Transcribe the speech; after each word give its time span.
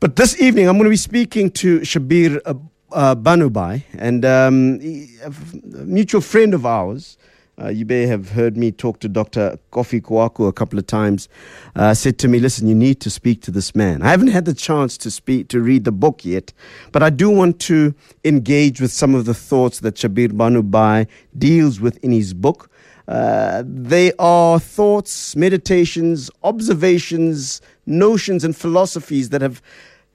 But 0.00 0.16
this 0.16 0.40
evening, 0.40 0.66
I'm 0.66 0.76
going 0.76 0.84
to 0.84 0.90
be 0.90 0.96
speaking 0.96 1.50
to 1.50 1.80
Shabbir 1.80 2.40
uh, 2.46 2.54
uh, 2.90 3.14
Banoobhai, 3.14 3.82
and 3.98 4.24
um, 4.24 4.80
a 5.22 5.84
mutual 5.84 6.22
friend 6.22 6.54
of 6.54 6.64
ours. 6.64 7.18
Uh, 7.60 7.68
you 7.68 7.84
may 7.84 8.06
have 8.06 8.30
heard 8.30 8.56
me 8.56 8.72
talk 8.72 8.98
to 9.00 9.10
Dr. 9.10 9.58
Kofi 9.72 10.00
Kwaku 10.00 10.48
a 10.48 10.54
couple 10.54 10.78
of 10.78 10.86
times. 10.86 11.28
Uh, 11.76 11.92
said 11.92 12.18
to 12.20 12.28
me, 12.28 12.38
"Listen, 12.38 12.66
you 12.66 12.74
need 12.74 12.98
to 13.00 13.10
speak 13.10 13.42
to 13.42 13.50
this 13.50 13.74
man." 13.74 14.00
I 14.00 14.08
haven't 14.08 14.28
had 14.28 14.46
the 14.46 14.54
chance 14.54 14.96
to 14.96 15.10
speak 15.10 15.48
to 15.48 15.60
read 15.60 15.84
the 15.84 15.92
book 15.92 16.24
yet, 16.24 16.54
but 16.92 17.02
I 17.02 17.10
do 17.10 17.28
want 17.28 17.60
to 17.68 17.94
engage 18.24 18.80
with 18.80 18.92
some 18.92 19.14
of 19.14 19.26
the 19.26 19.34
thoughts 19.34 19.80
that 19.80 19.96
Shabbir 19.96 20.28
Banoobhai 20.28 21.08
deals 21.36 21.78
with 21.78 22.02
in 22.02 22.10
his 22.10 22.32
book. 22.32 22.70
Uh, 23.06 23.64
they 23.66 24.12
are 24.18 24.58
thoughts, 24.58 25.36
meditations, 25.36 26.30
observations, 26.42 27.60
notions, 27.84 28.44
and 28.44 28.56
philosophies 28.56 29.30
that 29.30 29.42
have 29.42 29.60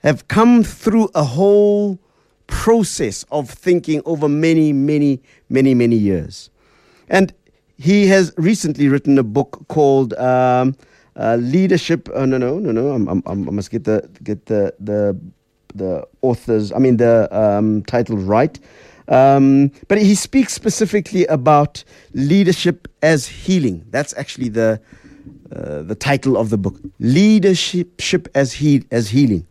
have 0.06 0.28
come 0.28 0.64
through 0.64 1.10
a 1.16 1.24
whole 1.24 2.00
process 2.46 3.26
of 3.32 3.50
thinking 3.50 4.04
over 4.06 4.30
many, 4.30 4.72
many, 4.72 5.20
many, 5.50 5.74
many 5.74 5.96
years. 5.96 6.52
And 7.10 7.34
he 7.78 8.06
has 8.08 8.32
recently 8.38 8.88
written 8.88 9.18
a 9.18 9.24
book 9.24 9.66
called 9.68 10.14
um, 10.14 10.76
uh, 11.16 11.38
Leadership. 11.38 12.08
Oh, 12.14 12.26
no, 12.26 12.38
no, 12.38 12.60
no, 12.60 12.72
no. 12.72 12.92
I'm, 12.92 13.08
I'm, 13.10 13.24
i 13.26 13.52
must 13.52 13.72
get 13.72 13.84
the 13.84 14.08
get 14.24 14.46
the 14.46 14.74
the 14.80 15.20
the 15.74 16.08
authors. 16.22 16.72
I 16.72 16.78
mean 16.78 16.98
the 16.98 17.28
um, 17.36 17.84
title 17.84 18.18
right. 18.18 18.58
Um, 19.08 19.72
but 19.88 19.98
he 19.98 20.16
speaks 20.16 20.54
specifically 20.54 21.26
about 21.26 21.84
leadership 22.14 22.88
as 23.02 23.28
healing. 23.28 23.86
That's 23.90 24.14
actually 24.18 24.50
the 24.50 24.80
uh, 25.56 25.82
the 25.82 25.96
title 25.96 26.38
of 26.38 26.52
the 26.52 26.58
book. 26.58 26.80
Leadership 27.00 28.30
as 28.36 28.54
he 28.54 28.86
as 28.92 29.10
healing 29.10 29.48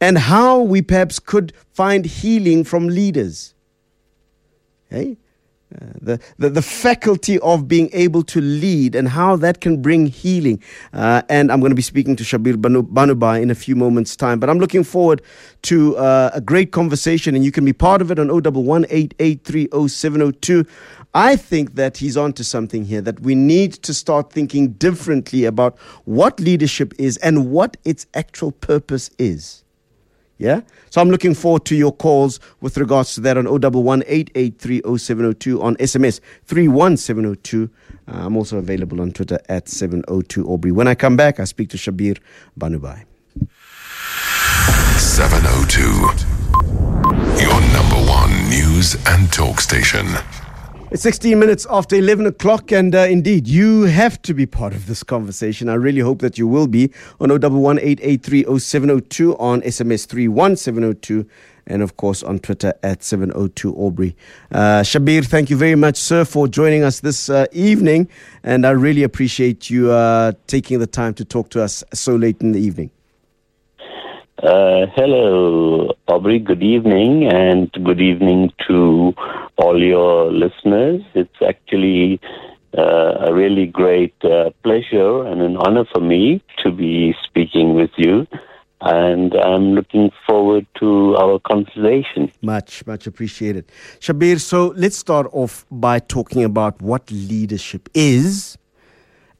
and 0.00 0.18
how 0.18 0.60
we 0.60 0.82
perhaps 0.82 1.18
could 1.18 1.52
find 1.72 2.04
healing 2.04 2.64
from 2.64 2.88
leaders. 2.88 3.54
Uh, 5.74 5.86
the, 6.00 6.20
the, 6.38 6.48
the 6.48 6.62
faculty 6.62 7.40
of 7.40 7.66
being 7.66 7.90
able 7.92 8.22
to 8.22 8.40
lead 8.40 8.94
and 8.94 9.08
how 9.08 9.34
that 9.34 9.60
can 9.60 9.82
bring 9.82 10.06
healing. 10.06 10.62
Uh, 10.92 11.22
and 11.28 11.50
I'm 11.50 11.58
going 11.58 11.70
to 11.70 11.76
be 11.76 11.82
speaking 11.82 12.14
to 12.16 12.22
Shabbir 12.22 12.60
Banu, 12.60 12.84
Banoobhai 12.84 13.42
in 13.42 13.50
a 13.50 13.54
few 13.54 13.74
moments' 13.74 14.14
time. 14.14 14.38
But 14.38 14.48
I'm 14.48 14.60
looking 14.60 14.84
forward 14.84 15.22
to 15.62 15.96
uh, 15.96 16.30
a 16.32 16.40
great 16.40 16.70
conversation, 16.70 17.34
and 17.34 17.44
you 17.44 17.50
can 17.50 17.64
be 17.64 17.72
part 17.72 18.00
of 18.00 18.12
it 18.12 18.20
on 18.20 18.30
011 18.30 18.86
I 21.14 21.36
think 21.36 21.74
that 21.74 21.96
he's 21.96 22.16
onto 22.16 22.42
something 22.44 22.84
here, 22.84 23.00
that 23.00 23.20
we 23.20 23.34
need 23.34 23.72
to 23.72 23.92
start 23.92 24.32
thinking 24.32 24.68
differently 24.74 25.46
about 25.46 25.76
what 26.04 26.38
leadership 26.38 26.94
is 26.96 27.16
and 27.16 27.50
what 27.50 27.76
its 27.84 28.06
actual 28.14 28.52
purpose 28.52 29.10
is. 29.18 29.64
Yeah? 30.38 30.60
So 30.90 31.00
I'm 31.00 31.10
looking 31.10 31.34
forward 31.34 31.64
to 31.66 31.76
your 31.76 31.92
calls 31.92 32.40
with 32.60 32.76
regards 32.76 33.14
to 33.14 33.20
that 33.22 33.38
on 33.38 33.46
011 33.46 34.04
883 34.06 34.82
on 34.82 35.76
SMS 35.76 36.20
31702. 36.44 37.70
Uh, 38.08 38.12
I'm 38.12 38.36
also 38.36 38.58
available 38.58 39.00
on 39.00 39.12
Twitter 39.12 39.38
at 39.48 39.68
702 39.68 40.46
Aubrey. 40.46 40.72
When 40.72 40.88
I 40.88 40.94
come 40.94 41.16
back, 41.16 41.40
I 41.40 41.44
speak 41.44 41.70
to 41.70 41.76
Shabbir 41.76 42.18
Banoobhai. 42.58 43.04
702. 44.98 45.82
Your 47.42 47.60
number 47.72 48.10
one 48.10 48.48
news 48.48 48.96
and 49.06 49.32
talk 49.32 49.60
station. 49.60 50.06
It's 50.88 51.02
16 51.02 51.36
minutes 51.36 51.66
after 51.68 51.96
11 51.96 52.26
o'clock, 52.26 52.70
and 52.70 52.94
uh, 52.94 53.00
indeed, 53.00 53.48
you 53.48 53.82
have 53.82 54.22
to 54.22 54.32
be 54.32 54.46
part 54.46 54.72
of 54.72 54.86
this 54.86 55.02
conversation. 55.02 55.68
I 55.68 55.74
really 55.74 56.00
hope 56.00 56.20
that 56.20 56.38
you 56.38 56.46
will 56.46 56.68
be 56.68 56.92
on 57.18 57.30
011 57.30 57.58
on 57.58 57.78
SMS 59.62 60.06
31702 60.06 61.28
and 61.66 61.82
of 61.82 61.96
course 61.96 62.22
on 62.22 62.38
Twitter 62.38 62.72
at 62.84 63.02
702 63.02 63.74
Aubrey. 63.74 64.14
Uh, 64.52 64.82
Shabbir, 64.82 65.26
thank 65.26 65.50
you 65.50 65.56
very 65.56 65.74
much, 65.74 65.96
sir, 65.96 66.24
for 66.24 66.46
joining 66.46 66.84
us 66.84 67.00
this 67.00 67.28
uh, 67.28 67.46
evening, 67.50 68.08
and 68.44 68.64
I 68.64 68.70
really 68.70 69.02
appreciate 69.02 69.68
you 69.68 69.90
uh, 69.90 70.34
taking 70.46 70.78
the 70.78 70.86
time 70.86 71.14
to 71.14 71.24
talk 71.24 71.50
to 71.50 71.62
us 71.64 71.82
so 71.92 72.14
late 72.14 72.40
in 72.40 72.52
the 72.52 72.60
evening. 72.60 72.92
Uh, 74.42 74.84
hello, 74.94 75.94
Aubrey. 76.08 76.38
Good 76.38 76.62
evening, 76.62 77.26
and 77.26 77.72
good 77.82 78.02
evening 78.02 78.52
to 78.68 79.14
all 79.56 79.82
your 79.82 80.30
listeners. 80.30 81.00
It's 81.14 81.40
actually 81.40 82.20
uh, 82.76 83.28
a 83.28 83.34
really 83.34 83.64
great 83.64 84.14
uh, 84.22 84.50
pleasure 84.62 85.24
and 85.24 85.40
an 85.40 85.56
honor 85.56 85.86
for 85.90 86.02
me 86.02 86.42
to 86.62 86.70
be 86.70 87.14
speaking 87.24 87.74
with 87.74 87.90
you. 87.96 88.26
And 88.82 89.32
I'm 89.34 89.72
looking 89.72 90.10
forward 90.26 90.66
to 90.80 91.16
our 91.16 91.38
conversation. 91.38 92.30
Much, 92.42 92.86
much 92.86 93.06
appreciated. 93.06 93.72
Shabbir, 94.00 94.38
so 94.38 94.74
let's 94.76 94.98
start 94.98 95.28
off 95.32 95.64
by 95.70 95.98
talking 95.98 96.44
about 96.44 96.82
what 96.82 97.10
leadership 97.10 97.88
is. 97.94 98.58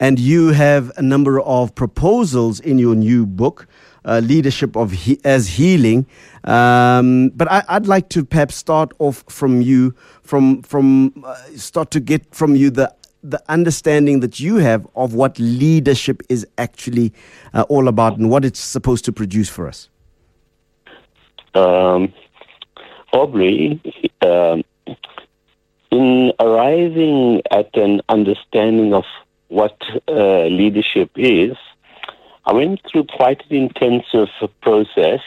And 0.01 0.19
you 0.19 0.49
have 0.49 0.91
a 0.97 1.03
number 1.03 1.41
of 1.41 1.75
proposals 1.75 2.61
in 2.61 2.79
your 2.79 2.95
new 2.95 3.27
book 3.27 3.67
uh, 4.07 4.21
leadership 4.21 4.77
of 4.77 4.93
he- 4.93 5.21
as 5.25 5.49
healing. 5.49 6.07
Um, 6.45 7.31
but 7.35 7.51
I, 7.51 7.63
would 7.75 7.89
like 7.89 8.09
to 8.11 8.25
perhaps 8.25 8.55
start 8.55 8.93
off 8.99 9.25
from 9.29 9.61
you, 9.61 9.95
from 10.23 10.63
from 10.63 11.13
uh, 11.27 11.35
start 11.57 11.91
to 11.91 12.01
get 12.01 12.35
from 12.35 12.57
you 12.57 12.71
the 12.71 12.95
the 13.23 13.43
understanding 13.49 14.21
that 14.21 14.39
you 14.39 14.57
have 14.57 14.87
of 14.95 15.15
what 15.15 15.39
leadership 15.39 16.23
is 16.29 16.47
actually 16.59 17.13
uh, 17.55 17.65
all 17.69 17.89
about 17.89 18.17
and 18.17 18.31
what 18.31 18.45
it's 18.45 18.61
supposed 18.61 19.05
to 19.05 19.13
produce 19.13 19.49
for 19.49 19.67
us. 19.67 19.89
Um, 21.55 22.13
Aubrey, 23.13 23.81
um, 24.23 24.63
in 25.91 26.33
arriving 26.39 27.43
at 27.51 27.75
an 27.77 28.03
understanding 28.09 28.95
of 28.95 29.05
what 29.49 29.77
uh, 30.09 30.45
leadership 30.47 31.11
is, 31.17 31.57
I 32.49 32.53
went 32.53 32.81
through 32.91 33.07
quite 33.17 33.43
an 33.51 33.57
intensive 33.57 34.29
process 34.63 35.21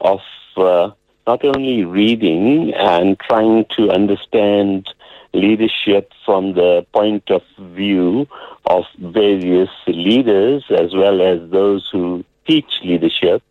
of 0.00 0.20
uh, 0.56 0.90
not 1.26 1.44
only 1.44 1.84
reading 1.84 2.72
and 2.74 3.20
trying 3.20 3.66
to 3.76 3.90
understand 3.90 4.88
leadership 5.34 6.10
from 6.24 6.54
the 6.54 6.86
point 6.94 7.30
of 7.30 7.42
view 7.74 8.26
of 8.64 8.84
various 8.98 9.68
leaders 9.86 10.64
as 10.70 10.94
well 10.94 11.20
as 11.20 11.50
those 11.50 11.86
who 11.92 12.24
teach 12.48 12.70
leadership, 12.82 13.42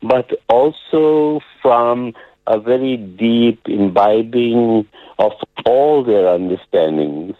but 0.00 0.30
also 0.48 1.40
from 1.60 2.14
a 2.46 2.60
very 2.60 2.96
deep 2.96 3.60
imbibing 3.66 4.86
of 5.18 5.32
all 5.66 6.04
their 6.04 6.28
understandings. 6.28 7.34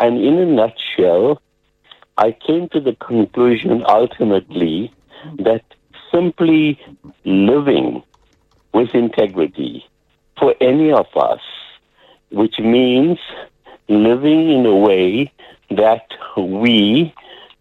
And 0.00 0.18
in 0.18 0.38
a 0.38 0.44
nutshell, 0.44 1.40
I 2.18 2.32
came 2.32 2.68
to 2.70 2.80
the 2.80 2.94
conclusion 2.94 3.84
ultimately 3.88 4.92
that 5.38 5.62
simply 6.12 6.80
living 7.24 8.02
with 8.74 8.92
integrity 8.92 9.86
for 10.36 10.52
any 10.60 10.90
of 10.90 11.06
us, 11.16 11.40
which 12.30 12.58
means 12.58 13.20
living 13.88 14.50
in 14.50 14.66
a 14.66 14.74
way 14.74 15.32
that 15.70 16.08
we 16.36 17.14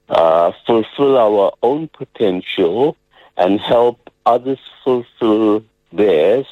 uh, 0.09 0.51
fulfill 0.65 1.17
our 1.19 1.53
own 1.61 1.87
potential 1.89 2.97
and 3.37 3.59
help 3.59 4.09
others 4.25 4.59
fulfill 4.83 5.63
theirs, 5.93 6.47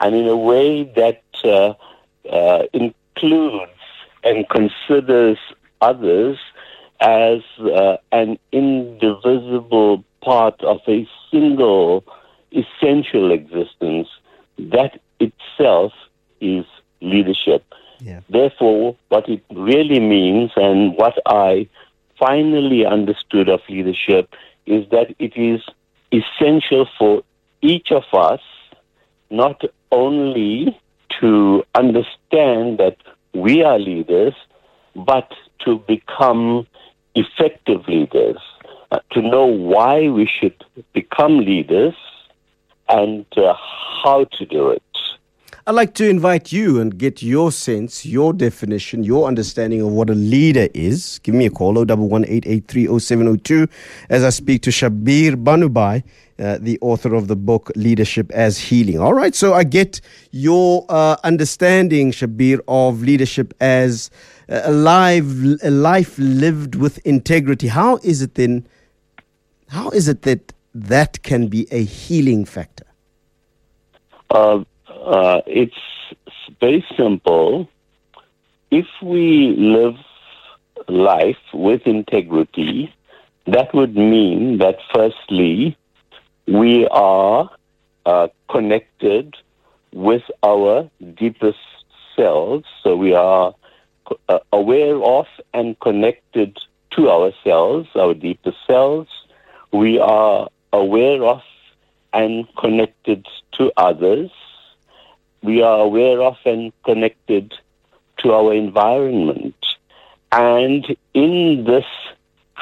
and 0.00 0.14
in 0.14 0.26
a 0.28 0.36
way 0.36 0.84
that 0.84 1.22
uh, 1.44 1.74
uh, 2.30 2.62
includes 2.72 3.70
and 4.22 4.48
considers 4.48 5.36
others 5.82 6.38
as 7.04 7.42
uh, 7.60 7.98
an 8.12 8.38
indivisible 8.50 10.02
part 10.22 10.58
of 10.62 10.78
a 10.88 11.06
single 11.30 12.02
essential 12.50 13.30
existence, 13.30 14.08
that 14.56 14.98
itself 15.20 15.92
is 16.40 16.64
leadership. 17.02 17.62
Yeah. 18.00 18.20
Therefore, 18.30 18.96
what 19.10 19.28
it 19.28 19.44
really 19.50 20.00
means 20.00 20.50
and 20.56 20.96
what 20.96 21.14
I 21.26 21.68
finally 22.18 22.86
understood 22.86 23.50
of 23.50 23.60
leadership 23.68 24.34
is 24.64 24.88
that 24.90 25.14
it 25.18 25.36
is 25.36 25.60
essential 26.10 26.88
for 26.98 27.22
each 27.60 27.88
of 27.90 28.04
us 28.12 28.40
not 29.30 29.60
only 29.92 30.78
to 31.20 31.64
understand 31.74 32.78
that 32.78 32.96
we 33.34 33.62
are 33.62 33.78
leaders, 33.78 34.34
but 34.94 35.30
to 35.64 35.78
become 35.86 36.66
effective 37.14 37.86
leaders, 37.88 38.38
uh, 38.90 38.98
to 39.12 39.22
know 39.22 39.46
why 39.46 40.08
we 40.08 40.26
should 40.26 40.64
become 40.92 41.38
leaders 41.38 41.94
and 42.88 43.26
uh, 43.36 43.54
how 44.02 44.24
to 44.38 44.46
do 44.46 44.70
it. 44.70 44.82
I'd 45.66 45.74
like 45.74 45.94
to 45.94 46.06
invite 46.06 46.52
you 46.52 46.78
and 46.78 46.98
get 46.98 47.22
your 47.22 47.50
sense, 47.50 48.04
your 48.04 48.34
definition, 48.34 49.02
your 49.02 49.26
understanding 49.26 49.80
of 49.80 49.92
what 49.92 50.10
a 50.10 50.14
leader 50.14 50.68
is. 50.74 51.20
Give 51.22 51.34
me 51.34 51.46
a 51.46 51.50
call, 51.50 51.78
011 51.78 52.24
as 54.10 54.24
I 54.24 54.28
speak 54.28 54.60
to 54.60 54.70
Shabbir 54.70 55.42
Banoobhai, 55.42 56.02
uh, 56.38 56.58
the 56.60 56.78
author 56.82 57.14
of 57.14 57.28
the 57.28 57.36
book 57.36 57.72
Leadership 57.76 58.30
as 58.32 58.58
Healing. 58.58 58.98
All 58.98 59.14
right, 59.14 59.34
so 59.34 59.54
I 59.54 59.64
get 59.64 60.02
your 60.32 60.84
uh, 60.90 61.16
understanding, 61.24 62.12
Shabbir, 62.12 62.60
of 62.68 63.00
leadership 63.00 63.54
as 63.58 64.10
a, 64.48 64.70
life, 64.70 65.24
a 65.62 65.70
life 65.70 66.18
lived 66.18 66.74
with 66.74 66.98
integrity. 67.06 67.68
How 67.68 67.96
is 68.02 68.22
it 68.22 68.34
then? 68.34 68.66
How 69.68 69.90
is 69.90 70.08
it 70.08 70.22
that 70.22 70.52
that 70.74 71.22
can 71.22 71.48
be 71.48 71.66
a 71.70 71.82
healing 71.84 72.44
factor? 72.44 72.84
Uh, 74.30 74.64
uh, 74.88 75.40
it's 75.46 75.76
very 76.60 76.84
simple. 76.96 77.68
If 78.70 78.86
we 79.02 79.54
live 79.56 79.96
life 80.88 81.38
with 81.52 81.82
integrity, 81.86 82.92
that 83.46 83.74
would 83.74 83.96
mean 83.96 84.58
that 84.58 84.78
firstly, 84.94 85.76
we 86.46 86.86
are 86.88 87.50
uh, 88.06 88.28
connected 88.50 89.34
with 89.92 90.22
our 90.42 90.90
deepest 91.14 91.58
selves. 92.16 92.64
So 92.82 92.96
we 92.96 93.14
are 93.14 93.54
uh, 94.28 94.38
aware 94.52 94.96
of 95.02 95.26
and 95.52 95.78
connected 95.80 96.58
to 96.92 97.10
ourselves, 97.10 97.88
our 97.94 98.14
deepest 98.14 98.58
selves. 98.66 99.10
We 99.72 99.98
are 99.98 100.48
aware 100.72 101.24
of 101.24 101.42
and 102.12 102.46
connected 102.56 103.26
to 103.54 103.72
others. 103.76 104.30
We 105.42 105.62
are 105.62 105.80
aware 105.80 106.22
of 106.22 106.36
and 106.44 106.72
connected 106.84 107.52
to 108.18 108.32
our 108.32 108.54
environment. 108.54 109.56
And 110.32 110.96
in 111.12 111.64
this 111.64 111.84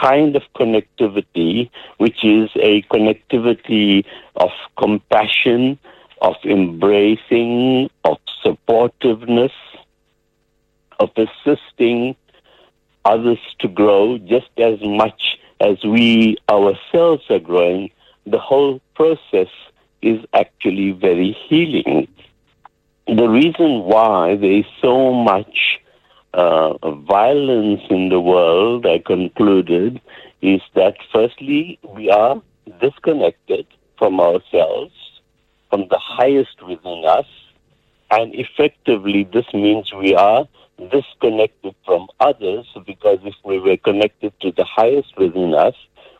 kind 0.00 0.34
of 0.36 0.42
connectivity, 0.56 1.70
which 1.98 2.24
is 2.24 2.50
a 2.56 2.82
connectivity 2.82 4.04
of 4.36 4.50
compassion, 4.78 5.78
of 6.20 6.36
embracing, 6.44 7.90
of 8.04 8.18
supportiveness, 8.44 9.52
of 11.02 11.10
assisting 11.16 12.16
others 13.04 13.38
to 13.58 13.68
grow 13.68 14.18
just 14.18 14.50
as 14.58 14.78
much 14.82 15.38
as 15.60 15.82
we 15.84 16.36
ourselves 16.48 17.24
are 17.30 17.38
growing, 17.38 17.90
the 18.26 18.38
whole 18.38 18.80
process 18.94 19.48
is 20.00 20.20
actually 20.32 20.92
very 20.92 21.36
healing. 21.48 22.08
The 23.06 23.28
reason 23.28 23.84
why 23.84 24.36
there 24.36 24.58
is 24.62 24.64
so 24.80 25.12
much 25.12 25.80
uh, 26.34 26.90
violence 27.16 27.82
in 27.90 28.08
the 28.08 28.20
world, 28.20 28.86
I 28.86 28.98
concluded, 28.98 30.00
is 30.40 30.60
that 30.74 30.96
firstly, 31.12 31.78
we 31.96 32.10
are 32.10 32.40
disconnected 32.80 33.66
from 33.98 34.20
ourselves, 34.20 34.94
from 35.70 35.88
the 35.88 35.98
highest 35.98 36.62
within 36.66 37.04
us, 37.06 37.26
and 38.10 38.34
effectively, 38.34 39.28
this 39.32 39.46
means 39.54 39.92
we 39.92 40.14
are 40.14 40.46
disconnected 40.90 41.74
from 41.84 42.08
others 42.20 42.66
because 42.86 43.18
if 43.24 43.34
we 43.44 43.58
were 43.58 43.76
connected 43.76 44.32
to 44.40 44.52
the 44.52 44.64
highest 44.64 45.16
within 45.16 45.54
us, 45.54 45.74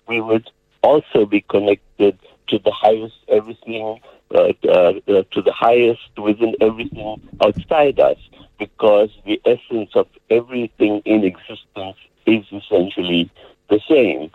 we 0.09 0.21
would 0.21 0.51
also 0.83 1.27
be 1.27 1.41
connected 1.43 2.19
to 2.49 2.59
the 2.59 2.73
highest 2.73 3.15
everything, 3.29 4.01
uh, 4.35 4.53
uh, 4.69 4.93
to 5.31 5.43
the 5.43 5.53
highest 5.53 6.19
within 6.19 6.55
everything 6.61 7.21
outside 7.45 7.99
us 8.01 8.19
because 8.59 9.11
the 9.25 9.41
essence 9.45 9.91
of 9.95 10.07
everything 10.31 11.03
in 11.05 11.25
existence 11.25 11.97
is 12.27 12.45
essentially 12.53 13.31
the 13.71 13.81
same. 13.89 14.31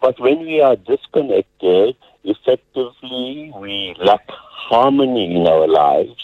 But 0.00 0.18
when 0.20 0.40
we 0.40 0.60
are 0.60 0.76
disconnected, 0.76 1.96
effectively 2.24 3.52
we 3.56 3.94
lack 3.98 4.28
harmony 4.28 5.36
in 5.36 5.46
our 5.46 5.66
lives, 5.66 6.20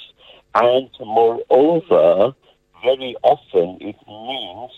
and 0.54 0.88
moreover, 1.00 2.34
very 2.82 3.16
often 3.22 3.78
it 3.80 3.96
means 4.06 4.70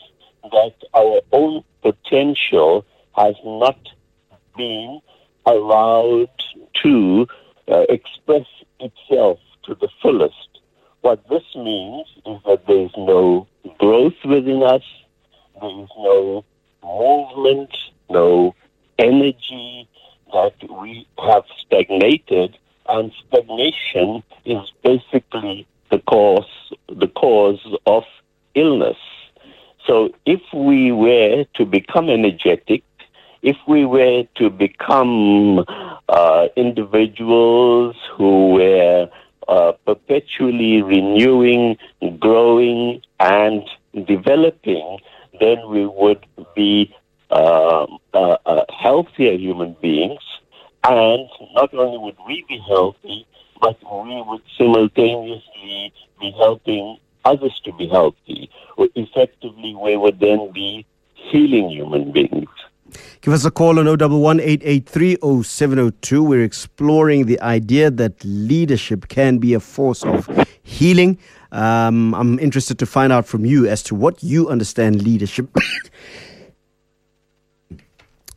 that 0.42 0.74
our 0.94 1.20
own 1.32 1.62
potential 1.82 2.84
has 3.16 3.34
not 3.44 3.78
been 4.56 5.00
allowed 5.46 6.30
to 6.82 7.26
uh, 7.68 7.84
express 7.88 8.46
itself 8.78 9.38
to 9.64 9.74
the 9.74 9.88
fullest. 10.02 10.34
What 11.02 11.26
this 11.28 11.44
means 11.54 12.06
is 12.26 12.38
that 12.46 12.66
there 12.66 12.84
is 12.84 12.90
no 12.96 13.46
growth 13.78 14.24
within 14.24 14.62
us, 14.62 14.82
there 15.60 15.80
is 15.82 15.88
no 15.98 16.44
movement, 16.82 17.70
no 18.08 18.54
energy, 18.98 19.88
that 20.32 20.54
we 20.80 21.06
have 21.24 21.44
stagnated, 21.64 22.56
and 22.88 23.12
stagnation 23.26 24.22
is 24.44 24.70
basically 24.82 25.66
the 25.90 25.98
cause 26.00 26.46
the 26.88 27.08
cause 27.08 27.60
of 27.86 28.04
illness. 28.54 28.96
So 29.86 30.10
if 30.26 30.40
we 30.54 30.92
were 30.92 31.44
to 31.54 31.64
become 31.64 32.08
energetic, 32.10 32.82
if 33.42 33.56
we 33.66 33.86
were 33.86 34.24
to 34.36 34.50
become 34.50 35.64
uh, 36.08 36.48
individuals 36.56 37.96
who 38.16 38.50
were 38.54 39.08
uh, 39.48 39.72
perpetually 39.84 40.82
renewing, 40.82 41.76
growing, 42.18 43.00
and 43.18 43.62
developing, 44.06 44.98
then 45.40 45.58
we 45.68 45.86
would 45.86 46.24
be 46.54 46.94
uh, 47.30 47.86
uh, 48.12 48.36
uh, 48.46 48.64
healthier 48.68 49.36
human 49.36 49.76
beings. 49.80 50.20
And 50.84 51.28
not 51.54 51.72
only 51.74 51.98
would 51.98 52.16
we 52.26 52.44
be 52.48 52.58
healthy, 52.68 53.26
but 53.60 53.78
we 53.82 54.22
would 54.26 54.42
simultaneously 54.56 55.92
be 56.20 56.30
helping 56.32 56.98
others 57.24 57.60
to 57.64 57.72
be 57.74 57.86
healthy. 57.88 58.50
Effectively, 58.94 59.74
we 59.74 59.96
would 59.96 60.20
then 60.20 60.50
be 60.52 60.86
healing 61.14 61.70
human 61.70 62.12
beings. 62.12 62.48
Give 63.20 63.34
us 63.34 63.44
a 63.44 63.50
call 63.50 63.78
on 63.78 63.86
011 63.86 64.20
We're 66.24 66.42
exploring 66.42 67.26
the 67.26 67.40
idea 67.40 67.90
that 67.90 68.24
leadership 68.24 69.08
can 69.08 69.38
be 69.38 69.54
a 69.54 69.60
force 69.60 70.02
of 70.04 70.28
healing. 70.62 71.18
Um, 71.52 72.14
I'm 72.14 72.38
interested 72.38 72.78
to 72.78 72.86
find 72.86 73.12
out 73.12 73.26
from 73.26 73.44
you 73.44 73.66
as 73.66 73.82
to 73.84 73.94
what 73.94 74.22
you 74.22 74.48
understand 74.48 75.02
leadership 75.02 75.48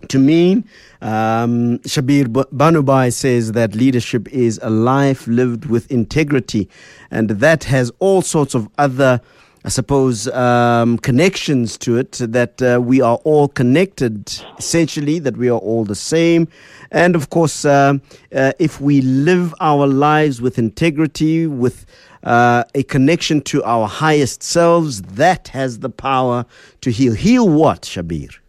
to 0.09 0.19
me, 0.19 0.63
um, 1.01 1.79
Shabbir 1.79 2.25
Banoobhai 2.25 3.11
says 3.11 3.53
that 3.53 3.75
leadership 3.75 4.27
is 4.29 4.59
a 4.63 4.69
life 4.69 5.27
lived 5.27 5.65
with 5.65 5.91
integrity, 5.91 6.69
and 7.11 7.29
that 7.29 7.65
has 7.65 7.91
all 7.99 8.21
sorts 8.21 8.55
of 8.55 8.69
other 8.77 9.21
I 9.65 9.69
suppose, 9.69 10.27
um, 10.27 10.97
connections 10.97 11.77
to 11.77 11.95
it, 11.97 12.11
that 12.19 12.61
uh, 12.61 12.81
we 12.81 12.99
are 12.99 13.15
all 13.23 13.47
connected, 13.47 14.29
essentially, 14.57 15.19
that 15.19 15.37
we 15.37 15.47
are 15.47 15.57
all 15.57 15.85
the 15.85 15.95
same. 15.95 16.49
And 16.91 17.15
of 17.15 17.29
course, 17.29 17.63
uh, 17.63 17.93
uh, 18.35 18.51
if 18.59 18.81
we 18.81 18.99
live 19.01 19.55
our 19.61 19.87
lives 19.87 20.41
with 20.41 20.59
integrity, 20.59 21.47
with 21.47 21.85
uh, 22.23 22.65
a 22.75 22.83
connection 22.83 23.39
to 23.41 23.63
our 23.63 23.87
highest 23.87 24.43
selves, 24.43 25.01
that 25.03 25.47
has 25.49 25.79
the 25.79 25.89
power 25.89 26.45
to 26.81 26.91
heal. 26.91 27.13
Heal 27.13 27.47
what, 27.47 27.83
Shabbir? 27.83 28.42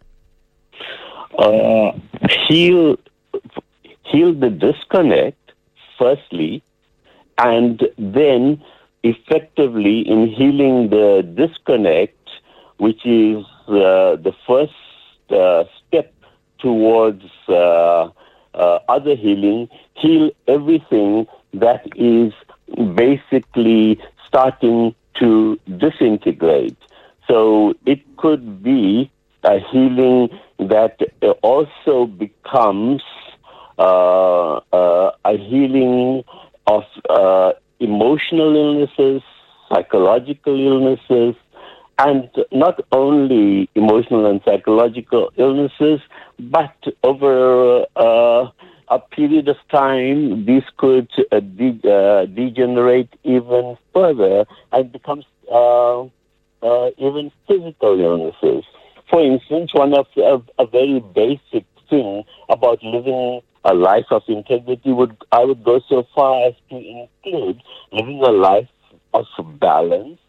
Uh, 1.37 1.91
heal, 2.47 2.97
heal 4.03 4.33
the 4.33 4.49
disconnect, 4.49 5.51
firstly, 5.97 6.63
and 7.37 7.83
then 7.97 8.61
effectively 9.03 9.99
in 10.01 10.27
healing 10.27 10.89
the 10.89 11.21
disconnect, 11.35 12.17
which 12.77 13.05
is 13.05 13.43
uh, 13.67 14.15
the 14.15 14.33
first 14.47 14.73
uh, 15.29 15.65
step 15.87 16.13
towards 16.59 17.23
uh, 17.49 18.09
uh, 18.53 18.79
other 18.87 19.15
healing, 19.15 19.67
heal 19.95 20.31
everything 20.47 21.27
that 21.53 21.85
is 21.95 22.33
basically 22.95 23.99
starting 24.27 24.95
to 25.19 25.59
disintegrate. 25.77 26.77
So 27.27 27.73
it 27.85 27.99
could 28.17 28.63
be 28.63 29.11
a 29.43 29.59
healing 29.71 30.29
that 30.59 30.99
also 31.41 32.05
becomes 32.05 33.01
uh, 33.77 34.55
uh, 34.71 35.11
a 35.25 35.37
healing 35.37 36.23
of 36.67 36.83
emotional 37.79 38.55
illnesses, 38.55 39.21
psychological 39.69 40.59
illnesses, 40.59 41.35
and 41.99 42.29
not 42.51 42.79
only 42.91 43.69
emotional 43.75 44.25
and 44.25 44.41
psychological 44.43 45.31
illnesses, 45.37 45.99
but 46.39 46.75
over 47.03 47.85
uh, 47.95 48.49
a 48.89 48.99
period 48.99 49.47
of 49.47 49.55
time, 49.71 50.45
this 50.45 50.63
could 50.77 51.09
uh, 51.31 51.39
de- 51.39 51.79
uh, 51.89 52.25
degenerate 52.25 53.09
even 53.23 53.77
further 53.93 54.45
and 54.71 54.91
becomes 54.91 55.25
uh, 55.51 56.01
uh, 56.01 56.89
even 56.97 57.31
physical 57.47 57.99
illnesses. 57.99 58.63
For 59.09 59.21
instance, 59.21 59.73
one 59.73 59.93
of 59.97 60.07
a, 60.17 60.41
a 60.61 60.65
very 60.65 60.99
basic 60.99 61.65
thing 61.89 62.23
about 62.49 62.83
living 62.83 63.41
a 63.63 63.73
life 63.73 64.05
of 64.11 64.23
integrity 64.27 64.91
would 64.91 65.15
I 65.31 65.43
would 65.43 65.63
go 65.63 65.79
so 65.89 66.07
far 66.13 66.47
as 66.47 66.53
to 66.69 66.75
include 66.75 67.61
living 67.91 68.21
a 68.21 68.31
life 68.31 68.69
of 69.13 69.25
balance 69.59 70.19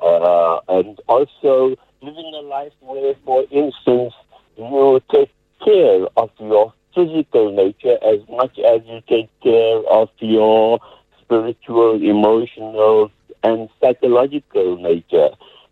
uh, 0.00 0.60
and 0.68 0.98
also 1.08 1.76
living 2.00 2.32
a 2.34 2.42
life 2.42 2.72
where, 2.80 3.14
for 3.24 3.44
instance, 3.50 4.14
you 4.56 5.00
take 5.12 5.30
care 5.64 6.06
of 6.16 6.30
your 6.38 6.72
physical 6.94 7.52
nature 7.52 7.98
as 8.02 8.20
much 8.28 8.58
as 8.58 8.80
you 8.86 9.00
take 9.08 9.28
care 9.42 9.78
of 9.90 10.08
your 10.20 10.78
spiritual, 11.20 12.02
emotional, 12.02 13.10
and 13.42 13.68
psychological 13.82 14.76
nature. 14.76 15.30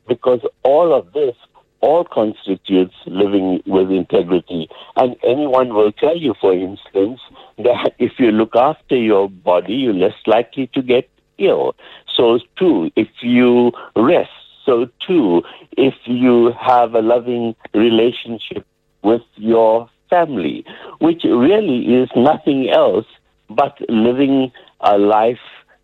Because 0.09 0.41
all 0.65 0.93
of 0.93 1.13
this 1.13 1.37
all 1.83 2.05
constitutes 2.05 2.95
living 3.07 3.63
with 3.67 3.91
integrity. 3.91 4.69
And 4.97 5.17
anyone 5.23 5.75
will 5.75 5.93
tell 5.93 6.17
you, 6.17 6.35
for 6.41 6.55
instance, 6.55 7.21
that 7.59 7.93
if 7.99 8.13
you 8.19 8.31
look 8.31 8.57
after 8.57 8.97
your 8.97 9.29
body, 9.29 9.75
you're 9.75 9.93
less 9.93 10.15
likely 10.27 10.69
to 10.75 10.83
get 10.83 11.09
ill. 11.39 11.75
So, 12.17 12.39
too, 12.59 12.91
if 12.97 13.09
you 13.21 13.73
rest, 13.97 14.31
so 14.65 14.87
too, 15.07 15.43
if 15.77 15.95
you 16.05 16.53
have 16.61 16.95
a 16.95 17.01
loving 17.01 17.55
relationship 17.75 18.65
with 19.03 19.23
your 19.37 19.91
family, 20.09 20.65
which 21.01 21.25
really 21.25 21.81
is 22.01 22.09
nothing 22.15 22.71
else 22.71 23.07
but 23.51 23.77
living 23.89 24.53
a 24.81 24.99
life 24.99 25.39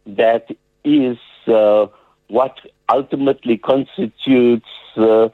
that 0.07 0.47
is 0.85 1.19
uh, 1.49 1.87
what 2.29 2.55
ultimately 2.93 3.59
constitutes 3.59 4.67
uh, 4.97 5.29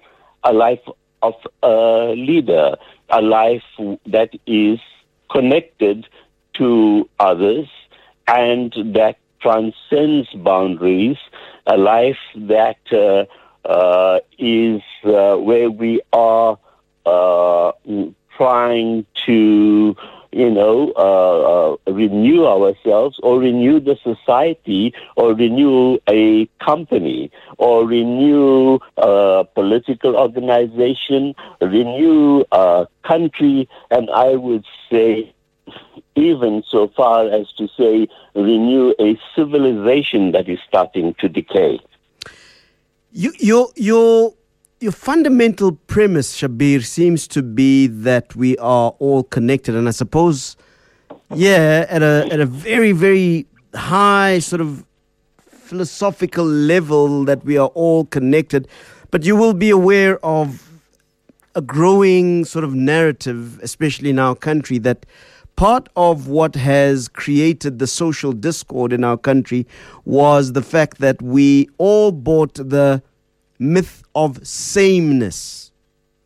a 0.45 0.53
life 0.53 0.87
of 1.23 1.35
a 1.63 2.15
leader, 2.17 2.77
a 3.11 3.21
life 3.21 3.63
that 4.07 4.31
is 4.47 4.79
connected 5.31 6.07
to 6.55 7.09
others 7.19 7.67
and 8.29 8.73
that 8.95 9.17
transcends 9.41 10.29
boundaries, 10.35 11.17
a 11.67 11.77
life 11.77 12.19
that 12.37 12.79
uh, 12.93 13.25
uh, 13.69 14.21
is 14.39 14.81
uh, 15.05 15.37
where 15.37 15.71
we 15.71 16.01
are 16.13 16.59
uh, 17.07 17.73
trying 18.37 19.07
to, 19.27 19.97
you 20.35 20.51
know, 20.51 20.93
uh, 20.97 21.75
uh, 21.91 21.93
renew 21.93 22.45
ourselves 22.45 23.21
or 23.23 23.39
renew 23.39 23.79
the 23.79 23.97
society 24.03 24.93
or 25.17 25.33
renew 25.33 25.99
a 26.09 26.47
company 26.59 27.31
or 27.57 27.87
renew 27.87 28.81
a 28.97 29.47
political 29.55 30.17
organization, 30.17 31.35
renew 31.61 32.45
a 32.51 32.89
country, 33.05 33.69
and 33.93 34.11
I 34.11 34.35
would 34.35 34.65
say 34.91 35.33
even 36.17 36.65
so 36.69 36.89
far 36.97 37.29
as 37.29 37.53
to 37.53 37.69
say 37.79 38.09
renew 38.35 38.93
a 38.99 39.17
civilization 39.37 40.33
that 40.33 40.49
is 40.49 40.59
starting 40.67 41.15
to 41.21 41.29
decay. 41.29 41.79
You, 43.13 43.33
your, 43.39 43.69
your 43.77 44.35
your 44.85 44.93
fundamental 44.93 45.73
premise, 45.73 46.37
Shabbir, 46.37 46.85
seems 46.85 47.27
to 47.29 47.43
be 47.43 47.87
that 47.87 48.37
we 48.37 48.59
are 48.59 48.95
all 48.99 49.23
connected, 49.23 49.75
and 49.75 49.89
I 49.89 49.93
suppose, 49.93 50.59
yeah, 51.35 51.87
at 51.89 52.03
a 52.03 52.29
at 52.31 52.39
a 52.39 52.45
very 52.45 52.93
very 52.93 53.47
high 53.75 54.41
sort 54.41 54.61
of 54.61 54.85
philosophical 55.49 56.45
level 56.45 57.25
that 57.25 57.43
we 57.47 57.57
are 57.57 57.69
all 57.69 58.05
connected. 58.05 58.69
But 59.11 59.25
you 59.25 59.37
will 59.37 59.55
be 59.55 59.71
aware 59.71 60.23
of 60.23 60.69
a 61.55 61.63
growing 61.63 62.45
sort 62.45 62.65
of 62.65 62.75
narrative, 62.75 63.59
especially 63.63 64.11
in 64.11 64.19
our 64.19 64.35
country, 64.35 64.77
that 64.81 65.07
part 65.57 65.89
of 65.97 66.29
what 66.29 66.57
has 66.57 67.09
created 67.09 67.79
the 67.79 67.87
social 67.87 68.33
discord 68.33 68.93
in 68.93 69.03
our 69.03 69.17
country 69.17 69.67
was 70.05 70.53
the 70.53 70.63
fact 70.63 70.99
that 70.99 71.23
we 71.23 71.71
all 71.79 72.13
bought 72.13 72.53
the 72.57 73.03
myth 73.59 74.03
of 74.15 74.47
sameness. 74.47 75.73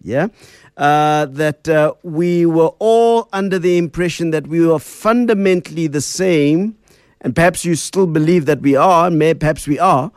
Yeah? 0.03 0.29
Uh, 0.77 1.27
that 1.27 1.69
uh, 1.69 1.93
we 2.05 2.47
were 2.47 2.71
all 2.79 3.29
under 3.33 3.59
the 3.59 3.77
impression 3.79 4.31
that 4.31 4.47
we 4.47 4.65
were 4.65 4.79
fundamentally 4.79 5.89
the 5.89 6.01
same, 6.01 6.77
and 7.21 7.35
perhaps 7.35 7.65
you 7.65 7.75
still 7.75 8.07
believe 8.07 8.47
that 8.47 8.61
we 8.61 8.77
are, 8.77 9.11
may, 9.11 9.35
perhaps 9.35 9.67
we 9.67 9.79
are, 9.79 10.13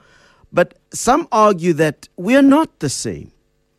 but 0.54 0.78
some 0.94 1.28
argue 1.32 1.74
that 1.74 2.08
we 2.16 2.36
are 2.36 2.44
not 2.44 2.80
the 2.80 2.90
same. 2.90 3.32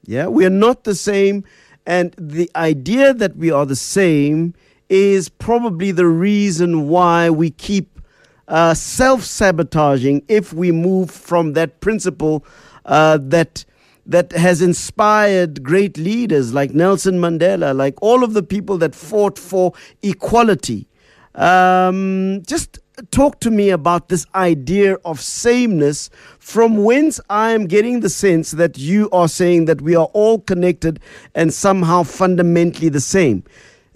Yeah, 0.04 0.26
we 0.26 0.44
are 0.44 0.50
not 0.50 0.82
the 0.82 0.96
same, 0.96 1.44
and 1.86 2.12
the 2.18 2.50
idea 2.56 3.14
that 3.14 3.36
we 3.36 3.52
are 3.52 3.64
the 3.64 3.76
same 3.76 4.54
is 4.88 5.28
probably 5.28 5.92
the 5.92 6.06
reason 6.06 6.88
why 6.88 7.30
we 7.30 7.50
keep 7.50 8.00
uh, 8.48 8.74
self 8.74 9.22
sabotaging 9.22 10.22
if 10.28 10.52
we 10.52 10.72
move 10.72 11.10
from 11.10 11.52
that 11.52 11.80
principle 11.80 12.44
uh, 12.84 13.18
that 13.20 13.64
that 14.04 14.32
has 14.32 14.60
inspired 14.60 15.62
great 15.62 15.96
leaders 15.96 16.52
like 16.52 16.72
Nelson 16.72 17.20
Mandela, 17.20 17.76
like 17.76 17.94
all 18.02 18.24
of 18.24 18.34
the 18.34 18.42
people 18.42 18.76
that 18.78 18.94
fought 18.94 19.38
for 19.38 19.72
equality. 20.02 20.88
Um, 21.36 22.42
just 22.44 22.80
talk 23.10 23.40
to 23.40 23.50
me 23.50 23.70
about 23.70 24.08
this 24.08 24.26
idea 24.34 24.94
of 25.04 25.20
sameness, 25.20 26.10
from 26.38 26.84
whence 26.84 27.20
I 27.30 27.52
am 27.52 27.66
getting 27.66 28.00
the 28.00 28.10
sense 28.10 28.50
that 28.52 28.76
you 28.76 29.08
are 29.10 29.28
saying 29.28 29.64
that 29.66 29.80
we 29.80 29.94
are 29.94 30.08
all 30.12 30.40
connected 30.40 31.00
and 31.34 31.52
somehow 31.54 32.02
fundamentally 32.02 32.88
the 32.88 33.00
same. 33.00 33.44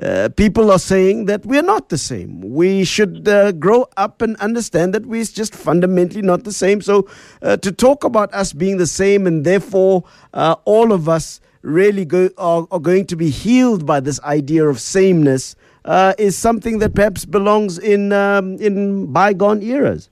Uh, 0.03 0.29
people 0.37 0.71
are 0.71 0.79
saying 0.79 1.25
that 1.25 1.47
we're 1.47 1.63
not 1.63 1.89
the 1.89 1.97
same. 1.97 2.41
We 2.43 2.85
should 2.85 3.27
uh, 3.27 3.53
grow 3.53 3.87
up 3.97 4.21
and 4.21 4.37
understand 4.37 4.93
that 4.93 5.07
we're 5.07 5.25
just 5.25 5.55
fundamentally 5.55 6.21
not 6.21 6.45
the 6.45 6.53
same. 6.53 6.83
So, 6.83 7.09
uh, 7.41 7.57
to 7.59 7.73
talk 7.73 8.05
about 8.05 8.33
us 8.35 8.53
being 8.53 8.77
the 8.77 8.87
same 8.87 9.27
and 9.27 9.45
therefore 9.45 10.05
uh, 10.35 10.57
all 10.67 10.93
of 10.93 11.09
us 11.09 11.41
really 11.63 12.05
go, 12.05 12.29
are, 12.37 12.69
are, 12.71 12.79
going 12.79 13.07
to 13.07 13.17
be 13.17 13.31
healed 13.31 13.87
by 13.87 14.01
this 14.01 14.21
idea 14.23 14.67
of 14.67 14.81
sameness 14.81 15.57
uh, 15.87 16.13
is 16.19 16.37
something 16.37 16.79
that 16.81 16.95
perhaps 16.95 17.25
belongs 17.25 17.79
in, 17.79 18.13
um, 18.13 18.57
in 18.57 19.11
bygone 19.13 19.63
eras. 19.63 20.11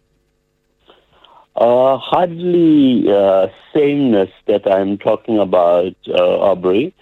hardly 1.56 3.04
sameness 3.74 4.30
that 4.46 4.66
I'm 4.66 4.96
talking 4.96 5.38
about, 5.38 5.94
Aubrey, 6.08 6.94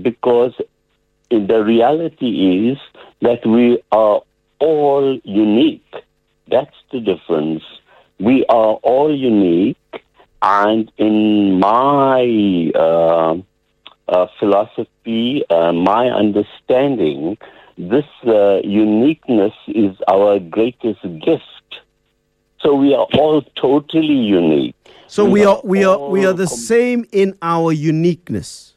because 0.00 0.54
the 1.32 1.64
reality 1.64 2.70
is 2.70 2.78
that 3.22 3.46
we 3.46 3.82
are 3.90 4.22
all 4.58 5.20
unique. 5.24 5.94
That's 6.48 6.76
the 6.92 7.00
difference. 7.00 7.62
We 8.20 8.44
are 8.48 8.74
all 8.82 9.14
unique, 9.14 10.04
and 10.42 10.92
in 10.98 11.58
my 11.58 12.70
uh, 12.74 13.36
uh, 14.08 14.26
philosophy, 14.38 15.44
uh, 15.48 15.72
my 15.72 16.08
understanding, 16.08 17.38
this 17.78 18.04
uh, 18.26 18.60
uniqueness 18.62 19.54
is 19.68 19.96
our 20.08 20.38
greatest 20.38 21.02
gift. 21.24 21.42
So 22.60 22.74
we 22.74 22.94
are 22.94 23.06
all 23.14 23.42
totally 23.56 24.06
unique. 24.14 24.76
So 25.08 25.24
we, 25.24 25.32
we 25.32 25.44
are, 25.44 25.56
are 25.56 25.60
we 25.64 25.84
are 25.84 26.08
we 26.10 26.26
are 26.26 26.32
the 26.32 26.46
same 26.46 27.06
in 27.10 27.36
our 27.42 27.72
uniqueness 27.72 28.71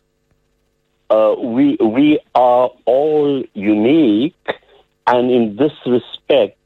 uh, 1.09 1.35
we 1.39 1.77
we 1.81 2.19
are 2.33 2.69
all 2.85 3.43
unique, 3.53 4.47
and 5.07 5.31
in 5.31 5.55
this 5.55 5.73
respect, 5.85 6.59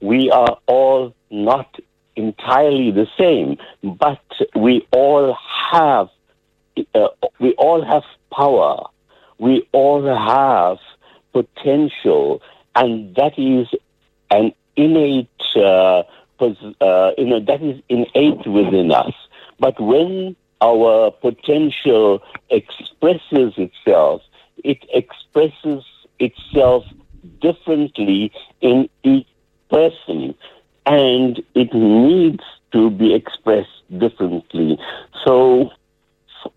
we 0.00 0.30
are 0.30 0.58
all 0.66 1.14
not 1.30 1.78
entirely 2.16 2.90
the 2.90 3.06
same, 3.18 3.58
but 3.82 4.22
we 4.54 4.86
all 4.92 5.36
have 5.70 6.08
uh, 6.94 7.08
we 7.38 7.52
all 7.54 7.84
have 7.84 8.02
power, 8.30 8.86
we 9.38 9.66
all 9.72 10.02
have 10.02 10.78
potential, 11.32 12.42
and 12.74 13.14
that 13.16 13.38
is 13.38 13.68
an 14.30 14.52
innate. 14.76 15.28
Uh, 15.54 16.02
uh, 16.40 17.12
you 17.16 17.26
know, 17.26 17.38
that 17.38 17.62
is 17.62 17.80
innate 17.88 18.44
within 18.48 18.90
us. 18.90 19.14
But 19.60 19.80
when 19.80 20.34
our 20.62 21.10
potential 21.10 22.22
expresses 22.50 23.52
itself, 23.58 24.22
it 24.64 24.78
expresses 24.94 25.84
itself 26.20 26.84
differently 27.40 28.32
in 28.60 28.88
each 29.02 29.26
person 29.70 30.34
and 30.86 31.42
it 31.54 31.74
needs 31.74 32.44
to 32.72 32.90
be 32.90 33.14
expressed 33.14 33.82
differently. 33.98 34.78
So, 35.26 35.70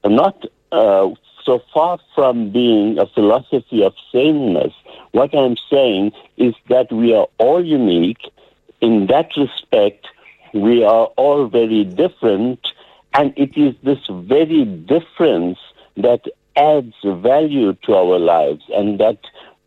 not 0.05 0.45
uh, 0.71 1.09
so 1.43 1.61
far 1.73 1.99
from 2.15 2.51
being 2.51 2.97
a 2.99 3.05
philosophy 3.07 3.83
of 3.83 3.93
sameness, 4.11 4.73
What 5.15 5.33
I'm 5.33 5.55
saying 5.71 6.11
is 6.35 6.55
that 6.67 6.91
we 6.91 7.13
are 7.13 7.27
all 7.37 7.63
unique. 7.63 8.19
In 8.81 9.07
that 9.07 9.29
respect, 9.37 10.05
we 10.53 10.83
are 10.83 11.05
all 11.15 11.47
very 11.47 11.85
different, 11.85 12.59
and 13.17 13.33
it 13.37 13.57
is 13.57 13.73
this 13.83 13.99
very 14.09 14.65
difference 14.65 15.57
that 15.95 16.21
adds 16.57 16.93
value 17.03 17.73
to 17.83 17.93
our 17.93 18.19
lives 18.19 18.63
and 18.73 18.99
that 18.99 19.19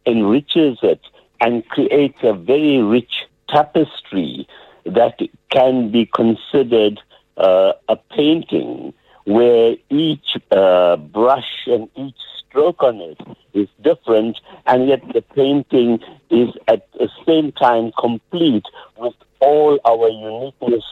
enriches 0.06 0.78
it 0.82 1.00
and 1.40 1.66
creates 1.68 2.18
a 2.22 2.34
very 2.34 2.78
rich 2.82 3.26
tapestry 3.48 4.46
that 4.84 5.18
can 5.50 5.90
be 5.90 6.04
considered 6.14 7.00
uh, 7.38 7.72
a 7.88 7.96
painting 7.96 8.92
where 9.24 9.76
each 9.90 10.36
uh, 10.50 10.96
brush 10.96 11.66
and 11.66 11.88
each 11.96 12.16
stroke 12.48 12.82
on 12.82 12.96
it 13.00 13.18
is 13.52 13.68
different, 13.82 14.38
and 14.66 14.88
yet 14.88 15.02
the 15.12 15.22
painting 15.22 16.00
is 16.30 16.48
at 16.66 16.90
the 16.92 17.08
same 17.26 17.52
time 17.52 17.92
complete 17.98 18.64
with 18.96 19.14
all 19.40 19.78
our 19.84 20.08
uniqueness 20.08 20.84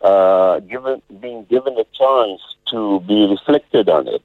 uh, 0.00 0.60
given, 0.60 1.02
being 1.20 1.44
given 1.44 1.74
a 1.78 1.84
chance 1.96 2.40
to 2.70 3.00
be 3.00 3.26
reflected 3.26 3.88
on 3.88 4.08
it. 4.08 4.22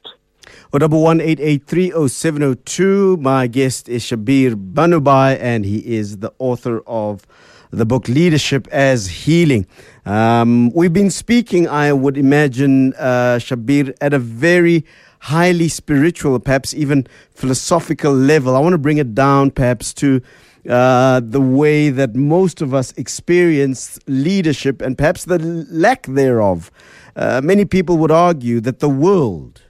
O 0.74 0.80
double 0.80 1.02
one 1.02 1.22
eight 1.22 1.40
eight 1.40 1.66
three 1.66 1.92
oh 1.94 2.08
seven 2.08 2.44
oh 2.44 2.56
two. 2.66 3.18
My 3.18 3.48
guest 3.48 3.88
is 3.88 4.04
Shabbir 4.04 4.56
Banoobhai, 4.74 5.38
and 5.40 5.66
he 5.66 5.80
is 5.80 6.18
the 6.18 6.34
author 6.40 6.82
of 6.86 7.26
the 7.72 7.86
book 7.86 8.08
Leadership 8.08 8.68
as 8.72 9.08
Healing. 9.08 9.66
Um, 10.06 10.72
we've 10.74 10.94
been 10.94 11.10
speaking, 11.10 11.68
I 11.68 11.92
would 11.94 12.18
imagine, 12.18 12.94
uh, 12.96 13.40
Shabbir, 13.40 13.96
at 14.00 14.14
a 14.14 14.20
very 14.20 14.86
highly 15.20 15.70
spiritual, 15.70 16.38
perhaps 16.40 16.74
even 16.74 17.08
philosophical 17.32 18.14
level. 18.14 18.56
I 18.56 18.60
want 18.60 18.74
to 18.74 18.78
bring 18.78 18.98
it 18.98 19.16
down, 19.16 19.52
perhaps, 19.52 19.94
to 19.96 20.22
uh, 20.70 21.22
the 21.24 21.42
way 21.42 21.90
that 21.90 22.16
most 22.16 22.62
of 22.62 22.74
us 22.74 22.94
experience 22.98 24.00
leadership 24.08 24.82
and 24.82 24.98
perhaps 24.98 25.26
the 25.26 25.40
lack 25.40 26.06
thereof. 26.08 26.72
Uh, 27.16 27.42
many 27.44 27.66
people 27.66 27.98
would 27.98 28.12
argue 28.12 28.60
that 28.62 28.80
the 28.80 28.90
world 28.90 29.62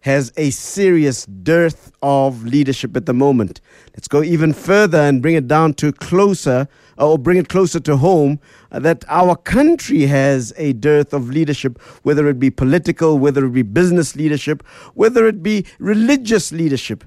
has 0.00 0.32
a 0.36 0.50
serious 0.50 1.26
dearth 1.26 1.90
of 2.00 2.44
leadership 2.44 2.96
at 2.96 3.06
the 3.06 3.12
moment. 3.12 3.60
Let's 3.92 4.06
go 4.06 4.22
even 4.22 4.52
further 4.52 4.98
and 4.98 5.20
bring 5.20 5.34
it 5.34 5.48
down 5.48 5.74
to 5.74 5.90
closer, 5.92 6.68
or 6.96 7.18
bring 7.18 7.38
it 7.38 7.48
closer 7.48 7.80
to 7.80 7.96
home, 7.96 8.38
uh, 8.70 8.78
that 8.78 9.04
our 9.08 9.34
country 9.34 10.02
has 10.02 10.52
a 10.56 10.74
dearth 10.74 11.12
of 11.12 11.28
leadership, 11.28 11.82
whether 12.04 12.28
it 12.28 12.38
be 12.38 12.50
political, 12.50 13.18
whether 13.18 13.44
it 13.46 13.52
be 13.52 13.62
business 13.62 14.14
leadership, 14.14 14.64
whether 14.94 15.26
it 15.26 15.42
be 15.42 15.66
religious 15.80 16.52
leadership. 16.52 17.02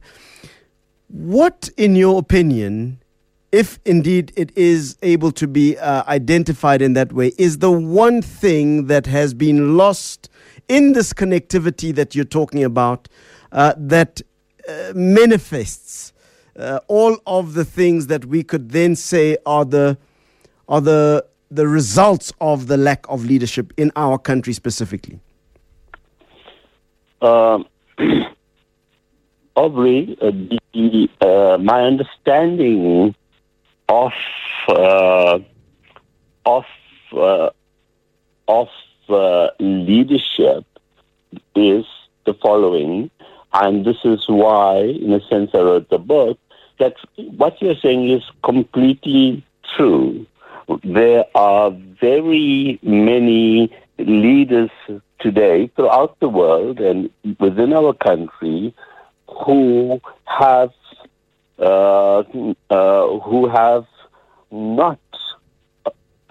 What, 1.09 1.69
in 1.75 1.95
your 1.95 2.19
opinion, 2.19 3.01
if 3.51 3.79
indeed 3.83 4.31
it 4.35 4.55
is 4.55 4.95
able 5.01 5.31
to 5.33 5.47
be 5.47 5.77
uh, 5.77 6.03
identified 6.07 6.81
in 6.83 6.93
that 6.93 7.13
way, 7.13 7.31
is 7.37 7.57
the 7.57 7.71
one 7.71 8.21
thing 8.21 8.85
that 8.87 9.07
has 9.07 9.33
been 9.33 9.75
lost 9.75 10.29
in 10.67 10.93
this 10.93 11.11
connectivity 11.13 11.93
that 11.95 12.13
you're 12.13 12.25
talking 12.25 12.63
about 12.63 13.09
uh, 13.51 13.73
that 13.75 14.21
uh, 14.67 14.93
manifests 14.93 16.13
uh, 16.57 16.79
all 16.87 17.17
of 17.25 17.55
the 17.55 17.65
things 17.65 18.07
that 18.07 18.25
we 18.25 18.43
could 18.43 18.69
then 18.69 18.95
say 18.95 19.37
are 19.45 19.65
the 19.65 19.97
are 20.67 20.81
the 20.81 21.25
the 21.49 21.67
results 21.67 22.31
of 22.39 22.67
the 22.67 22.77
lack 22.77 23.03
of 23.09 23.25
leadership 23.25 23.73
in 23.77 23.91
our 23.95 24.19
country 24.19 24.53
specifically? 24.53 25.19
Um, 27.21 27.65
uh, 29.55 30.58
the, 30.73 31.09
uh, 31.21 31.57
my 31.57 31.81
understanding 31.81 33.15
of 33.87 34.11
uh, 34.67 35.39
of 36.45 36.65
uh, 37.13 37.49
of 38.47 38.67
uh, 39.09 39.47
leadership 39.59 40.65
is 41.55 41.85
the 42.25 42.33
following, 42.35 43.09
and 43.53 43.85
this 43.85 43.97
is 44.03 44.23
why, 44.27 44.77
in 44.77 45.13
a 45.13 45.21
sense, 45.27 45.51
I 45.53 45.59
wrote 45.59 45.89
the 45.89 45.97
book. 45.97 46.37
That 46.77 46.95
what 47.35 47.61
you're 47.61 47.75
saying 47.75 48.09
is 48.09 48.23
completely 48.43 49.43
true. 49.75 50.25
There 50.83 51.25
are 51.35 51.71
very 51.71 52.79
many 52.83 53.73
leaders 53.97 54.69
today 55.19 55.69
throughout 55.75 56.17
the 56.19 56.29
world 56.29 56.79
and 56.79 57.09
within 57.39 57.73
our 57.73 57.93
country 57.93 58.73
who 59.45 60.01
have 60.25 60.71
uh, 61.59 62.23
uh, 62.69 63.19
who 63.19 63.49
have 63.49 63.85
not 64.51 64.99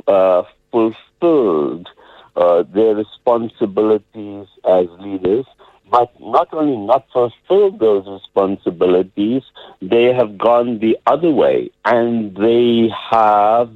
uh, 0.07 0.43
fulfilled 0.71 1.89
uh, 2.37 2.63
their 2.75 2.95
responsibilities 2.95 4.47
as 4.65 4.87
leaders, 5.01 5.45
but 5.91 6.13
not 6.21 6.49
only 6.53 6.77
not 6.77 7.07
fulfilled 7.13 7.79
those 7.79 8.07
responsibilities, 8.07 9.43
they 9.83 10.15
have 10.15 10.39
gone 10.39 10.79
the 10.79 10.97
other 11.07 11.31
way, 11.31 11.71
and 11.85 12.37
they 12.37 12.89
have 13.11 13.71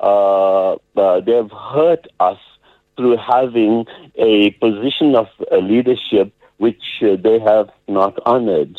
uh, 0.00 0.72
uh, 0.96 1.20
they 1.20 1.32
have 1.32 1.50
hurt 1.50 2.06
us 2.20 2.38
through 3.00 3.16
having 3.16 3.86
a 4.16 4.50
position 4.64 5.16
of 5.16 5.26
leadership 5.62 6.32
which 6.58 6.82
they 7.00 7.38
have 7.38 7.70
not 7.88 8.18
honored. 8.26 8.78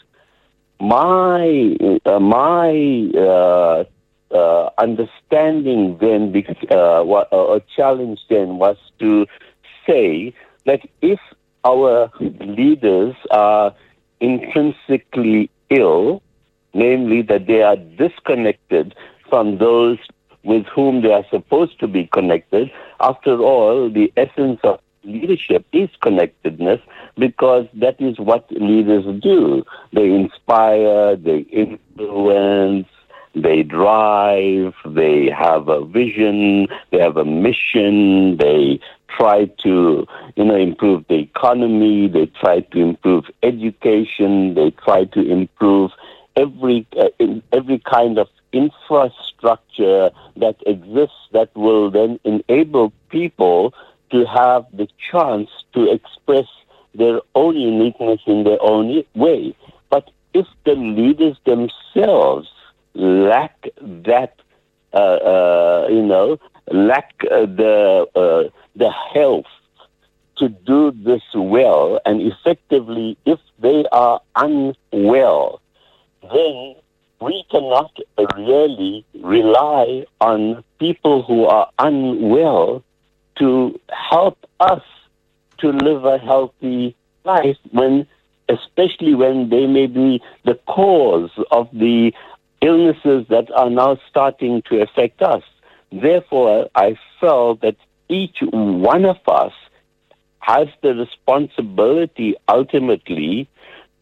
My 0.79 1.75
uh, 2.05 2.19
my 2.19 3.09
uh, 3.17 3.83
uh, 4.31 4.69
understanding 4.77 5.97
then, 5.99 6.21
uh, 6.71 7.03
a 7.57 7.61
challenge 7.75 8.19
then 8.29 8.57
was 8.57 8.77
to 8.99 9.25
say 9.87 10.33
that 10.65 10.81
if 11.01 11.19
our 11.63 12.11
leaders 12.39 13.15
are 13.31 13.73
intrinsically 14.19 15.49
ill, 15.71 16.21
namely 16.75 17.23
that 17.23 17.47
they 17.47 17.63
are 17.63 17.75
disconnected 17.75 18.93
from 19.29 19.57
those 19.57 19.97
with 20.43 20.65
whom 20.67 21.01
they 21.01 21.11
are 21.11 21.25
supposed 21.29 21.79
to 21.79 21.87
be 21.87 22.07
connected. 22.07 22.71
After 22.99 23.39
all, 23.39 23.89
the 23.89 24.11
essence 24.17 24.59
of 24.63 24.79
leadership 25.03 25.65
is 25.73 25.89
connectedness 26.01 26.79
because 27.17 27.67
that 27.73 27.99
is 27.99 28.19
what 28.19 28.51
leaders 28.51 29.05
do. 29.21 29.63
They 29.93 30.09
inspire, 30.13 31.15
they 31.15 31.39
influence, 31.51 32.87
they 33.33 33.63
drive, 33.63 34.73
they 34.85 35.29
have 35.29 35.69
a 35.69 35.85
vision, 35.85 36.67
they 36.91 36.99
have 36.99 37.17
a 37.17 37.25
mission, 37.25 38.37
they 38.37 38.79
try 39.07 39.45
to, 39.63 40.07
you 40.35 40.45
know, 40.45 40.55
improve 40.55 41.05
the 41.07 41.19
economy, 41.19 42.07
they 42.07 42.25
try 42.27 42.61
to 42.61 42.79
improve 42.79 43.25
education, 43.43 44.53
they 44.55 44.71
try 44.71 45.05
to 45.05 45.21
improve 45.21 45.91
every 46.35 46.87
uh, 46.97 47.09
every 47.51 47.79
kind 47.79 48.17
of 48.17 48.27
infrastructure 48.53 50.11
that 50.35 50.55
exists 50.65 51.27
that 51.31 51.49
will 51.55 51.89
then 51.91 52.19
enable 52.23 52.91
people 53.09 53.73
to 54.11 54.25
have 54.25 54.65
the 54.73 54.87
chance 55.11 55.49
to 55.73 55.91
express 55.91 56.45
their 56.93 57.21
own 57.35 57.55
uniqueness 57.55 58.19
in 58.27 58.43
their 58.43 58.61
own 58.61 59.03
way. 59.15 59.55
But 59.89 60.11
if 60.33 60.45
the 60.65 60.73
leaders 60.73 61.37
themselves 61.45 62.49
lack 62.93 63.67
that, 63.77 64.35
uh, 64.93 64.97
uh, 64.97 65.87
you 65.89 66.03
know, 66.03 66.37
lack 66.71 67.13
uh, 67.31 67.45
the 67.45 68.07
uh, 68.15 68.49
the 68.75 68.91
health 69.13 69.45
to 70.37 70.49
do 70.49 70.91
this 70.91 71.21
well 71.35 71.99
and 72.05 72.21
effectively, 72.21 73.17
if 73.25 73.39
they 73.59 73.85
are 73.91 74.19
unwell, 74.35 75.61
then 76.21 76.75
we 77.21 77.45
cannot 77.51 77.95
really 78.35 79.05
rely 79.21 80.05
on 80.19 80.63
people 80.79 81.21
who 81.21 81.45
are 81.45 81.69
unwell 81.77 82.83
to 83.37 83.79
help 83.89 84.37
us 84.59 84.81
to 85.59 85.69
live 85.69 86.03
a 86.03 86.17
healthy 86.17 86.95
life 87.23 87.57
when 87.71 88.07
especially 88.49 89.13
when 89.15 89.49
they 89.49 89.67
may 89.67 89.87
be 89.87 90.21
the 90.43 90.55
cause 90.67 91.29
of 91.51 91.69
the 91.71 92.11
illnesses 92.61 93.25
that 93.29 93.49
are 93.55 93.69
now 93.69 93.97
starting 94.09 94.61
to 94.63 94.81
affect 94.81 95.21
us. 95.21 95.43
Therefore, 95.91 96.69
I 96.75 96.97
felt 97.19 97.61
that 97.61 97.77
each 98.09 98.39
one 98.41 99.05
of 99.05 99.17
us 99.27 99.53
has 100.39 100.67
the 100.81 100.95
responsibility 100.95 102.35
ultimately 102.49 103.47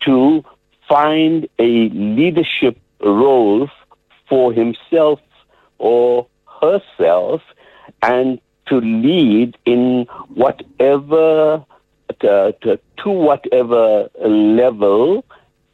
to 0.06 0.44
find 0.88 1.48
a 1.60 1.90
leadership 1.90 2.78
role 3.02 3.70
for 4.28 4.54
himself 4.54 5.20
or 5.78 6.28
herself 6.62 7.42
and 8.02 8.40
to 8.68 8.78
lead 8.78 9.58
in 9.66 10.06
whatever 10.34 11.66
to, 12.20 12.56
to, 12.62 12.80
to 12.98 13.10
whatever 13.10 14.10
level 14.22 15.26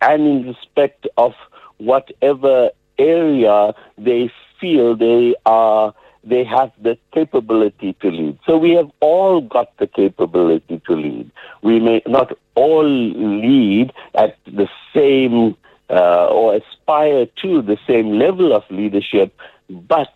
and 0.02 0.22
in 0.28 0.48
respect 0.48 1.08
of 1.18 1.34
whatever 1.78 2.70
area 2.98 3.74
they 3.98 4.32
feel 4.60 4.96
they 4.96 5.36
are 5.46 5.94
they 6.26 6.44
have 6.44 6.72
the 6.82 6.98
capability 7.14 7.94
to 8.02 8.10
lead. 8.10 8.40
So 8.48 8.58
we 8.58 8.72
have 8.72 8.90
all 9.00 9.42
got 9.42 9.78
the 9.78 9.86
capability 9.86 10.82
to 10.88 10.94
lead. 10.94 11.30
We 11.62 11.80
may 11.80 12.02
not 12.08 12.36
all 12.56 12.84
lead 12.84 13.94
at 14.16 14.36
the 14.46 14.68
same 14.94 15.56
uh, 15.90 16.28
or 16.28 16.56
aspire 16.56 17.26
to 17.42 17.62
the 17.62 17.78
same 17.88 18.18
level 18.18 18.54
of 18.54 18.64
leadership, 18.70 19.38
but 19.70 20.14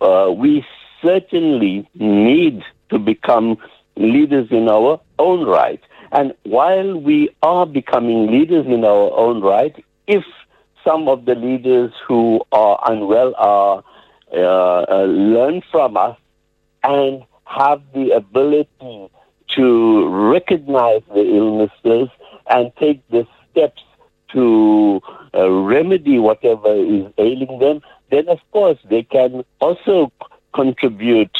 uh, 0.00 0.30
we 0.30 0.64
certainly 1.02 1.88
need 1.94 2.62
to 2.90 2.98
become 2.98 3.56
leaders 3.96 4.48
in 4.50 4.68
our 4.68 5.00
own 5.18 5.46
right. 5.46 5.80
And 6.12 6.34
while 6.44 6.96
we 6.98 7.30
are 7.42 7.66
becoming 7.66 8.30
leaders 8.30 8.66
in 8.66 8.84
our 8.84 9.12
own 9.18 9.42
right, 9.42 9.84
if 10.06 10.24
some 10.84 11.08
of 11.08 11.24
the 11.24 11.34
leaders 11.34 11.92
who 12.06 12.42
are 12.52 12.78
unwell 12.86 13.34
are 13.36 13.82
uh, 14.32 14.84
uh, 14.88 15.04
learn 15.04 15.62
from 15.70 15.96
us 15.96 16.16
and 16.82 17.22
have 17.44 17.82
the 17.94 18.10
ability 18.10 19.10
to 19.56 20.08
recognize 20.08 21.02
the 21.14 21.22
illnesses 21.22 22.08
and 22.48 22.72
take 22.76 23.06
the 23.10 23.26
steps 23.50 23.82
to 24.34 25.00
uh, 25.34 25.50
remedy 25.50 26.18
whatever 26.18 26.74
is 26.74 27.06
ailing 27.16 27.58
them, 27.58 27.80
then 28.10 28.28
of 28.28 28.40
course 28.52 28.78
they 28.90 29.02
can 29.02 29.44
also 29.60 30.12
contribute 30.54 31.36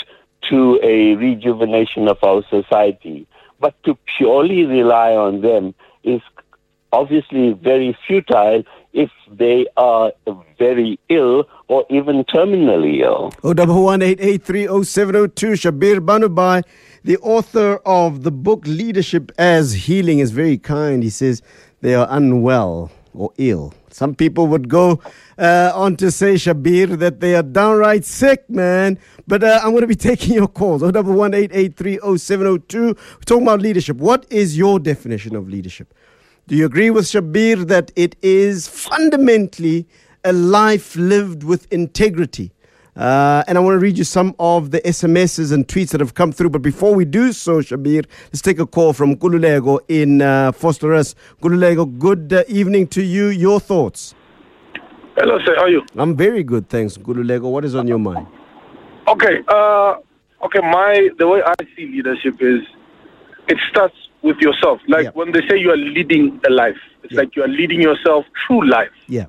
to 0.50 0.80
a 0.82 1.14
rejuvenation 1.16 2.08
of 2.08 2.18
our 2.22 2.42
society. 2.48 3.26
But 3.60 3.74
to 3.84 3.96
purely 4.16 4.64
rely 4.64 5.14
on 5.14 5.40
them 5.42 5.74
is 6.02 6.20
obviously 6.92 7.52
very 7.52 7.96
futile 8.06 8.62
if 8.92 9.10
they 9.30 9.66
are 9.76 10.12
very 10.58 10.98
ill 11.08 11.48
or 11.66 11.84
even 11.90 12.24
terminally 12.24 13.00
ill. 13.00 13.32
Oh, 13.42 13.54
double 13.54 13.82
one 13.84 14.02
eight 14.02 14.20
eight 14.20 14.42
three 14.42 14.68
oh 14.68 14.82
seven 14.82 15.16
oh 15.16 15.26
two. 15.26 15.52
Shabbir 15.52 15.98
Banoobhai, 15.98 16.62
the 17.02 17.18
author 17.18 17.80
of 17.84 18.22
the 18.22 18.30
book 18.30 18.66
Leadership 18.66 19.32
as 19.38 19.72
Healing, 19.72 20.20
is 20.20 20.30
very 20.30 20.58
kind. 20.58 21.02
He 21.02 21.10
says 21.10 21.42
they 21.84 21.94
are 21.94 22.06
unwell 22.08 22.90
or 23.12 23.30
ill. 23.36 23.74
Some 23.90 24.14
people 24.14 24.46
would 24.46 24.70
go 24.70 25.02
uh, 25.36 25.70
on 25.74 25.96
to 25.96 26.10
say, 26.10 26.32
Shabbir, 26.36 26.98
that 26.98 27.20
they 27.20 27.34
are 27.34 27.42
downright 27.42 28.06
sick, 28.06 28.48
man. 28.48 28.98
But 29.28 29.44
uh, 29.44 29.60
I'm 29.62 29.72
going 29.72 29.82
to 29.82 29.86
be 29.86 29.94
taking 30.10 30.32
your 30.32 30.48
calls. 30.48 30.82
Oh, 30.82 30.90
double 30.90 31.12
one 31.12 31.34
eight 31.34 31.50
eight 31.52 31.76
three 31.76 31.98
oh 31.98 32.16
seven 32.16 32.46
oh 32.46 32.56
two. 32.56 32.86
We're 32.86 33.26
talking 33.26 33.42
about 33.42 33.60
leadership. 33.60 33.98
What 33.98 34.24
is 34.30 34.56
your 34.56 34.78
definition 34.78 35.36
of 35.36 35.46
leadership? 35.46 35.92
Do 36.46 36.56
you 36.56 36.64
agree 36.64 36.88
with 36.88 37.04
Shabbir 37.04 37.66
that 37.68 37.92
it 37.96 38.16
is 38.22 38.66
fundamentally 38.66 39.86
a 40.24 40.32
life 40.32 40.96
lived 40.96 41.44
with 41.44 41.70
integrity? 41.70 42.53
Uh, 42.96 43.42
and 43.48 43.58
I 43.58 43.60
want 43.60 43.74
to 43.74 43.78
read 43.80 43.98
you 43.98 44.04
some 44.04 44.34
of 44.38 44.70
the 44.70 44.80
SMSs 44.82 45.52
and 45.52 45.66
tweets 45.66 45.90
that 45.90 46.00
have 46.00 46.14
come 46.14 46.30
through. 46.30 46.50
But 46.50 46.62
before 46.62 46.94
we 46.94 47.04
do 47.04 47.32
so, 47.32 47.58
Shabbir, 47.58 48.06
let's 48.26 48.40
take 48.40 48.60
a 48.60 48.66
call 48.66 48.92
from 48.92 49.16
Nkululeko 49.16 49.80
in 49.88 50.22
uh, 50.22 50.52
Fosterus. 50.52 51.14
Nkululeko, 51.40 51.98
good 51.98 52.32
uh, 52.32 52.44
evening 52.46 52.86
to 52.88 53.02
you. 53.02 53.26
Your 53.28 53.58
thoughts? 53.58 54.14
Hello, 55.16 55.38
sir. 55.44 55.54
How 55.56 55.62
are 55.64 55.68
you? 55.68 55.82
I'm 55.96 56.16
very 56.16 56.44
good, 56.44 56.68
thanks, 56.68 56.96
Nkululeko. 56.96 57.50
What 57.50 57.64
is 57.64 57.74
on 57.74 57.88
your 57.88 57.98
mind? 57.98 58.26
Okay. 59.08 59.42
Uh, 59.48 59.96
okay. 60.44 60.60
My 60.60 61.08
the 61.18 61.26
way 61.26 61.42
I 61.44 61.54
see 61.76 61.86
leadership 61.86 62.36
is, 62.40 62.60
it 63.48 63.58
starts 63.70 63.94
with 64.22 64.36
yourself. 64.38 64.80
Like 64.88 65.04
Yeah. 65.04 65.10
when 65.14 65.32
they 65.32 65.40
say 65.48 65.58
you 65.58 65.70
are 65.70 65.76
leading 65.76 66.40
a 66.48 66.50
life, 66.50 66.78
it's 67.02 67.12
Yeah. 67.12 67.20
like 67.20 67.34
you 67.36 67.42
are 67.42 67.48
leading 67.48 67.82
yourself 67.82 68.24
through 68.46 68.68
life. 68.70 68.92
Yeah. 69.08 69.26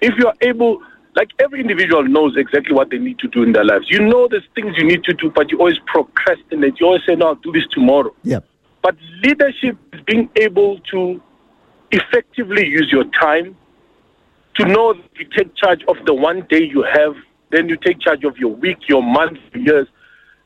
If 0.00 0.14
you 0.18 0.26
are 0.26 0.34
able, 0.40 0.82
like 1.14 1.30
every 1.38 1.60
individual 1.60 2.02
knows 2.04 2.36
exactly 2.36 2.74
what 2.74 2.90
they 2.90 2.98
need 2.98 3.18
to 3.18 3.28
do 3.28 3.42
in 3.42 3.52
their 3.52 3.64
lives. 3.64 3.86
You 3.90 4.00
know 4.00 4.28
there's 4.30 4.46
things 4.54 4.74
you 4.76 4.84
need 4.84 5.04
to 5.04 5.12
do, 5.14 5.30
but 5.30 5.50
you 5.50 5.58
always 5.58 5.78
procrastinate. 5.86 6.80
You 6.80 6.86
always 6.86 7.02
say, 7.06 7.14
"No, 7.16 7.28
I'll 7.28 7.34
do 7.36 7.52
this 7.52 7.66
tomorrow." 7.70 8.14
Yeah. 8.22 8.40
But 8.82 8.96
leadership 9.22 9.76
is 9.92 10.00
being 10.06 10.28
able 10.36 10.78
to 10.90 11.20
effectively 11.90 12.66
use 12.66 12.88
your 12.90 13.04
time, 13.20 13.56
to 14.56 14.64
know 14.64 14.94
that 14.94 15.10
you 15.18 15.26
take 15.36 15.54
charge 15.56 15.82
of 15.88 15.96
the 16.06 16.14
one 16.14 16.46
day 16.48 16.62
you 16.62 16.82
have, 16.82 17.14
then 17.50 17.68
you 17.68 17.76
take 17.76 18.00
charge 18.00 18.24
of 18.24 18.38
your 18.38 18.50
week, 18.54 18.78
your 18.88 19.02
month, 19.02 19.38
your 19.54 19.64
years. 19.64 19.88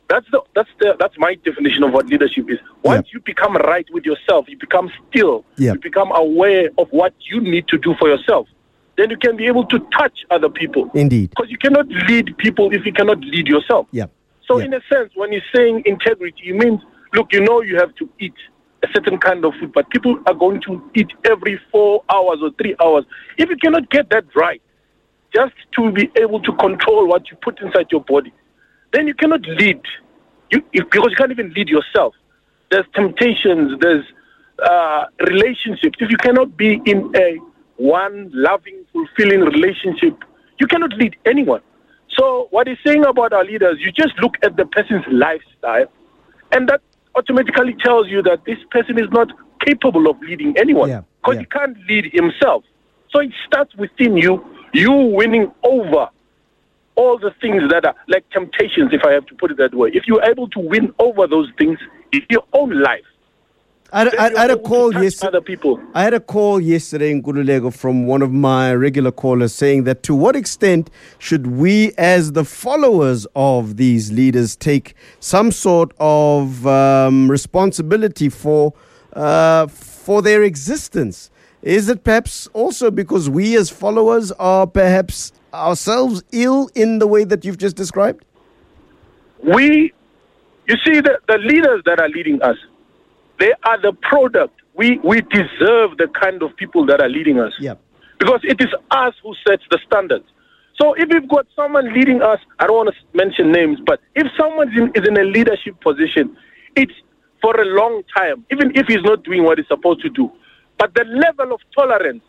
That's 0.09 0.27
the 0.31 0.41
that's 0.55 0.69
the 0.81 0.95
that's 0.99 1.15
my 1.19 1.35
definition 1.45 1.83
of 1.85 1.93
what 1.93 2.07
leadership 2.07 2.51
is. 2.51 2.59
Once 2.83 3.09
you 3.13 3.21
become 3.21 3.55
right 3.57 3.87
with 3.93 4.05
yourself, 4.05 4.47
you 4.49 4.57
become 4.59 4.91
still, 5.09 5.45
Yeah. 5.57 5.73
you 5.73 5.81
become 5.81 6.13
aware 6.13 6.71
of 6.79 6.89
what 6.91 7.15
you 7.31 7.41
need 7.41 7.67
to 7.69 7.79
do 7.79 7.95
for 7.99 8.09
yourself. 8.09 8.47
Then 8.97 9.11
you 9.11 9.19
can 9.19 9.37
be 9.37 9.47
able 9.47 9.67
to 9.67 9.79
touch 9.99 10.19
other 10.31 10.49
people. 10.49 10.91
Indeed. 10.95 11.31
Because 11.31 11.51
you 11.51 11.59
cannot 11.59 11.87
lead 12.09 12.37
people 12.39 12.73
if 12.73 12.87
you 12.87 12.93
cannot 12.93 13.21
lead 13.21 13.47
yourself. 13.47 13.87
Yeah. 13.91 14.07
So, 14.49 14.59
in 14.59 14.73
a 14.73 14.81
sense, 14.93 15.11
when 15.17 15.33
you're 15.33 15.43
saying 15.55 15.83
integrity, 15.87 16.51
it 16.51 16.57
means, 16.57 16.81
look, 17.15 17.33
you 17.33 17.41
know 17.41 17.63
you 17.63 17.77
have 17.77 17.95
to 17.97 18.09
eat 18.21 18.35
a 18.85 18.87
certain 18.95 19.19
kind 19.19 19.45
of 19.45 19.53
food, 19.59 19.73
but 19.73 19.91
people 19.91 20.19
are 20.27 20.35
going 20.35 20.61
to 20.63 20.89
eat 20.95 21.09
every 21.25 21.61
four 21.73 22.05
hours 22.13 22.39
or 22.43 22.51
three 22.53 22.77
hours. 22.83 23.05
If 23.39 23.51
you 23.51 23.57
cannot 23.57 23.91
get 23.91 24.09
that 24.11 24.25
right, 24.37 24.63
just 25.35 25.55
to 25.75 25.91
be 25.93 26.11
able 26.21 26.41
to 26.43 26.53
control 26.57 27.09
what 27.09 27.29
you 27.31 27.37
put 27.43 27.61
inside 27.61 27.87
your 27.91 28.03
body, 28.03 28.33
then 28.93 29.07
you 29.07 29.15
cannot 29.15 29.41
lead. 29.43 29.81
You, 30.51 30.63
if, 30.73 30.89
because 30.91 31.11
you 31.11 31.17
can't 31.17 31.33
even 31.33 31.53
lead 31.55 31.69
yourself. 31.69 32.15
There's 32.71 32.87
temptations, 32.95 33.79
there's 33.81 34.05
uh, 34.65 35.05
relationships. 35.29 35.99
If 35.99 36.11
you 36.11 36.17
cannot 36.19 36.57
be 36.57 36.81
in 36.87 37.13
a 37.17 37.39
one 37.77 38.31
loving, 38.33 38.85
fulfilling 38.93 39.41
relationship, 39.41 40.23
you 40.59 40.67
cannot 40.67 40.93
lead 40.95 41.17
anyone. 41.27 41.61
So, 42.19 42.49
what 42.51 42.67
he's 42.67 42.79
saying 42.87 43.05
about 43.05 43.33
our 43.33 43.45
leaders, 43.45 43.79
you 43.81 43.93
just 43.93 44.15
look 44.23 44.35
at 44.43 44.57
the 44.57 44.65
person's 44.67 45.05
lifestyle, 45.11 45.87
and 46.53 46.69
that 46.69 46.81
automatically 47.15 47.77
tells 47.85 48.09
you 48.09 48.23
that 48.23 48.45
this 48.47 48.59
person 48.71 48.99
is 48.99 49.11
not 49.11 49.29
capable 49.65 50.09
of 50.09 50.21
leading 50.21 50.55
anyone 50.59 51.05
because 51.21 51.35
yeah. 51.35 51.41
he 51.41 51.47
can't 51.47 51.77
lead 51.89 52.11
himself. 52.13 52.65
So, 53.11 53.21
it 53.21 53.33
starts 53.47 53.75
within 53.77 54.17
you, 54.17 54.45
you 54.73 54.93
winning 54.93 55.53
over 55.63 56.09
all 56.97 57.19
the 57.19 57.31
things 57.41 57.63
that 57.71 57.85
are 57.85 57.95
like 58.09 58.29
temptations, 58.31 58.91
if 58.93 59.03
I 59.05 59.13
have 59.13 59.27
to 59.27 59.35
put 59.35 59.51
it 59.51 59.59
that 59.59 59.75
way. 59.75 59.91
If 59.93 60.05
you're 60.07 60.25
able 60.25 60.49
to 60.49 60.59
win 60.59 60.95
over 60.99 61.27
those 61.27 61.49
things 61.59 61.79
in 62.13 62.23
your 62.31 62.45
own 62.55 62.81
life, 62.81 63.05
had- 64.05 64.15
I 64.17 64.41
had 64.43 64.51
a 64.51 64.57
call 64.59 64.93
yesterday. 64.95 65.29
Other 65.29 65.41
people. 65.41 65.81
I 65.95 66.03
had 66.03 66.15
a 66.15 66.21
call 66.21 66.61
yesterday 66.61 67.11
in 67.11 67.23
Nkululeko 67.23 67.73
from 67.75 68.07
one 68.07 68.23
of 68.23 68.33
my 68.33 68.75
regular 68.75 69.11
callers 69.13 69.55
saying 69.55 69.85
that 69.85 70.03
to 70.05 70.15
what 70.15 70.37
extent 70.37 70.91
should 71.19 71.47
we, 71.47 71.93
as 71.99 72.33
the 72.33 72.45
followers 72.45 73.27
of 73.35 73.77
these 73.77 74.13
leaders, 74.13 74.57
take 74.57 74.95
some 75.21 75.51
sort 75.53 75.93
of 75.99 76.67
um, 76.67 77.31
responsibility 77.31 78.29
for 78.29 78.73
uh, 79.15 79.67
for 79.69 80.21
their 80.23 80.43
existence? 80.43 81.31
Is 81.63 81.89
it 81.89 82.05
perhaps 82.05 82.47
also 82.53 82.91
because 82.91 83.29
we, 83.29 83.57
as 83.57 83.71
followers, 83.71 84.31
are 84.33 84.67
perhaps 84.67 85.33
ourselves 85.53 86.23
ill 86.33 86.69
in 86.75 86.99
the 87.01 87.07
way 87.07 87.25
that 87.25 87.45
you've 87.45 87.59
just 87.59 87.77
described? 87.77 88.25
We, 89.43 89.93
you 90.69 90.77
see, 90.85 91.01
the, 91.01 91.19
the 91.29 91.39
leaders 91.39 91.83
that 91.87 91.99
are 92.01 92.09
leading 92.09 92.41
us, 92.43 92.57
they 93.39 93.53
are 93.65 93.81
the 93.81 93.93
product. 94.03 94.61
We, 94.75 94.99
we 95.05 95.21
deserve 95.23 95.97
the 95.99 96.09
kind 96.21 96.43
of 96.43 96.55
people 96.57 96.87
that 96.87 97.01
are 97.01 97.09
leading 97.09 97.39
us. 97.39 97.53
Yeah. 97.59 97.75
Because 98.19 98.41
it 98.45 98.61
is 98.61 98.69
us 98.91 99.15
who 99.23 99.35
sets 99.47 99.63
the 99.71 99.79
standards. 99.87 100.25
So 100.81 100.95
if 100.95 101.09
we've 101.11 101.29
got 101.29 101.47
someone 101.55 101.93
leading 101.95 102.23
us, 102.23 102.39
I 102.59 102.67
don't 102.67 102.77
want 102.77 102.91
to 102.91 103.17
mention 103.17 103.51
names, 103.51 103.79
but 103.85 104.01
if 104.15 104.27
someone 104.39 104.69
is 104.69 104.79
in, 104.79 104.89
is 104.95 105.09
in 105.09 105.19
a 105.19 105.25
leadership 105.25 105.81
position, 105.81 106.37
it's 106.75 106.93
for 107.41 107.59
a 107.59 107.65
long 107.65 108.03
time, 108.15 108.45
even 108.51 108.73
if 108.75 108.87
he's 108.87 109.03
not 109.03 109.23
doing 109.25 109.45
what 109.45 109.59
he's 109.59 109.69
supposed 109.69 110.03
to 110.03 110.11
do. 110.11 110.31
But 110.79 110.95
the 110.95 111.05
level 111.05 111.55
of 111.55 111.61
tolerance 111.75 112.23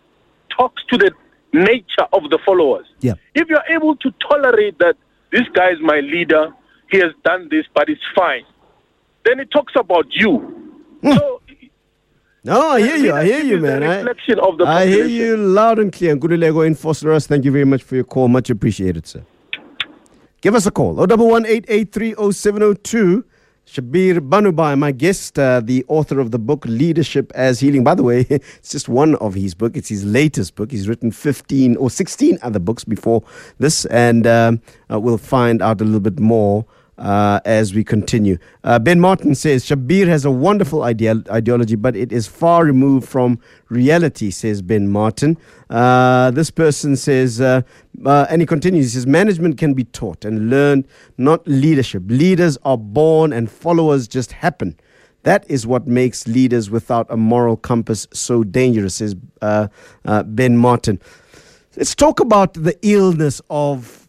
talks 0.58 0.82
to 0.92 0.98
the 0.98 1.12
nature 1.54 2.08
of 2.14 2.30
the 2.30 2.40
followers. 2.46 2.86
Yeah. 3.02 3.14
If 3.36 3.50
you're 3.50 3.66
able 3.70 3.96
to 3.98 4.12
tolerate 4.30 4.78
that 4.80 4.96
this 5.32 5.44
guy 5.54 5.72
is 5.72 5.80
my 5.82 6.00
leader, 6.00 6.54
he 6.90 6.98
has 7.00 7.12
done 7.26 7.50
this, 7.52 7.66
but 7.74 7.90
it's 7.90 8.02
fine, 8.16 8.44
then 9.26 9.40
it 9.40 9.52
talks 9.52 9.74
about 9.78 10.06
you. 10.12 10.67
So 11.04 11.42
No, 12.44 12.70
I 12.70 12.80
hear 12.82 12.96
you. 12.98 13.14
I 13.14 13.26
hear 13.26 13.44
you, 13.44 13.60
man. 13.60 13.84
I- 13.84 13.98
reflection 13.98 14.40
of 14.40 14.58
the 14.58 14.66
I 14.66 14.88
hear 14.88 15.06
you 15.06 15.36
loud 15.38 15.78
and 15.80 15.92
clear. 15.92 16.16
Nkululeko 16.16 16.66
in 16.66 16.76
Fosterus, 16.76 17.28
thank 17.28 17.44
you 17.46 17.52
very 17.52 17.66
much 17.66 17.84
for 17.84 17.96
your 17.96 18.06
call. 18.06 18.28
Much 18.30 18.50
appreciated, 18.50 19.06
sir. 19.06 19.22
Give 20.42 20.56
us 20.56 20.66
a 20.66 20.72
call. 20.72 20.96
011-883-0702. 20.96 23.24
Shabbir 23.68 24.20
Banoobhai, 24.22 24.78
my 24.80 24.94
guest, 24.94 25.38
uh, 25.38 25.60
the 25.60 25.84
author 25.90 26.22
of 26.22 26.32
the 26.32 26.40
book 26.40 26.64
Leadership 26.66 27.34
as 27.36 27.60
Healing. 27.60 27.84
By 27.84 27.96
the 27.96 28.04
way, 28.04 28.22
it's 28.30 28.72
just 28.72 28.88
one 28.88 29.16
of 29.16 29.34
his 29.34 29.54
book. 29.54 29.76
It's 29.76 29.90
his 29.90 30.06
latest 30.06 30.56
book. 30.56 30.72
He's 30.72 30.88
written 30.88 31.12
15 31.12 31.76
or 31.76 31.90
16 31.90 32.40
other 32.42 32.60
books 32.60 32.86
before 32.86 33.24
this, 33.60 33.84
and 33.88 34.26
um, 34.26 34.62
uh, 34.90 34.98
we'll 35.02 35.18
find 35.18 35.62
out 35.62 35.82
a 35.82 35.84
little 35.84 36.00
bit 36.00 36.18
more 36.18 36.66
uh, 36.98 37.40
as 37.46 37.74
we 37.74 37.84
continue. 37.84 38.38
Uh, 38.64 38.80
ben 38.80 39.00
Martin 39.00 39.36
says 39.36 39.66
Shabbir 39.66 40.08
has 40.08 40.26
a 40.26 40.32
wonderful 40.32 40.84
ideology, 40.84 41.76
but 41.76 41.96
it 41.96 42.12
is 42.12 42.28
far 42.28 42.66
removed 42.66 43.08
from 43.08 43.40
reality, 43.70 44.32
says 44.32 44.62
Ben 44.62 44.88
Martin. 44.88 45.38
Uh, 45.70 46.32
this 46.32 46.50
person 46.50 46.96
says, 46.96 47.40
uh, 47.40 47.62
uh, 48.06 48.26
and 48.30 48.42
he 48.42 48.46
continues, 48.46 48.86
he 48.86 48.92
says, 48.92 49.08
management 49.08 49.58
can 49.58 49.74
be 49.74 49.84
taught 49.84 50.26
and 50.26 50.50
learned, 50.50 50.88
not 51.18 51.48
leadership. 51.48 52.04
Leaders 52.08 52.58
are 52.64 52.78
born 52.78 53.34
and 53.34 53.52
followers 53.52 54.08
just 54.08 54.32
happen. 54.32 54.76
That 55.24 55.50
is 55.50 55.68
what 55.68 55.88
makes 55.88 56.28
leaders 56.28 56.70
without 56.70 57.06
a 57.10 57.18
moral 57.18 57.58
compass 57.58 58.08
so 58.14 58.44
dangerous, 58.44 58.96
says 58.96 59.16
uh, 59.42 59.68
Ben 60.24 60.58
Martin. 60.58 61.02
Let's 61.76 61.94
talk 61.94 62.20
about 62.20 62.54
the 62.54 62.76
illness 62.82 63.42
of 63.50 64.07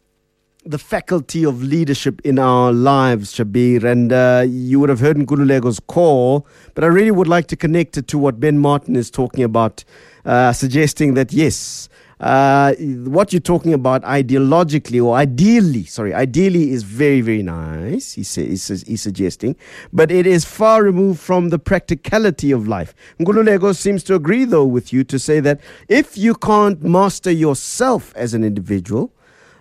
the 0.68 0.78
faculty 0.78 1.44
of 1.44 1.62
leadership 1.62 2.20
in 2.24 2.38
our 2.38 2.72
lives, 2.72 3.32
Shabbir. 3.34 3.84
And 3.84 4.12
uh, 4.12 4.44
you 4.46 4.78
would 4.80 4.90
have 4.90 5.00
heard 5.00 5.16
Nkululeko's 5.16 5.80
call, 5.80 6.46
but 6.74 6.84
I 6.84 6.88
really 6.88 7.10
would 7.10 7.26
like 7.26 7.46
to 7.48 7.56
connect 7.56 7.96
it 7.96 8.06
to 8.08 8.18
what 8.18 8.38
Ben 8.38 8.58
Martin 8.58 8.94
is 8.94 9.10
talking 9.10 9.42
about, 9.42 9.84
uh, 10.26 10.52
suggesting 10.52 11.14
that 11.14 11.32
yes, 11.32 11.88
uh, 12.20 12.74
what 13.06 13.32
you're 13.32 13.40
talking 13.40 13.72
about 13.72 14.02
ideologically 14.02 15.02
or 15.02 15.16
ideally, 15.16 15.84
sorry, 15.84 16.12
ideally 16.12 16.70
is 16.72 16.82
very, 16.82 17.22
very 17.22 17.42
nice, 17.42 18.12
he 18.12 18.22
says, 18.24 18.84
he's 18.86 19.00
suggesting, 19.00 19.56
but 19.92 20.10
it 20.10 20.26
is 20.26 20.44
far 20.44 20.82
removed 20.82 21.20
from 21.20 21.48
the 21.48 21.58
practicality 21.58 22.50
of 22.50 22.68
life. 22.68 22.94
Nkululeko 23.20 23.74
seems 23.74 24.02
to 24.04 24.14
agree, 24.14 24.44
though, 24.44 24.66
with 24.66 24.92
you 24.92 25.04
to 25.04 25.18
say 25.18 25.40
that 25.40 25.60
if 25.88 26.18
you 26.18 26.34
can't 26.34 26.82
master 26.82 27.30
yourself 27.30 28.12
as 28.16 28.34
an 28.34 28.44
individual, 28.44 29.12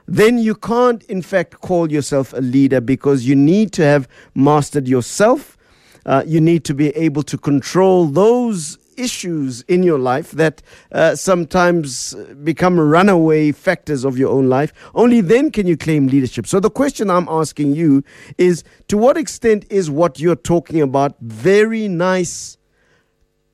then 0.08 0.38
you 0.38 0.56
can't, 0.56 1.04
in 1.04 1.22
fact, 1.22 1.60
call 1.60 1.92
yourself 1.92 2.34
a 2.34 2.42
leader 2.42 2.80
because 2.80 3.28
you 3.28 3.36
need 3.36 3.74
to 3.74 3.84
have 3.84 4.08
mastered 4.34 4.88
yourself. 4.88 5.58
Uh, 6.06 6.24
you 6.26 6.40
need 6.40 6.64
to 6.64 6.74
be 6.74 6.90
able 6.90 7.24
to 7.24 7.38
control 7.38 8.06
those 8.06 8.78
issues 8.98 9.62
in 9.64 9.84
your 9.84 10.00
life 10.00 10.32
that 10.32 10.62
uh, 10.92 11.16
sometimes 11.16 12.16
become 12.44 12.80
runaway 12.80 13.52
factors 13.52 14.04
of 14.04 14.18
your 14.18 14.32
own 14.32 14.50
life. 14.50 14.74
Only 14.96 15.22
then 15.22 15.52
can 15.52 15.68
you 15.68 15.78
claim 15.78 16.08
leadership. 16.08 16.48
So, 16.48 16.60
the 16.60 16.70
question 16.70 17.10
I'm 17.10 17.28
asking 17.30 17.76
you 17.76 18.04
is 18.38 18.64
to 18.88 18.98
what 18.98 19.18
extent 19.18 19.66
is 19.70 19.90
what 19.92 20.20
you're 20.20 20.36
talking 20.36 20.82
about 20.82 21.16
very 21.20 21.88
nice, 21.88 22.58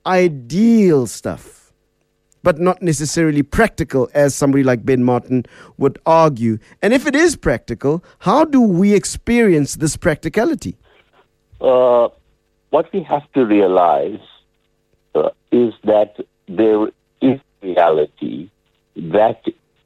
ideal 0.06 1.08
stuff? 1.08 1.63
But 2.44 2.60
not 2.60 2.82
necessarily 2.82 3.42
practical, 3.42 4.10
as 4.14 4.36
somebody 4.36 4.64
like 4.64 4.86
Ben 4.86 5.04
Martin 5.04 5.46
would 5.78 5.98
argue. 6.06 6.60
And 6.82 6.94
if 6.94 7.08
it 7.08 7.16
is 7.16 7.36
practical, 7.36 8.04
how 8.20 8.46
do 8.46 8.62
we 8.62 8.94
experience 8.94 9.76
this 9.76 9.98
practicality? 9.98 10.78
Uh, 11.62 12.10
what 12.70 12.92
we 12.94 13.02
have 13.04 13.32
to 13.34 13.46
realize 13.46 14.20
uh, 15.16 15.30
is 15.52 15.74
that 15.86 16.18
there 16.48 16.88
is 17.22 17.40
reality 17.62 18.50
that 18.96 19.42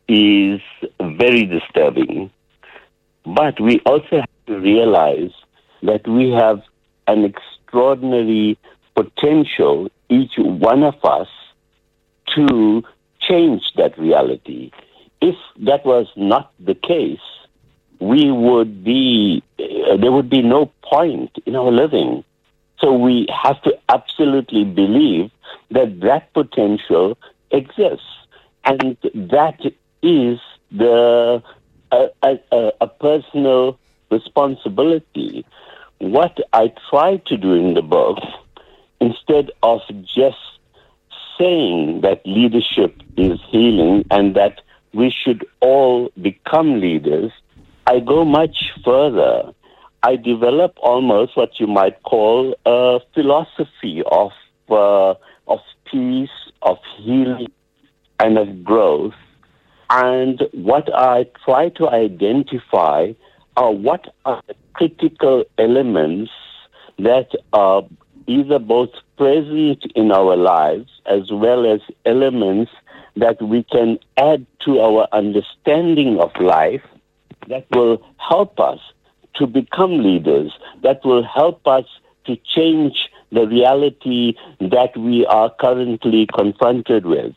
is 0.07 0.59
very 0.99 1.45
disturbing. 1.45 2.31
But 3.25 3.59
we 3.59 3.81
also 3.85 4.21
have 4.21 4.45
to 4.47 4.59
realize 4.59 5.31
that 5.83 6.07
we 6.07 6.31
have 6.31 6.61
an 7.07 7.25
extraordinary 7.25 8.57
potential, 8.95 9.89
each 10.09 10.33
one 10.37 10.83
of 10.83 10.95
us, 11.03 11.27
to 12.35 12.83
change 13.19 13.63
that 13.75 13.97
reality. 13.97 14.71
If 15.21 15.35
that 15.61 15.85
was 15.85 16.07
not 16.15 16.51
the 16.59 16.75
case, 16.75 17.19
we 17.99 18.31
would 18.31 18.83
be, 18.83 19.43
uh, 19.59 19.97
there 19.97 20.11
would 20.11 20.29
be 20.29 20.41
no 20.41 20.71
point 20.83 21.31
in 21.45 21.55
our 21.55 21.71
living. 21.71 22.23
So 22.79 22.93
we 22.93 23.27
have 23.43 23.61
to 23.63 23.77
absolutely 23.89 24.63
believe 24.63 25.31
that 25.71 25.99
that 26.01 26.31
potential 26.33 27.17
exists. 27.51 28.05
And 28.63 28.97
that 29.15 29.59
is 30.03 30.39
the, 30.71 31.41
a, 31.91 32.07
a, 32.21 32.71
a 32.81 32.87
personal 32.87 33.79
responsibility. 34.11 35.45
What 35.99 36.37
I 36.53 36.71
try 36.89 37.17
to 37.17 37.37
do 37.37 37.53
in 37.53 37.73
the 37.73 37.81
book, 37.81 38.19
instead 38.99 39.51
of 39.63 39.81
just 40.03 40.37
saying 41.37 42.01
that 42.01 42.21
leadership 42.25 43.01
is 43.15 43.39
healing 43.49 44.05
and 44.11 44.35
that 44.35 44.61
we 44.93 45.13
should 45.23 45.45
all 45.59 46.09
become 46.21 46.79
leaders, 46.79 47.31
I 47.85 47.99
go 47.99 48.25
much 48.25 48.71
further. 48.83 49.53
I 50.03 50.15
develop 50.15 50.73
almost 50.77 51.35
what 51.35 51.59
you 51.59 51.67
might 51.67 52.01
call 52.03 52.55
a 52.65 52.99
philosophy 53.13 54.03
of 54.11 54.31
uh, 54.69 55.15
of 55.47 55.59
peace, 55.91 56.29
of 56.61 56.77
healing, 56.97 57.51
and 58.19 58.37
of 58.37 58.63
growth. 58.63 59.13
And 59.89 60.43
what 60.51 60.93
I 60.93 61.25
try 61.45 61.69
to 61.69 61.87
identify 61.89 63.13
are 63.55 63.71
what 63.71 64.13
are 64.25 64.41
the 64.47 64.55
critical 64.73 65.45
elements 65.57 66.31
that 66.99 67.29
are 67.53 67.83
either 68.27 68.59
both 68.59 68.89
present 69.17 69.83
in 69.95 70.11
our 70.11 70.35
lives 70.35 70.89
as 71.05 71.31
well 71.31 71.65
as 71.71 71.81
elements 72.05 72.71
that 73.15 73.41
we 73.41 73.63
can 73.63 73.97
add 74.17 74.45
to 74.65 74.79
our 74.79 75.07
understanding 75.11 76.19
of 76.19 76.29
life 76.39 76.83
that 77.47 77.65
will 77.71 78.01
help 78.17 78.59
us 78.59 78.79
to 79.35 79.47
become 79.47 80.03
leaders, 80.03 80.51
that 80.83 81.03
will 81.03 81.23
help 81.23 81.65
us 81.67 81.85
to 82.25 82.37
change 82.55 83.09
the 83.31 83.47
reality 83.47 84.33
that 84.59 84.95
we 84.97 85.25
are 85.25 85.53
currently 85.59 86.27
confronted 86.37 87.05
with. 87.05 87.33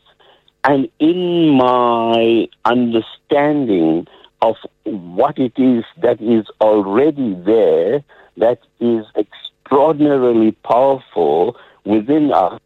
And 0.64 0.88
in 0.98 1.50
my 1.56 2.48
understanding 2.64 4.06
of 4.42 4.56
what 4.84 5.38
it 5.38 5.52
is 5.56 5.84
that 6.02 6.20
is 6.20 6.46
already 6.60 7.34
there, 7.34 8.02
that 8.36 8.58
is 8.80 9.04
extraordinarily 9.16 10.52
powerful 10.52 11.56
within 11.84 12.32
us, 12.32 12.60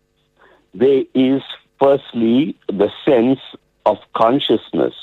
there 0.74 1.04
is 1.14 1.42
firstly 1.78 2.56
the 2.68 2.90
sense 3.04 3.40
of 3.86 3.98
consciousness. 4.16 4.94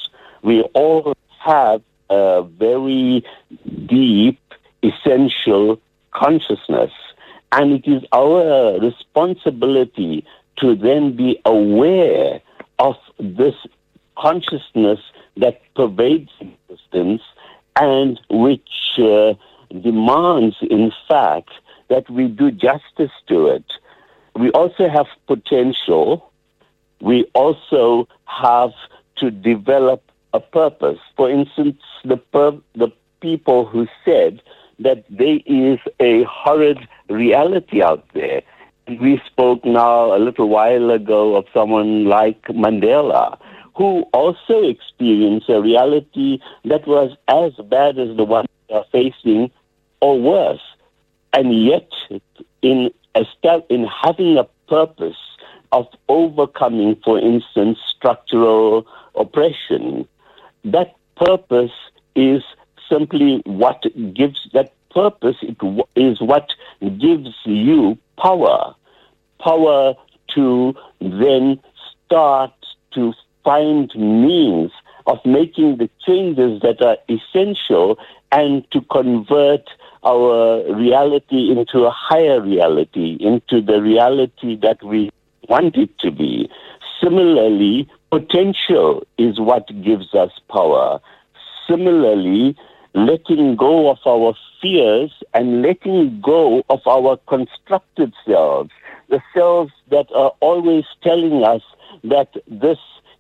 We 0.42 0.62
all 0.74 1.14
have 1.40 1.82
a 2.10 2.44
very 2.44 3.24
deep, 3.86 4.40
essential 4.84 5.80
consciousness. 6.12 6.92
And 7.52 7.74
it 7.74 7.88
is 7.88 8.04
our 8.12 8.80
responsibility 8.80 10.26
to 10.58 10.76
then 10.76 11.16
be 11.16 11.40
aware 11.46 12.42
of 12.80 12.96
this 13.20 13.56
consciousness 14.18 15.00
that 15.38 15.62
pervades 15.76 16.32
existence 16.40 17.22
and 17.76 18.20
which 18.30 19.00
uh, 19.00 19.34
demands, 19.82 20.56
in 20.62 20.92
fact, 21.08 21.50
that 21.90 22.10
we 22.10 22.28
do 22.28 22.52
justice 22.52 23.12
to 23.28 23.48
it. 23.48 23.66
We 24.36 24.50
also 24.52 24.90
have 24.90 25.08
potential. 25.28 26.32
We 27.02 27.26
also 27.34 28.08
have 28.26 28.72
to 29.18 29.32
develop 29.32 30.04
a 30.34 30.40
purpose. 30.40 31.00
For 31.18 31.30
instance, 31.30 31.82
the, 32.04 32.18
pur- 32.18 32.62
the 32.76 32.90
people 33.22 33.66
who 33.66 33.88
said 34.06 34.42
that 34.80 35.04
there 35.10 35.40
is 35.46 35.80
a 36.00 36.24
horrid 36.24 36.80
reality 37.10 37.82
out 37.82 38.06
there. 38.14 38.42
We 38.88 39.22
spoke 39.28 39.64
now 39.64 40.16
a 40.16 40.20
little 40.20 40.50
while 40.50 40.90
ago 40.90 41.36
of 41.36 41.46
someone 41.54 42.06
like 42.06 42.42
Mandela, 42.48 43.38
who 43.76 44.02
also 44.14 44.64
experienced 44.64 45.50
a 45.50 45.62
reality 45.62 46.40
that 46.66 46.88
was 46.88 47.16
as 47.28 47.54
bad 47.66 48.00
as 48.00 48.16
the 48.18 48.24
one 48.24 48.46
we 48.70 48.76
are 48.76 48.86
facing 48.92 49.52
or 50.02 50.20
worse. 50.20 50.62
And 51.34 51.66
yet, 51.66 51.90
in, 52.62 52.92
step, 53.38 53.66
in 53.70 53.86
having 53.86 54.38
a 54.38 54.46
purpose 54.68 55.18
of 55.72 55.88
overcoming, 56.10 56.96
for 57.04 57.20
instance, 57.20 57.78
structural 57.96 58.86
oppression, 59.16 60.08
that 60.64 60.96
purpose 61.16 61.72
is 62.16 62.44
simply 62.90 63.42
what 63.46 63.84
gives 64.14 64.50
that 64.54 64.74
purpose 64.94 65.38
it 65.42 65.58
is 65.96 66.20
what 66.22 66.50
gives 67.00 67.30
you 67.46 67.98
power. 68.18 68.76
Power 69.40 69.96
to 70.36 70.76
then 71.00 71.60
start 72.06 72.54
to 72.94 73.14
find 73.44 73.92
means 73.96 74.72
of 75.08 75.18
making 75.26 75.78
the 75.78 75.90
changes 76.06 76.62
that 76.62 76.82
are 76.82 76.98
essential 77.10 77.98
and 78.32 78.70
to 78.72 78.82
convert 78.82 79.68
our 80.04 80.64
reality 80.76 81.52
into 81.52 81.86
a 81.86 81.92
higher 81.92 82.42
reality, 82.42 83.18
into 83.20 83.62
the 83.62 83.82
reality 83.82 84.58
that 84.62 84.82
we 84.84 85.12
want 85.48 85.76
it 85.76 85.98
to 86.00 86.12
be. 86.12 86.50
Similarly, 87.02 87.88
potential 88.12 89.06
is 89.18 89.40
what 89.40 89.68
gives 89.84 90.14
us 90.14 90.32
power. 90.50 91.00
Similarly, 91.68 92.56
letting 92.94 93.56
go 93.56 93.90
of 93.90 94.00
our 94.06 94.34
fears 94.62 95.12
and 95.34 95.62
letting 95.62 96.20
go 96.22 96.64
of 96.70 96.82
our 96.86 97.18
constructed 97.28 98.14
selves, 98.26 98.72
the 99.10 99.22
selves 99.34 99.72
that 99.90 100.08
are 100.14 100.34
always 100.40 100.86
telling 101.02 101.44
us 101.44 101.62
that 102.04 102.30
this 102.48 102.78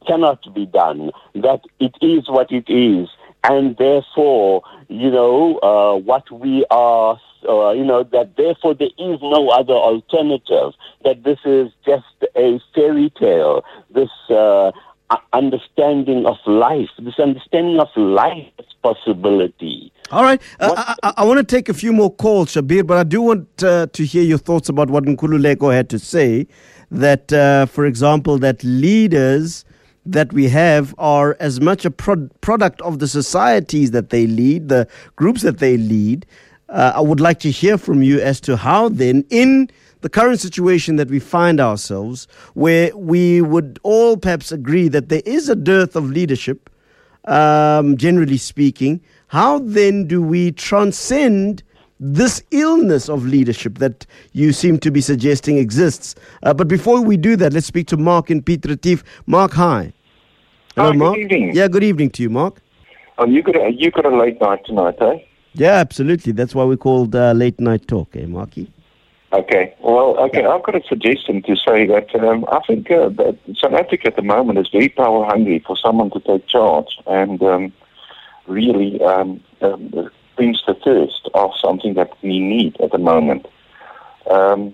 cannot 0.07 0.53
be 0.53 0.65
done, 0.65 1.11
that 1.35 1.61
it 1.79 1.95
is 2.01 2.27
what 2.27 2.51
it 2.51 2.69
is, 2.69 3.07
and 3.43 3.75
therefore, 3.77 4.63
you 4.87 5.09
know, 5.09 5.57
uh, 5.57 5.97
what 5.97 6.29
we 6.31 6.65
are, 6.69 7.19
uh, 7.47 7.71
you 7.71 7.83
know, 7.83 8.03
that 8.03 8.37
therefore 8.37 8.75
there 8.75 8.89
is 8.97 9.19
no 9.21 9.49
other 9.49 9.73
alternative, 9.73 10.73
that 11.03 11.23
this 11.23 11.39
is 11.45 11.71
just 11.85 12.05
a 12.35 12.59
fairy 12.75 13.11
tale, 13.19 13.63
this 13.93 14.09
uh, 14.29 14.71
understanding 15.33 16.25
of 16.25 16.37
life, 16.45 16.89
this 16.99 17.19
understanding 17.19 17.79
of 17.79 17.87
life's 17.95 18.73
possibility. 18.83 19.91
All 20.11 20.23
right. 20.23 20.41
Uh, 20.59 20.73
I, 20.77 20.95
I, 21.03 21.13
I, 21.17 21.25
want 21.25 21.37
to 21.39 21.43
take 21.43 21.69
a 21.69 21.73
few 21.73 21.93
more 21.93 22.13
calls, 22.13 22.53
Shabbir, 22.53 22.85
but 22.85 22.97
I 22.97 23.03
do 23.03 23.21
want 23.21 23.63
uh, 23.63 23.87
to 23.87 24.05
hear 24.05 24.23
your 24.23 24.37
thoughts 24.37 24.69
about 24.69 24.89
what 24.89 25.05
Nkululeko 25.05 25.73
had 25.73 25.89
to 25.89 25.99
say. 25.99 26.47
That, 26.91 27.31
uh, 27.31 27.67
for 27.67 27.85
example, 27.85 28.37
that 28.39 28.63
leaders 28.63 29.63
that 30.05 30.33
we 30.33 30.49
have 30.49 30.95
are 30.97 31.37
as 31.39 31.61
much 31.61 31.85
a 31.85 31.91
pro- 31.91 32.29
product 32.41 32.81
of 32.81 32.99
the 32.99 33.07
societies 33.07 33.91
that 33.91 34.09
they 34.09 34.27
lead, 34.27 34.69
the 34.69 34.87
groups 35.15 35.41
that 35.43 35.59
they 35.59 35.77
lead. 35.77 36.25
Uh, 36.69 36.93
I 36.95 37.01
would 37.01 37.19
like 37.19 37.39
to 37.41 37.51
hear 37.51 37.77
from 37.77 38.01
you 38.01 38.19
as 38.19 38.39
to 38.41 38.57
how, 38.57 38.89
then, 38.89 39.25
in 39.29 39.69
the 40.01 40.09
current 40.09 40.39
situation 40.39 40.95
that 40.95 41.09
we 41.09 41.19
find 41.19 41.59
ourselves, 41.59 42.27
where 42.53 42.95
we 42.97 43.41
would 43.41 43.79
all 43.83 44.17
perhaps 44.17 44.51
agree 44.51 44.87
that 44.87 45.09
there 45.09 45.21
is 45.25 45.49
a 45.49 45.55
dearth 45.55 45.95
of 45.95 46.09
leadership, 46.09 46.69
um, 47.25 47.97
generally 47.97 48.37
speaking, 48.37 49.01
how 49.27 49.59
then 49.59 50.07
do 50.07 50.21
we 50.21 50.51
transcend? 50.51 51.61
This 52.01 52.41
illness 52.49 53.07
of 53.07 53.25
leadership 53.25 53.77
that 53.77 54.07
you 54.33 54.51
seem 54.51 54.79
to 54.79 54.89
be 54.89 55.01
suggesting 55.01 55.59
exists. 55.59 56.15
Uh, 56.41 56.51
but 56.51 56.67
before 56.67 56.99
we 56.99 57.15
do 57.15 57.35
that, 57.35 57.53
let's 57.53 57.67
speak 57.67 57.87
to 57.87 57.97
Mark 57.97 58.31
in 58.31 58.41
Piet 58.41 58.65
Retief. 58.65 59.03
Mark, 59.27 59.53
hi. 59.53 59.93
Hello, 60.75 60.91
hi, 60.91 60.97
Mark. 60.97 61.15
Good 61.15 61.31
evening. 61.31 61.55
Yeah, 61.55 61.67
good 61.67 61.83
evening 61.83 62.09
to 62.11 62.23
you, 62.23 62.31
Mark. 62.31 62.59
Oh, 63.19 63.27
you 63.27 63.43
got 63.43 63.55
a, 63.55 63.69
you 63.69 63.91
got 63.91 64.05
a 64.05 64.17
late 64.17 64.41
night 64.41 64.65
tonight, 64.65 64.95
eh? 64.99 65.19
Yeah, 65.53 65.73
absolutely. 65.73 66.31
That's 66.31 66.55
why 66.55 66.63
we 66.63 66.75
called 66.75 67.15
uh, 67.15 67.33
late 67.33 67.59
night 67.59 67.87
talk, 67.87 68.15
eh, 68.15 68.25
Marky? 68.25 68.71
Okay. 69.31 69.75
Well, 69.81 70.17
okay. 70.21 70.43
I've 70.43 70.63
got 70.63 70.75
a 70.75 70.81
suggestion 70.87 71.43
to 71.43 71.55
say 71.55 71.85
that 71.85 72.15
um, 72.15 72.45
I 72.51 72.61
think 72.65 72.89
uh, 72.89 73.09
that 73.09 73.37
South 73.61 73.73
Africa 73.73 74.07
at 74.07 74.15
the 74.15 74.23
moment 74.23 74.57
is 74.57 74.69
very 74.71 74.89
power 74.89 75.23
hungry 75.25 75.63
for 75.65 75.77
someone 75.77 76.09
to 76.11 76.19
take 76.21 76.47
charge 76.47 76.97
and 77.05 77.41
um, 77.43 77.73
really 78.47 78.99
um, 79.03 79.39
brings 80.41 80.63
the 80.65 80.73
thirst 80.73 81.29
of 81.35 81.51
something 81.63 81.93
that 81.93 82.11
we 82.23 82.39
need 82.39 82.75
at 82.81 82.91
the 82.91 82.97
moment. 82.97 83.45
Um, 84.27 84.73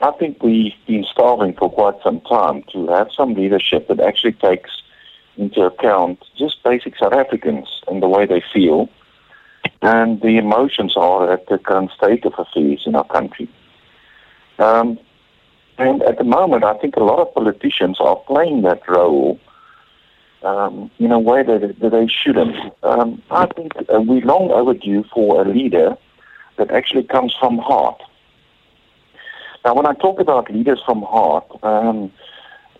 I 0.00 0.10
think 0.18 0.42
we've 0.42 0.72
been 0.88 1.04
starving 1.08 1.54
for 1.54 1.70
quite 1.70 1.94
some 2.02 2.20
time 2.22 2.64
to 2.72 2.88
have 2.88 3.10
some 3.16 3.34
leadership 3.34 3.86
that 3.86 4.00
actually 4.00 4.32
takes 4.32 4.70
into 5.36 5.60
account 5.60 6.18
just 6.36 6.60
basic 6.64 6.98
South 6.98 7.12
Africans 7.12 7.68
and 7.86 8.02
the 8.02 8.08
way 8.08 8.26
they 8.26 8.42
feel 8.52 8.88
and 9.82 10.20
the 10.20 10.36
emotions 10.36 10.94
are 10.96 11.32
at 11.32 11.46
the 11.46 11.58
current 11.58 11.92
state 11.96 12.24
of 12.24 12.32
affairs 12.36 12.82
in 12.84 12.96
our 12.96 13.06
country. 13.06 13.48
Um, 14.58 14.98
and 15.78 16.02
at 16.02 16.18
the 16.18 16.24
moment, 16.24 16.64
I 16.64 16.76
think 16.78 16.96
a 16.96 17.04
lot 17.04 17.20
of 17.20 17.32
politicians 17.34 17.98
are 18.00 18.16
playing 18.26 18.62
that 18.62 18.82
role 18.88 19.38
um, 20.44 20.90
in 20.98 21.10
a 21.10 21.18
way 21.18 21.42
that, 21.42 21.76
that 21.80 21.90
they 21.90 22.06
shouldn't. 22.06 22.56
Um, 22.82 23.22
I 23.30 23.46
think 23.46 23.72
uh, 23.76 24.00
we're 24.00 24.24
long 24.24 24.50
overdue 24.50 25.04
for 25.12 25.42
a 25.42 25.48
leader 25.48 25.96
that 26.58 26.70
actually 26.70 27.04
comes 27.04 27.34
from 27.38 27.58
heart. 27.58 28.00
Now, 29.64 29.74
when 29.74 29.86
I 29.86 29.94
talk 29.94 30.20
about 30.20 30.52
leaders 30.52 30.80
from 30.84 31.02
heart, 31.02 31.46
um, 31.62 32.12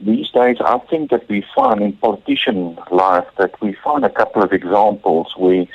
these 0.00 0.29
days 0.31 0.59
I 0.61 0.79
think 0.90 1.11
that 1.11 1.29
we 1.29 1.44
find 1.55 1.81
in 1.81 1.94
politician 1.94 2.79
life 2.90 3.27
that 3.38 3.61
we 3.62 3.74
find 3.83 4.05
a 4.05 4.11
couple 4.11 4.42
of 4.42 4.53
examples 4.53 5.33
where 5.37 5.66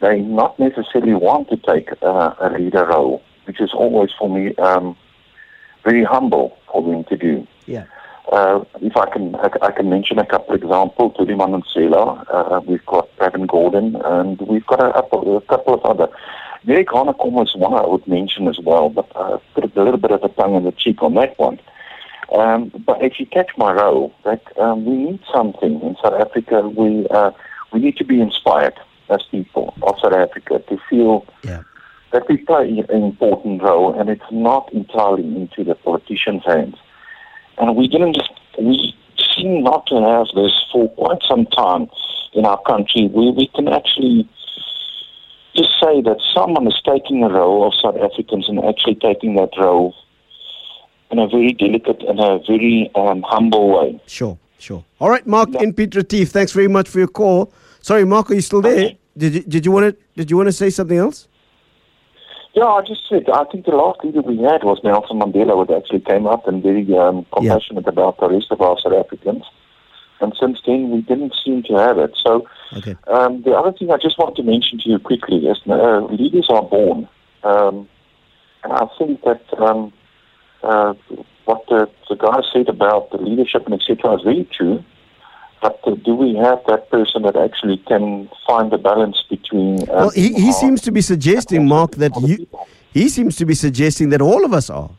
they 0.00 0.20
not 0.20 0.58
necessarily 0.58 1.14
want 1.14 1.48
to 1.50 1.56
take 1.56 1.90
uh, 2.02 2.34
a 2.40 2.50
leader 2.58 2.86
role, 2.86 3.22
which 3.44 3.60
is 3.60 3.70
always 3.74 4.10
for 4.18 4.30
me 4.30 4.54
um, 4.56 4.96
very 5.84 6.04
humble 6.04 6.56
for 6.72 6.82
them 6.82 7.04
to 7.04 7.16
do. 7.16 7.46
Yeah. 7.66 7.84
Uh, 8.32 8.64
if 8.80 8.96
I 8.96 9.08
can, 9.10 9.36
I, 9.36 9.48
I, 9.62 9.70
can 9.70 9.88
mention 9.88 10.18
a 10.18 10.26
couple 10.26 10.54
of 10.54 10.62
examples. 10.62 11.14
Thuli 11.16 11.36
Madonsela, 11.36 12.26
uh, 12.28 12.60
we've 12.66 12.84
got 12.84 13.08
Pravin 13.18 13.46
Gordhan, 13.46 14.04
and 14.04 14.40
we've 14.48 14.66
got 14.66 14.80
a, 14.80 14.98
a 14.98 15.40
couple 15.42 15.74
of 15.74 15.84
other. 15.84 16.08
Derek 16.66 16.88
Hanekom 16.88 17.40
is 17.44 17.54
one 17.54 17.74
I 17.74 17.86
would 17.86 18.06
mention 18.08 18.48
as 18.48 18.58
well, 18.58 18.88
but 18.88 19.08
I 19.14 19.38
put 19.54 19.64
a 19.76 19.82
little 19.82 20.00
bit 20.00 20.10
of 20.10 20.24
a 20.24 20.28
tongue 20.30 20.56
in 20.56 20.64
the 20.64 20.72
cheek 20.72 21.02
on 21.02 21.14
that 21.14 21.38
one. 21.38 21.60
Um, 22.36 22.72
but 22.84 23.00
if 23.02 23.20
you 23.20 23.26
catch 23.26 23.50
my 23.56 23.72
role, 23.72 24.12
that 24.24 24.42
um, 24.58 24.84
we 24.84 24.96
need 24.96 25.20
something 25.32 25.80
in 25.80 25.96
South 26.02 26.20
Africa. 26.20 26.68
We 26.68 27.06
uh, 27.08 27.30
we 27.72 27.78
need 27.78 27.96
to 27.98 28.04
be 28.04 28.20
inspired 28.20 28.74
as 29.08 29.22
people 29.30 29.74
of 29.82 29.94
South 30.02 30.14
Africa 30.14 30.58
to 30.68 30.78
feel 30.90 31.24
yeah. 31.44 31.62
that 32.12 32.28
we 32.28 32.38
play 32.38 32.84
an 32.88 33.04
important 33.04 33.62
role, 33.62 33.98
and 33.98 34.10
it's 34.10 34.32
not 34.32 34.72
entirely 34.72 35.24
into 35.24 35.62
the 35.62 35.76
politicians' 35.76 36.42
hands. 36.44 36.76
And 37.58 37.76
we 37.76 37.88
didn't 37.88 38.14
just, 38.14 38.30
we 38.58 38.94
seem 39.34 39.62
not 39.62 39.86
to 39.86 39.96
have 39.96 40.26
this 40.34 40.52
for 40.72 40.88
quite 40.90 41.22
some 41.28 41.46
time 41.46 41.88
in 42.34 42.44
our 42.44 42.60
country 42.62 43.08
where 43.08 43.32
we 43.32 43.48
can 43.54 43.68
actually 43.68 44.28
just 45.56 45.70
say 45.82 46.02
that 46.02 46.18
someone 46.34 46.66
is 46.66 46.80
taking 46.84 47.20
the 47.20 47.30
role 47.30 47.66
of 47.66 47.72
South 47.82 47.96
Africans 47.96 48.48
and 48.48 48.62
actually 48.64 48.96
taking 48.96 49.36
that 49.36 49.50
role 49.58 49.94
in 51.10 51.18
a 51.18 51.26
very 51.26 51.52
delicate 51.52 52.02
and 52.02 52.20
a 52.20 52.38
very 52.46 52.90
um, 52.94 53.24
humble 53.26 53.78
way. 53.78 54.00
Sure, 54.06 54.36
sure. 54.58 54.84
All 55.00 55.08
right, 55.08 55.26
Mark 55.26 55.48
yeah. 55.52 55.62
in 55.62 55.72
Piet 55.72 55.94
Retief, 55.94 56.30
thanks 56.30 56.52
very 56.52 56.68
much 56.68 56.88
for 56.88 56.98
your 56.98 57.08
call. 57.08 57.52
Sorry, 57.80 58.04
Mark, 58.04 58.30
are 58.30 58.34
you 58.34 58.40
still 58.40 58.60
there? 58.60 58.72
Okay. 58.72 58.98
Did 59.16 59.34
you, 59.34 59.42
did 59.42 59.64
you 59.64 59.72
want 59.72 59.96
to 59.96 60.02
did 60.14 60.30
you 60.30 60.36
want 60.36 60.48
to 60.48 60.52
say 60.52 60.68
something 60.68 60.98
else? 60.98 61.26
Yeah, 62.56 62.64
I 62.64 62.80
just 62.80 63.02
said 63.06 63.28
I 63.28 63.44
think 63.44 63.66
the 63.66 63.76
last 63.76 64.02
leader 64.02 64.22
we 64.22 64.38
had 64.38 64.64
was 64.64 64.80
Nelson 64.82 65.20
Mandela, 65.20 65.52
who 65.52 65.76
actually 65.76 66.00
came 66.00 66.26
up 66.26 66.48
and 66.48 66.62
very 66.62 66.88
um, 66.96 67.26
compassionate 67.30 67.84
yeah. 67.84 67.92
about 67.92 68.18
the 68.18 68.30
rest 68.30 68.46
of 68.50 68.62
our 68.62 68.78
South 68.80 68.94
Africans. 68.94 69.44
And 70.22 70.32
since 70.40 70.60
then, 70.66 70.90
we 70.90 71.02
didn't 71.02 71.34
seem 71.44 71.62
to 71.64 71.74
have 71.74 71.98
it. 71.98 72.16
So, 72.24 72.48
okay. 72.78 72.96
um, 73.08 73.42
the 73.42 73.52
other 73.52 73.76
thing 73.76 73.90
I 73.90 73.98
just 74.00 74.18
want 74.18 74.36
to 74.36 74.42
mention 74.42 74.78
to 74.78 74.88
you 74.88 74.98
quickly 74.98 75.36
is 75.46 75.58
uh, 75.68 76.00
leaders 76.06 76.46
are 76.48 76.62
born, 76.62 77.06
um, 77.44 77.86
and 78.64 78.72
I 78.72 78.86
think 78.98 79.20
that 79.24 79.44
um, 79.60 79.92
uh, 80.62 80.94
what 81.44 81.62
the, 81.68 81.90
the 82.08 82.16
guy 82.16 82.40
said 82.54 82.70
about 82.70 83.10
the 83.10 83.18
leadership 83.18 83.66
and 83.66 83.74
etc. 83.74 84.16
is 84.16 84.22
very 84.22 84.48
true. 84.56 84.82
But 85.62 85.80
uh, 85.84 85.94
do 86.04 86.14
we 86.14 86.34
have 86.36 86.60
that 86.68 86.90
person 86.90 87.22
that 87.22 87.36
actually 87.36 87.78
can 87.88 88.28
find 88.46 88.70
the 88.70 88.78
balance 88.78 89.22
between? 89.28 89.82
Uh, 89.82 89.86
well, 89.92 90.10
he, 90.10 90.32
he 90.34 90.52
seems 90.52 90.80
to 90.82 90.92
be 90.92 91.00
suggesting, 91.00 91.66
Mark, 91.66 91.92
that 91.96 92.12
you. 92.20 92.46
He 92.92 93.08
seems 93.08 93.36
to 93.36 93.44
be 93.44 93.54
suggesting 93.54 94.08
that 94.10 94.22
all 94.22 94.44
of 94.44 94.52
us 94.52 94.70
are. 94.70 94.90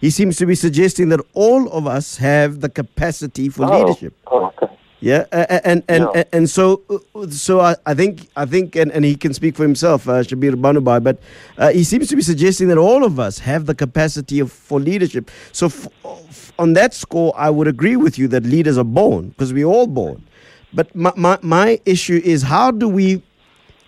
He 0.00 0.10
seems 0.10 0.36
to 0.36 0.46
be 0.46 0.54
suggesting 0.54 1.08
that 1.08 1.20
all 1.32 1.68
of 1.70 1.86
us 1.86 2.18
have 2.18 2.60
the 2.60 2.68
capacity 2.68 3.48
for 3.48 3.64
oh, 3.64 3.80
leadership. 3.80 4.14
Okay. 4.30 4.65
Yeah, 5.00 5.26
and 5.32 5.84
and 5.88 6.08
yeah. 6.14 6.24
and 6.32 6.48
so 6.50 6.82
so 7.30 7.60
I, 7.60 7.76
I 7.84 7.94
think 7.94 8.28
I 8.34 8.46
think 8.46 8.76
and, 8.76 8.90
and 8.90 9.04
he 9.04 9.14
can 9.14 9.34
speak 9.34 9.54
for 9.54 9.62
himself, 9.62 10.08
uh, 10.08 10.22
Shabbir 10.22 10.54
Banoobhai, 10.54 11.04
but 11.04 11.20
uh, 11.58 11.70
he 11.70 11.84
seems 11.84 12.08
to 12.08 12.16
be 12.16 12.22
suggesting 12.22 12.68
that 12.68 12.78
all 12.78 13.04
of 13.04 13.20
us 13.20 13.38
have 13.40 13.66
the 13.66 13.74
capacity 13.74 14.40
of, 14.40 14.50
for 14.50 14.80
leadership. 14.80 15.30
So 15.52 15.66
f- 15.66 15.88
f- 16.04 16.52
on 16.58 16.72
that 16.72 16.94
score, 16.94 17.34
I 17.36 17.50
would 17.50 17.68
agree 17.68 17.96
with 17.96 18.18
you 18.18 18.26
that 18.28 18.44
leaders 18.44 18.78
are 18.78 18.84
born 18.84 19.28
because 19.30 19.52
we're 19.52 19.66
all 19.66 19.86
born. 19.86 20.26
But 20.72 20.94
my, 20.96 21.12
my 21.14 21.38
my 21.42 21.80
issue 21.84 22.20
is 22.24 22.42
how 22.42 22.70
do 22.70 22.88
we 22.88 23.22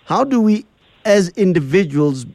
how 0.05 0.25
do 0.25 0.43
we 0.43 0.67
as 1.07 1.31
individuals 1.31 2.27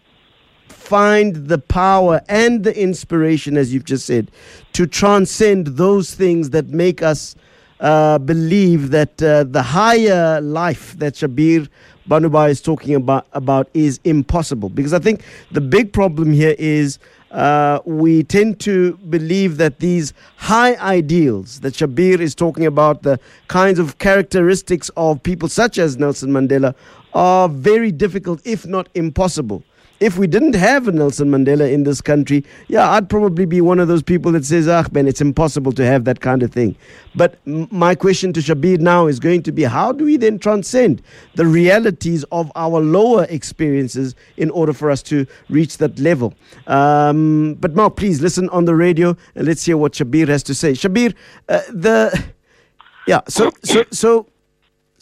find 0.67 1.47
the 1.47 1.59
power 1.59 2.21
and 2.27 2.63
the 2.63 2.77
inspiration, 2.79 3.55
as 3.55 3.73
you've 3.73 3.85
just 3.85 4.05
said, 4.05 4.31
to 4.73 4.87
transcend 4.87 5.67
those 5.67 6.15
things 6.15 6.49
that 6.49 6.69
make 6.69 7.03
us 7.03 7.35
uh, 7.83 8.17
believe 8.17 8.91
that 8.91 9.21
uh, 9.21 9.43
the 9.43 9.61
higher 9.61 10.39
life 10.39 10.97
that 10.99 11.15
Shabbir 11.15 11.67
Banoobhai 12.09 12.49
is 12.49 12.61
talking 12.61 12.95
about, 12.95 13.27
about 13.33 13.67
is 13.73 13.99
impossible. 14.05 14.69
Because 14.69 14.93
I 14.93 14.99
think 14.99 15.21
the 15.51 15.59
big 15.59 15.91
problem 15.91 16.31
here 16.31 16.55
is 16.57 16.97
uh, 17.31 17.79
we 17.85 18.23
tend 18.23 18.61
to 18.61 18.95
believe 19.09 19.57
that 19.57 19.79
these 19.79 20.13
high 20.37 20.75
ideals 20.75 21.59
that 21.59 21.73
Shabbir 21.73 22.19
is 22.19 22.33
talking 22.33 22.65
about, 22.65 23.03
the 23.03 23.19
kinds 23.49 23.79
of 23.79 23.97
characteristics 23.97 24.89
of 24.95 25.21
people 25.21 25.49
such 25.49 25.77
as 25.77 25.97
Nelson 25.97 26.31
Mandela, 26.31 26.75
are 27.13 27.49
very 27.49 27.91
difficult, 27.91 28.41
if 28.45 28.65
not 28.65 28.87
impossible 28.95 29.61
if 30.03 30.17
we 30.17 30.27
didn't 30.27 30.55
have 30.55 30.87
a 30.89 30.91
Nelson 30.91 31.29
Mandela 31.29 31.71
in 31.71 31.83
this 31.83 32.01
country, 32.01 32.43
yeah, 32.67 32.89
I'd 32.91 33.09
probably 33.09 33.45
be 33.45 33.61
one 33.61 33.79
of 33.79 33.87
those 33.87 34.03
people 34.03 34.33
that 34.33 34.43
says, 34.43 34.67
ah, 34.67 34.85
Ben, 34.91 35.07
it's 35.07 35.21
impossible 35.21 35.71
to 35.71 35.85
have 35.85 36.03
that 36.03 36.19
kind 36.19 36.43
of 36.43 36.51
thing. 36.51 36.75
But 37.15 37.39
m- 37.47 37.69
my 37.71 37.95
question 37.95 38.33
to 38.33 38.41
Shabbir 38.41 38.79
now 38.79 39.07
is 39.07 39.19
going 39.19 39.43
to 39.43 39.51
be 39.53 39.63
how 39.63 39.93
do 39.93 40.03
we 40.03 40.17
then 40.17 40.39
transcend 40.39 41.01
the 41.35 41.45
realities 41.45 42.25
of 42.33 42.51
our 42.55 42.81
lower 42.81 43.25
experiences 43.29 44.13
in 44.35 44.49
order 44.49 44.73
for 44.73 44.91
us 44.91 45.01
to 45.03 45.25
reach 45.49 45.77
that 45.77 45.97
level? 45.99 46.33
Um, 46.67 47.55
but 47.59 47.73
Mark, 47.73 47.95
please 47.95 48.21
listen 48.21 48.49
on 48.49 48.65
the 48.65 48.75
radio 48.75 49.15
and 49.35 49.47
let's 49.47 49.63
hear 49.63 49.77
what 49.77 49.93
Shabbir 49.93 50.27
has 50.27 50.43
to 50.43 50.53
say. 50.53 50.73
Shabbir, 50.73 51.15
uh, 51.47 51.61
the. 51.69 52.23
Yeah, 53.05 53.19
so, 53.27 53.51
so, 53.63 53.83
so 53.91 54.27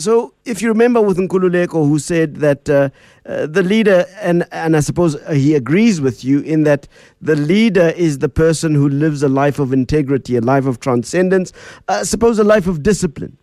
so, 0.02 0.34
if 0.46 0.62
you 0.62 0.70
remember 0.70 1.02
with 1.02 1.18
Nkululeko, 1.18 1.88
who 1.88 2.00
said 2.00 2.36
that 2.38 2.70
uh, 2.70 2.90
uh, 3.26 3.48
the 3.48 3.64
leader, 3.64 4.06
and, 4.22 4.48
and 4.52 4.76
I 4.76 4.80
suppose 4.80 5.18
he 5.32 5.56
agrees 5.56 6.02
with 6.02 6.24
you 6.24 6.40
in 6.42 6.64
that 6.64 6.88
the 7.22 7.36
leader 7.36 7.90
is 7.90 8.20
the 8.20 8.30
person 8.30 8.74
who 8.74 8.90
lives 8.90 9.24
a 9.24 9.30
life 9.30 9.60
of 9.60 9.74
integrity, 9.74 10.36
a 10.36 10.42
life 10.42 10.66
of 10.66 10.80
transcendence, 10.80 11.54
uh, 11.88 12.04
suppose 12.04 12.40
a 12.40 12.44
life 12.44 12.68
of 12.68 12.84
discipline. 12.84 13.38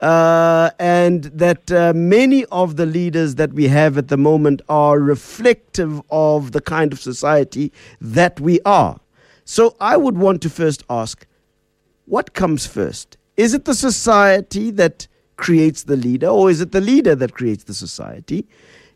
Uh, 0.00 0.70
and 0.78 1.24
that 1.24 1.72
uh, 1.72 1.92
many 1.92 2.44
of 2.46 2.76
the 2.76 2.86
leaders 2.86 3.34
that 3.34 3.52
we 3.52 3.66
have 3.66 3.98
at 3.98 4.06
the 4.06 4.16
moment 4.16 4.62
are 4.68 5.00
reflective 5.00 6.00
of 6.10 6.52
the 6.52 6.60
kind 6.60 6.92
of 6.92 7.00
society 7.00 7.72
that 8.00 8.38
we 8.38 8.60
are. 8.64 9.00
So, 9.44 9.74
I 9.80 9.96
would 9.96 10.16
want 10.16 10.42
to 10.42 10.50
first 10.50 10.84
ask 10.88 11.26
what 12.04 12.32
comes 12.32 12.66
first? 12.66 13.16
Is 13.36 13.54
it 13.54 13.64
the 13.64 13.74
society 13.74 14.70
that 14.72 15.08
creates 15.38 15.84
the 15.84 15.96
leader, 15.96 16.26
or 16.28 16.50
is 16.50 16.60
it 16.60 16.72
the 16.72 16.80
leader 16.82 17.14
that 17.14 17.32
creates 17.32 17.64
the 17.64 17.72
society? 17.72 18.46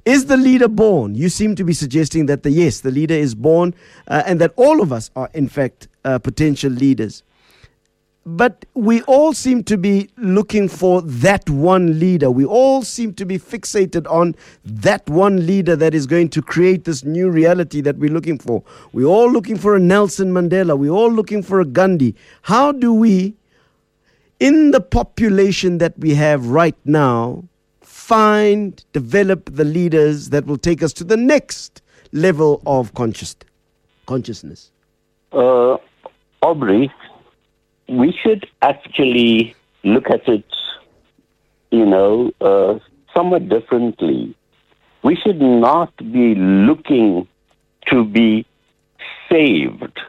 Is 0.04 0.26
the 0.26 0.36
leader 0.36 0.68
born? 0.68 1.14
You 1.14 1.28
seem 1.28 1.54
to 1.54 1.64
be 1.64 1.72
suggesting 1.72 2.26
that 2.26 2.42
the 2.42 2.50
yes, 2.50 2.80
the 2.80 2.90
leader 2.90 3.14
is 3.14 3.34
born, 3.34 3.74
uh, 4.08 4.24
and 4.26 4.40
that 4.40 4.52
all 4.56 4.82
of 4.82 4.92
us 4.92 5.10
are 5.16 5.30
in 5.32 5.48
fact 5.48 5.88
uh, 6.04 6.18
potential 6.18 6.70
leaders. 6.70 7.22
But 8.24 8.64
we 8.74 9.02
all 9.02 9.32
seem 9.32 9.64
to 9.64 9.76
be 9.76 10.08
looking 10.16 10.68
for 10.68 11.02
that 11.02 11.48
one 11.50 11.98
leader. 11.98 12.30
We 12.30 12.44
all 12.44 12.82
seem 12.82 13.14
to 13.14 13.24
be 13.24 13.36
fixated 13.36 14.08
on 14.08 14.36
that 14.64 15.08
one 15.10 15.44
leader 15.44 15.74
that 15.74 15.92
is 15.92 16.06
going 16.06 16.28
to 16.30 16.42
create 16.42 16.84
this 16.84 17.02
new 17.04 17.30
reality 17.30 17.80
that 17.80 17.96
we're 17.98 18.12
looking 18.12 18.38
for. 18.38 18.62
We're 18.92 19.06
all 19.06 19.30
looking 19.30 19.56
for 19.56 19.74
a 19.74 19.80
Nelson 19.80 20.32
Mandela. 20.32 20.78
We're 20.78 20.90
all 20.90 21.10
looking 21.10 21.42
for 21.42 21.60
a 21.60 21.64
Gandhi. 21.64 22.14
How 22.42 22.70
do 22.70 22.92
we 22.92 23.34
in 24.42 24.72
the 24.72 24.80
population 24.80 25.78
that 25.78 25.96
we 25.96 26.14
have 26.14 26.48
right 26.48 26.74
now, 26.84 27.44
find, 27.80 28.84
develop 28.92 29.48
the 29.54 29.62
leaders 29.62 30.30
that 30.30 30.46
will 30.46 30.58
take 30.58 30.82
us 30.82 30.92
to 30.94 31.04
the 31.04 31.16
next 31.16 31.80
level 32.10 32.60
of 32.66 32.92
conscious, 32.94 33.36
consciousness? 34.06 34.72
Uh, 35.32 35.76
Aubrey, 36.42 36.92
we 37.88 38.12
should 38.20 38.44
actually 38.62 39.54
look 39.84 40.10
at 40.10 40.26
it, 40.26 40.44
you 41.70 41.86
know, 41.86 42.32
uh, 42.40 42.80
somewhat 43.14 43.48
differently. 43.48 44.34
We 45.04 45.14
should 45.14 45.40
not 45.40 45.96
be 45.98 46.34
looking 46.34 47.28
to 47.90 48.04
be 48.04 48.44
saved. 49.30 50.00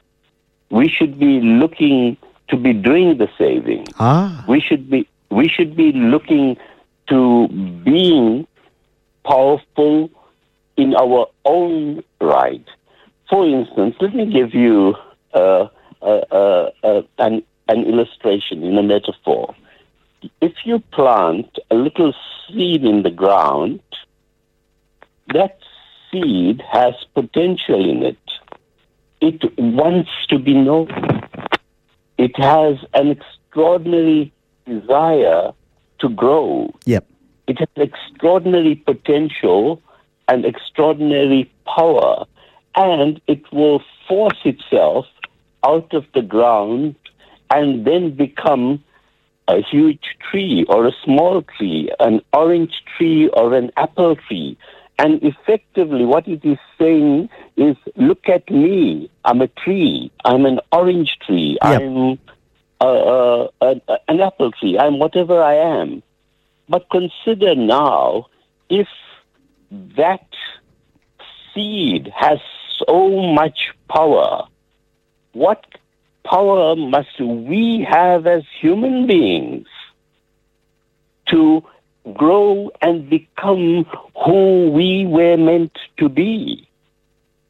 We 0.72 0.90
should 0.90 1.20
be 1.20 1.40
looking 1.40 2.18
to 2.54 2.58
be 2.62 2.72
doing 2.72 3.18
the 3.18 3.28
saving. 3.38 3.88
Ah. 4.00 4.46
We 4.48 4.62
should 4.62 4.90
be 4.90 5.08
we 5.30 5.50
should 5.50 5.76
be 5.76 5.92
looking 5.92 6.56
to 7.10 7.48
being 7.84 8.48
powerful 9.26 10.12
in 10.78 10.94
our 10.96 11.26
own 11.46 12.04
right. 12.22 12.66
For 13.30 13.44
instance, 13.48 13.96
let 14.00 14.14
me 14.14 14.32
give 14.32 14.54
you 14.54 14.94
uh, 15.34 15.68
uh, 16.02 16.22
uh, 16.40 16.70
uh 16.84 17.02
an, 17.18 17.42
an 17.68 17.80
illustration 17.86 18.64
in 18.64 18.78
a 18.78 18.84
metaphor. 18.84 19.56
If 20.40 20.54
you 20.64 20.80
plant 20.92 21.58
a 21.72 21.76
little 21.76 22.14
seed 22.48 22.84
in 22.86 23.02
the 23.02 23.10
ground, 23.10 23.82
that 25.34 25.58
seed 26.12 26.62
has 26.72 26.94
potential 27.16 27.90
in 27.90 28.04
it. 28.04 28.18
It 29.22 29.42
wants 29.58 30.12
to 30.30 30.38
be 30.38 30.54
known 30.54 30.88
it 32.24 32.38
has 32.38 32.78
an 32.94 33.10
extraordinary 33.12 34.32
desire 34.66 35.52
to 36.00 36.08
grow. 36.08 36.74
Yep. 36.86 37.06
It 37.48 37.60
has 37.60 37.68
extraordinary 37.76 38.76
potential 38.76 39.82
and 40.30 40.46
extraordinary 40.46 41.52
power, 41.66 42.26
and 42.78 43.20
it 43.28 43.42
will 43.52 43.84
force 44.08 44.40
itself 44.46 45.06
out 45.66 45.94
of 45.94 46.06
the 46.14 46.22
ground 46.22 46.96
and 47.50 47.86
then 47.86 48.16
become 48.16 48.82
a 49.50 49.62
huge 49.62 50.06
tree 50.32 50.66
or 50.70 50.88
a 50.88 50.94
small 51.04 51.42
tree, 51.58 51.92
an 52.00 52.22
orange 52.32 52.76
tree 52.96 53.28
or 53.34 53.54
an 53.54 53.70
apple 53.76 54.16
tree. 54.16 54.58
And 55.00 55.22
effectively, 55.24 56.06
what 56.06 56.28
it 56.28 56.46
is 56.46 56.58
saying 56.80 57.30
is, 57.58 57.76
look 57.96 58.30
at 58.30 58.50
me. 58.50 59.10
I'm 59.26 59.42
a 59.42 59.48
tree. 59.48 60.12
I'm 60.24 60.46
an 60.46 60.60
orange 60.72 61.18
tree. 61.26 61.58
Yep. 61.64 61.82
I'm 61.82 62.20
uh, 62.80 63.48
uh, 63.62 63.78
an 64.08 64.20
apple 64.22 64.52
tree. 64.52 64.78
I'm 64.78 65.00
whatever 65.00 65.42
I 65.42 65.56
am. 65.56 66.04
But 66.70 66.90
consider 66.90 67.56
now 67.56 68.28
if 68.70 68.88
that 69.98 70.28
seed 71.54 72.12
has 72.16 72.40
so 72.86 73.22
much 73.34 73.72
power, 73.90 74.48
what 75.34 75.66
power 76.26 76.76
must 76.76 77.20
we 77.20 77.86
have 77.90 78.28
as 78.28 78.44
human 78.60 79.08
beings 79.08 79.68
to 81.30 81.64
grow 82.14 82.72
and 82.82 83.10
become 83.10 83.86
who 84.26 84.72
we 84.72 85.06
were 85.06 85.38
meant 85.38 85.78
to 85.98 86.10
be? 86.10 86.68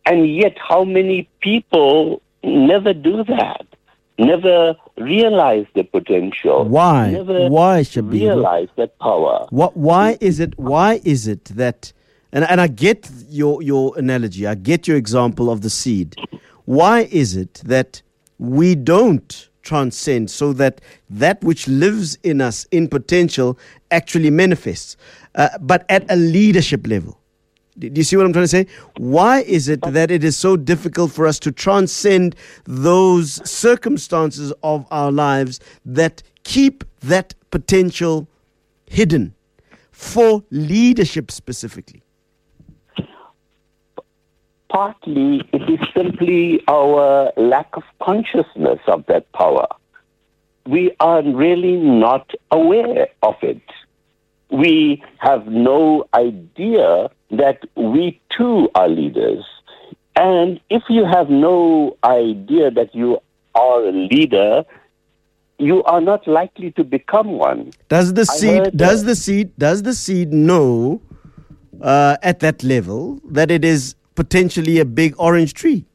And 0.06 0.36
yet, 0.36 0.58
how 0.58 0.84
many 0.84 1.30
people 1.42 2.22
never 2.44 2.94
do 2.94 3.24
that? 3.24 3.66
Never 4.20 4.76
realize 4.98 5.66
the 5.74 5.84
potential. 5.84 6.66
Why? 6.66 7.12
Never 7.12 7.48
Why, 7.50 7.82
Shabbir? 7.82 8.12
realize 8.12 8.68
that 8.76 8.98
power. 9.00 9.48
What, 9.50 9.76
why 9.76 10.18
is 10.22 10.40
it? 10.40 10.58
Why 10.60 11.02
is 11.04 11.28
it 11.28 11.46
that? 11.46 11.94
And, 12.32 12.44
and 12.46 12.62
I 12.62 12.68
get 12.68 13.10
your 13.30 13.62
your 13.64 13.98
analogy. 13.98 14.46
I 14.46 14.56
get 14.56 14.88
your 14.88 14.98
example 14.98 15.50
of 15.50 15.62
the 15.62 15.70
seed. 15.70 16.16
Why 16.66 17.02
is 17.12 17.36
it 17.36 17.56
that 17.66 18.02
we 18.38 18.76
don't 18.76 19.50
transcend 19.64 20.30
so 20.30 20.54
that 20.54 20.82
that 21.10 21.44
which 21.44 21.68
lives 21.68 22.18
in 22.24 22.42
us 22.42 22.66
in 22.72 22.88
potential 22.88 23.58
actually 23.92 24.30
manifests, 24.30 24.98
uh, 25.36 25.50
but 25.60 25.86
at 25.90 26.06
a 26.12 26.16
leadership 26.16 26.86
level? 26.88 27.20
Do 27.80 27.90
you 27.96 28.04
see 28.04 28.16
what 28.16 28.26
I'm 28.28 28.34
trying 28.34 28.44
to 28.44 28.48
say? 28.48 28.68
Why 28.98 29.40
is 29.42 29.68
it 29.68 29.82
that 29.82 30.12
it 30.12 30.24
is 30.24 30.38
so 30.38 30.56
difficult 30.56 31.12
for 31.12 31.26
us 31.26 31.40
to 31.40 31.52
transcend 31.52 32.36
those 32.66 33.50
circumstances 33.50 34.54
of 34.62 34.86
our 34.92 35.12
lives 35.12 35.60
that 35.84 36.22
keep 36.44 36.84
that 37.00 37.34
potential 37.50 38.28
hidden 38.86 39.34
for 39.92 40.44
leadership 40.52 41.32
specifically? 41.32 42.03
Partly, 44.74 45.48
it 45.54 45.70
is 45.70 45.88
simply 45.96 46.64
our 46.68 47.32
lack 47.38 47.68
of 47.74 47.84
consciousness 48.02 48.80
of 48.88 49.06
that 49.06 49.32
power. 49.32 49.68
We 50.66 50.96
are 51.00 51.22
really 51.22 51.76
not 51.76 52.32
aware 52.50 53.08
of 53.22 53.36
it. 53.44 53.62
We 54.50 55.04
have 55.20 55.46
no 55.46 56.08
idea 56.16 57.12
that 57.30 57.60
we 57.76 58.20
too 58.36 58.68
are 58.74 58.90
leaders. 58.90 59.46
And 60.16 60.60
if 60.72 60.82
you 60.90 61.06
have 61.06 61.30
no 61.30 61.96
idea 62.04 62.72
that 62.72 62.96
you 62.96 63.20
are 63.54 63.84
a 63.84 63.92
leader, 63.92 64.64
you 65.60 65.84
are 65.84 66.02
not 66.02 66.28
likely 66.28 66.72
to 66.72 66.84
become 66.84 67.34
one. 67.38 67.74
Does 67.90 68.16
the 68.16 68.26
seed 68.26 68.76
does 68.76 69.02
that. 69.02 69.08
the 69.08 69.16
seed 69.16 69.52
does 69.60 69.84
the 69.84 69.94
seed 69.94 70.34
know 70.34 71.00
uh, 71.80 72.18
at 72.24 72.40
that 72.40 72.64
level 72.64 73.22
that 73.30 73.52
it 73.52 73.64
is 73.64 73.96
potentially 74.16 74.80
a 74.80 74.86
big 74.86 75.16
orange 75.18 75.54
tree? 75.54 75.86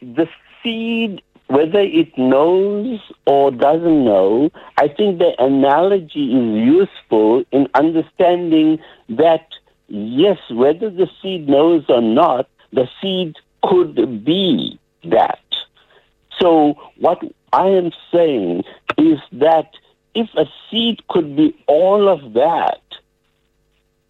The 0.00 0.28
seed, 0.62 1.22
whether 1.48 1.80
it 1.80 2.16
knows 2.16 3.00
or 3.26 3.50
doesn't 3.50 4.04
know, 4.04 4.50
I 4.76 4.88
think 4.88 5.18
the 5.18 5.32
analogy 5.38 6.32
is 6.32 6.66
useful 6.66 7.44
in 7.52 7.68
understanding 7.74 8.78
that, 9.08 9.46
yes, 9.88 10.38
whether 10.50 10.90
the 10.90 11.08
seed 11.20 11.48
knows 11.48 11.84
or 11.88 12.02
not, 12.02 12.48
the 12.72 12.88
seed 13.00 13.34
could 13.62 14.24
be 14.24 14.78
that. 15.04 15.40
So, 16.40 16.74
what 16.98 17.20
I 17.52 17.66
am 17.66 17.90
saying 18.12 18.62
is 18.96 19.18
that 19.32 19.70
if 20.14 20.28
a 20.36 20.44
seed 20.70 21.06
could 21.08 21.36
be 21.36 21.56
all 21.66 22.08
of 22.08 22.34
that, 22.34 22.82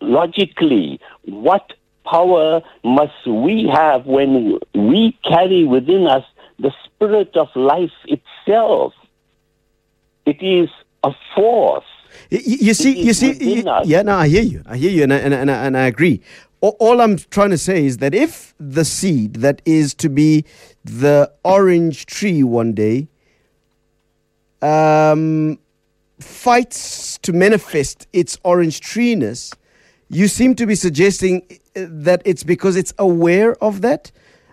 logically, 0.00 1.00
what 1.24 1.72
power 2.10 2.62
must 2.84 3.26
we 3.26 3.68
have 3.72 4.06
when 4.06 4.58
we 4.74 5.18
carry 5.24 5.64
within 5.64 6.06
us 6.06 6.24
the 6.58 6.72
spirit 6.84 7.36
of 7.36 7.48
life 7.54 7.92
itself? 8.06 8.92
It 10.26 10.42
is 10.42 10.68
a 11.04 11.12
force. 11.34 11.84
You 12.30 12.74
see, 12.74 13.00
you 13.00 13.12
see, 13.12 13.32
within 13.32 13.64
y- 13.66 13.82
yeah, 13.84 14.02
no, 14.02 14.16
I 14.16 14.28
hear 14.28 14.42
you. 14.42 14.62
I 14.66 14.76
hear 14.76 14.90
you, 14.90 15.02
and 15.04 15.12
I, 15.12 15.16
and, 15.18 15.34
and, 15.34 15.50
I, 15.50 15.66
and 15.66 15.76
I 15.76 15.86
agree. 15.86 16.20
A- 16.62 16.66
All 16.66 17.00
I'm 17.00 17.18
trying 17.18 17.50
to 17.50 17.58
say 17.58 17.84
is 17.84 17.98
that 17.98 18.14
if 18.14 18.54
the 18.58 18.84
seed 18.84 19.34
that 19.36 19.62
is 19.64 19.94
to 19.94 20.08
be 20.08 20.44
the 20.84 21.30
orange 21.44 22.06
tree 22.06 22.42
one 22.42 22.72
day 22.72 23.08
um, 24.62 25.58
fights 26.20 27.18
to 27.18 27.32
manifest 27.32 28.06
its 28.12 28.38
orange 28.42 28.80
treeness, 28.80 29.52
you 30.08 30.26
seem 30.28 30.54
to 30.56 30.66
be 30.66 30.74
suggesting 30.74 31.42
that 31.88 32.22
it's 32.24 32.44
because 32.44 32.76
it's 32.76 32.92
aware 32.98 33.54
of 33.62 33.80
that. 33.82 34.10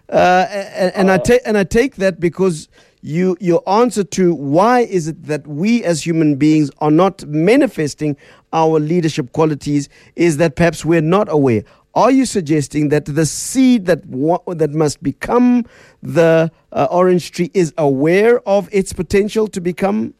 Uh, 0.09 0.45
and, 0.49 0.95
and 0.95 1.11
I 1.11 1.17
take 1.17 1.41
and 1.45 1.57
I 1.57 1.63
take 1.63 1.95
that 1.95 2.19
because 2.19 2.67
you 3.01 3.36
your 3.39 3.67
answer 3.67 4.03
to 4.03 4.36
why 4.36 4.82
is 4.82 5.07
it 5.07 5.23
that 5.23 5.47
we 5.47 5.84
as 5.84 6.05
human 6.05 6.36
beings 6.36 6.69
are 6.78 6.91
not 6.91 7.23
manifesting 7.26 8.15
our 8.53 8.80
leadership 8.80 9.32
qualities 9.34 9.89
is 10.15 10.38
that 10.38 10.55
perhaps 10.55 10.86
we're 10.86 11.01
not 11.01 11.28
aware. 11.32 11.63
Are 11.95 12.11
you 12.11 12.26
suggesting 12.26 12.89
that 12.89 13.05
the 13.05 13.26
seed 13.26 13.86
that 13.88 14.05
wa- 14.05 14.41
that 14.47 14.71
must 14.71 15.01
become 15.01 15.65
the 16.03 16.51
uh, 16.71 16.88
orange 16.91 17.32
tree 17.32 17.49
is 17.53 17.73
aware 17.78 18.47
of 18.47 18.69
its 18.71 18.93
potential 18.93 19.47
to 19.47 19.59
become? 19.59 20.13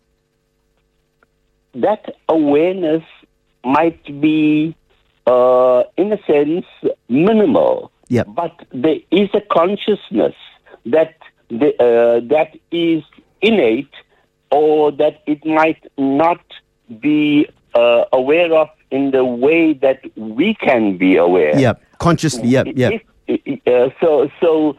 that 1.76 2.16
awareness 2.30 3.04
might 3.64 4.04
be, 4.22 4.76
uh, 5.28 5.84
in 5.98 6.12
a 6.14 6.20
sense, 6.26 6.66
minimal. 7.10 7.92
Yep. 8.10 8.28
But 8.36 8.68
there 8.72 9.00
is 9.12 9.30
a 9.34 9.42
consciousness 9.42 10.36
that 10.86 11.16
the, 11.50 11.74
uh, 11.80 12.28
that 12.30 12.58
is 12.72 13.04
innate, 13.42 13.94
or 14.52 14.92
that 14.92 15.22
it 15.26 15.46
might 15.46 15.84
not 15.98 16.42
be 17.00 17.48
uh, 17.74 18.06
aware 18.14 18.54
of 18.54 18.70
in 18.92 19.12
the 19.12 19.26
way 19.26 19.74
that 19.74 20.00
we 20.16 20.56
can 20.56 20.98
be 20.98 21.18
aware. 21.18 21.58
Yeah, 21.60 21.74
consciously. 21.98 22.48
Yeah, 22.50 22.64
yeah. 22.76 22.90
If, 23.28 23.68
uh, 23.68 23.90
so, 24.00 24.30
so 24.40 24.78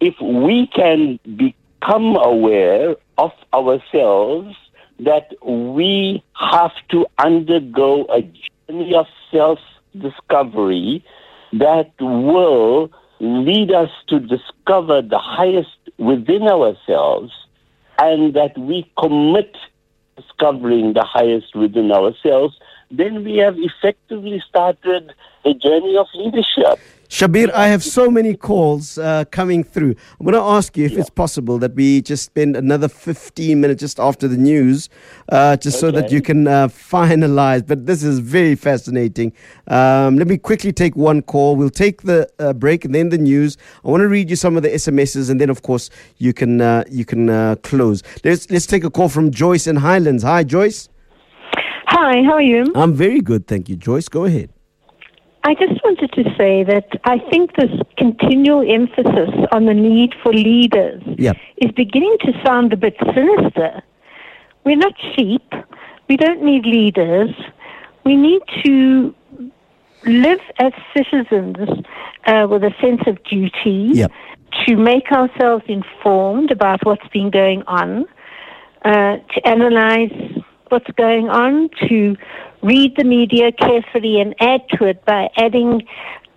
if 0.00 0.14
we 0.20 0.66
can 0.74 1.20
become 1.36 2.16
aware 2.16 2.96
of 3.18 3.32
ourselves, 3.52 4.56
that 4.98 5.32
we 5.44 6.22
have 6.34 6.72
to 6.90 7.06
undergo 7.18 8.06
a 8.06 8.22
journey 8.22 8.94
of 8.94 9.06
self 9.30 9.58
discovery 9.98 11.04
that 11.52 11.92
will 12.00 12.90
lead 13.20 13.72
us 13.72 13.90
to 14.08 14.18
discover 14.18 15.02
the 15.02 15.18
highest 15.18 15.68
within 15.98 16.42
ourselves 16.48 17.32
and 17.98 18.34
that 18.34 18.56
we 18.58 18.90
commit 18.98 19.56
discovering 20.16 20.92
the 20.92 21.04
highest 21.04 21.54
within 21.54 21.92
ourselves, 21.92 22.56
then 22.92 23.24
we 23.24 23.36
have 23.38 23.56
effectively 23.58 24.42
started 24.48 25.14
a 25.44 25.54
journey 25.54 25.96
of 25.96 26.06
leadership. 26.14 26.78
Shabbir, 27.08 27.50
I 27.52 27.66
have 27.68 27.84
so 27.84 28.10
many 28.10 28.34
calls 28.34 28.96
uh, 28.96 29.26
coming 29.30 29.64
through. 29.64 29.94
I'm 30.18 30.24
going 30.24 30.32
to 30.32 30.40
ask 30.40 30.78
you 30.78 30.86
if 30.86 30.96
it's 30.96 31.10
possible 31.10 31.58
that 31.58 31.74
we 31.74 32.00
just 32.00 32.24
spend 32.24 32.56
another 32.56 32.88
15 32.88 33.60
minutes 33.60 33.80
just 33.80 34.00
after 34.00 34.26
the 34.26 34.38
news, 34.38 34.88
uh, 35.28 35.58
just 35.58 35.78
so 35.78 35.90
that 35.90 36.10
you 36.10 36.22
can 36.22 36.48
uh, 36.48 36.68
finalize. 36.68 37.66
But 37.66 37.84
this 37.84 38.02
is 38.02 38.18
very 38.18 38.54
fascinating. 38.54 39.34
Um, 39.68 40.16
let 40.16 40.26
me 40.26 40.38
quickly 40.38 40.72
take 40.72 40.96
one 40.96 41.20
call. 41.20 41.54
We'll 41.54 41.68
take 41.68 42.00
the 42.00 42.30
uh, 42.38 42.54
break 42.54 42.86
and 42.86 42.94
then 42.94 43.10
the 43.10 43.18
news. 43.18 43.58
I 43.84 43.88
want 43.88 44.00
to 44.00 44.08
read 44.08 44.30
you 44.30 44.36
some 44.36 44.56
of 44.56 44.62
the 44.62 44.70
SMSs, 44.70 45.28
and 45.28 45.38
then, 45.38 45.50
of 45.50 45.60
course, 45.60 45.90
you 46.16 46.32
can 46.32 46.62
uh, 46.62 46.84
you 46.90 47.04
can 47.04 47.28
uh, 47.28 47.56
close. 47.56 48.02
Let's 48.24 48.50
let's 48.50 48.64
take 48.64 48.84
a 48.84 48.90
call 48.90 49.10
from 49.10 49.32
Joyce 49.32 49.66
in 49.66 49.76
Highlands. 49.76 50.22
Hi, 50.22 50.44
Joyce. 50.44 50.88
Hi, 51.94 52.22
how 52.24 52.32
are 52.34 52.42
you? 52.42 52.64
I'm 52.74 52.94
very 52.94 53.20
good, 53.20 53.46
thank 53.46 53.68
you. 53.68 53.76
Joyce, 53.76 54.08
go 54.08 54.24
ahead. 54.24 54.48
I 55.44 55.54
just 55.54 55.78
wanted 55.84 56.10
to 56.12 56.24
say 56.38 56.64
that 56.64 56.86
I 57.04 57.18
think 57.30 57.54
this 57.56 57.70
continual 57.98 58.62
emphasis 58.66 59.28
on 59.52 59.66
the 59.66 59.74
need 59.74 60.14
for 60.22 60.32
leaders 60.32 61.02
Yeah. 61.18 61.32
is 61.58 61.70
beginning 61.72 62.16
to 62.20 62.32
sound 62.46 62.72
a 62.72 62.76
bit 62.78 62.96
sinister. 63.14 63.82
We're 64.64 64.76
not 64.76 64.94
sheep. 65.14 65.52
We 66.08 66.16
don't 66.16 66.42
need 66.42 66.64
leaders. 66.64 67.30
We 68.04 68.16
need 68.16 68.40
to 68.64 69.14
live 70.06 70.40
as 70.58 70.72
citizens 70.96 71.56
uh, 72.26 72.46
with 72.48 72.64
a 72.64 72.72
sense 72.80 73.02
of 73.06 73.22
duty, 73.24 73.90
Yeah. 74.00 74.06
to 74.66 74.76
make 74.76 75.12
ourselves 75.12 75.64
informed 75.68 76.50
about 76.52 76.86
what's 76.86 77.06
been 77.08 77.30
going 77.30 77.64
on, 77.66 78.06
uh, 78.84 79.16
to 79.34 79.46
analyze 79.46 80.12
what's 80.72 80.90
going 80.96 81.28
on, 81.28 81.68
to 81.88 82.16
read 82.62 82.96
the 82.96 83.04
media 83.04 83.52
carefully 83.52 84.20
and 84.20 84.34
add 84.40 84.62
to 84.70 84.84
it 84.86 85.04
by 85.04 85.28
adding 85.36 85.86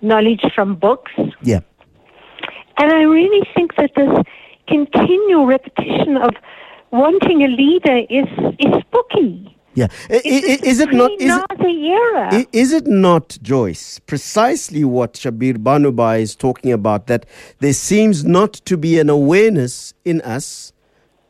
knowledge 0.02 0.44
from 0.54 0.76
books. 0.76 1.14
Yeah. 1.42 1.62
And 2.78 2.92
I 2.92 3.04
really 3.04 3.48
think 3.56 3.76
that 3.78 3.92
this 3.96 4.14
continual 4.68 5.46
repetition 5.46 6.18
of 6.18 6.32
wanting 6.92 7.44
a 7.44 7.48
leader 7.48 8.00
is, 8.10 8.28
is 8.60 8.74
spooky. 8.82 9.58
Yeah. 9.74 9.88
Is 10.10 10.80
it 10.80 10.94
not? 10.94 11.12
Is 11.20 11.36
it, 11.36 11.62
era? 11.62 12.46
Is 12.54 12.72
it 12.72 12.88
not, 12.88 13.38
Joyce, 13.42 14.00
precisely 14.00 14.86
what 14.86 15.14
Shabbir 15.14 15.58
Banoobhai 15.58 16.22
is 16.22 16.36
talking 16.36 16.72
about? 16.72 17.08
That 17.08 17.26
there 17.60 17.74
seems 17.74 18.24
not 18.24 18.54
to 18.54 18.78
be 18.78 19.00
an 19.00 19.10
awareness 19.10 19.94
in 20.06 20.22
us, 20.22 20.72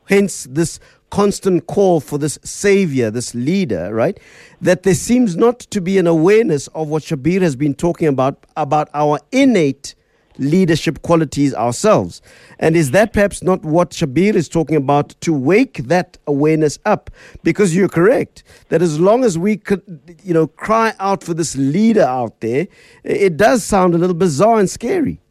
hence 0.10 0.47
this 0.49 0.80
constant 1.16 1.66
call 1.68 2.01
for 2.01 2.18
this 2.18 2.38
savior, 2.43 3.09
this 3.09 3.34
leader, 3.34 3.93
right? 3.93 4.20
That 4.59 4.84
there 4.84 4.93
seems 4.93 5.38
not 5.38 5.61
to 5.61 5.80
be 5.80 5.97
an 5.97 6.07
awareness 6.07 6.68
of 6.80 6.89
what 6.89 7.03
Shabbir 7.03 7.41
has 7.41 7.55
been 7.55 7.74
talking 7.74 8.09
about, 8.09 8.45
about 8.57 8.89
our 8.93 9.20
innate 9.32 9.95
leadership 10.38 11.01
qualities 11.03 11.53
ourselves. 11.53 12.22
And 12.59 12.76
is 12.76 12.91
that 12.91 13.13
perhaps 13.13 13.41
not 13.41 13.63
what 13.63 13.91
Shabbir 13.91 14.36
is 14.36 14.49
talking 14.49 14.76
about 14.76 15.16
to 15.22 15.32
wake 15.32 15.78
that 15.88 16.18
awareness 16.28 16.80
up? 16.84 17.09
Because 17.43 17.74
you're 17.74 17.88
correct 17.88 18.43
that 18.68 18.82
as 18.82 18.99
long 18.99 19.24
as 19.24 19.38
we 19.38 19.55
could, 19.55 20.18
you 20.22 20.34
know, 20.34 20.47
cry 20.47 20.93
out 20.99 21.24
for 21.24 21.34
this 21.34 21.55
leader 21.55 22.03
out 22.03 22.41
there, 22.41 22.68
it 23.05 23.38
does 23.38 23.63
sound 23.63 23.95
a 23.95 23.97
little 23.97 24.18
bizarre 24.18 24.59
and 24.59 24.70
scary. 24.70 25.22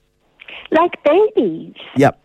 like 0.71 0.93
babies. 1.05 1.75
Yep. 1.97 2.24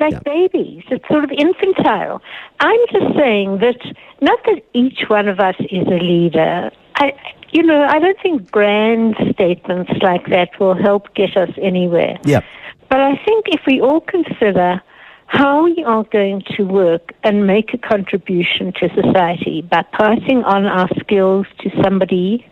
Like 0.00 0.12
Yeah. 0.12 0.20
babies. 0.24 0.82
It's 0.90 1.06
sort 1.08 1.24
of 1.24 1.30
infantile. 1.32 2.22
I'm 2.60 2.80
just 2.92 3.16
saying 3.16 3.58
that 3.58 3.80
not 4.20 4.38
that 4.46 4.62
each 4.72 5.08
one 5.08 5.28
of 5.28 5.40
us 5.40 5.56
is 5.70 5.86
a 5.86 5.98
leader. 5.98 6.70
I, 6.96 7.12
you 7.52 7.62
know, 7.62 7.84
I 7.84 7.98
don't 7.98 8.18
think 8.20 8.50
grand 8.50 9.16
statements 9.32 9.92
like 10.02 10.26
that 10.28 10.58
will 10.58 10.74
help 10.74 11.14
get 11.14 11.36
us 11.36 11.50
anywhere. 11.60 12.18
Yep. 12.24 12.44
But 12.88 13.00
I 13.00 13.16
think 13.24 13.46
if 13.48 13.60
we 13.66 13.80
all 13.80 14.00
consider 14.00 14.80
how 15.26 15.64
we 15.64 15.82
are 15.84 16.04
going 16.04 16.42
to 16.56 16.62
work 16.62 17.12
and 17.24 17.46
make 17.46 17.74
a 17.74 17.78
contribution 17.78 18.72
to 18.80 18.88
society 18.94 19.62
by 19.62 19.82
passing 19.92 20.44
on 20.44 20.66
our 20.66 20.88
skills 21.00 21.46
to 21.60 21.70
somebody, 21.82 22.46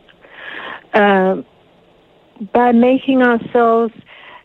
uh, 0.93 1.37
by 2.53 2.73
making 2.73 3.23
ourselves 3.23 3.95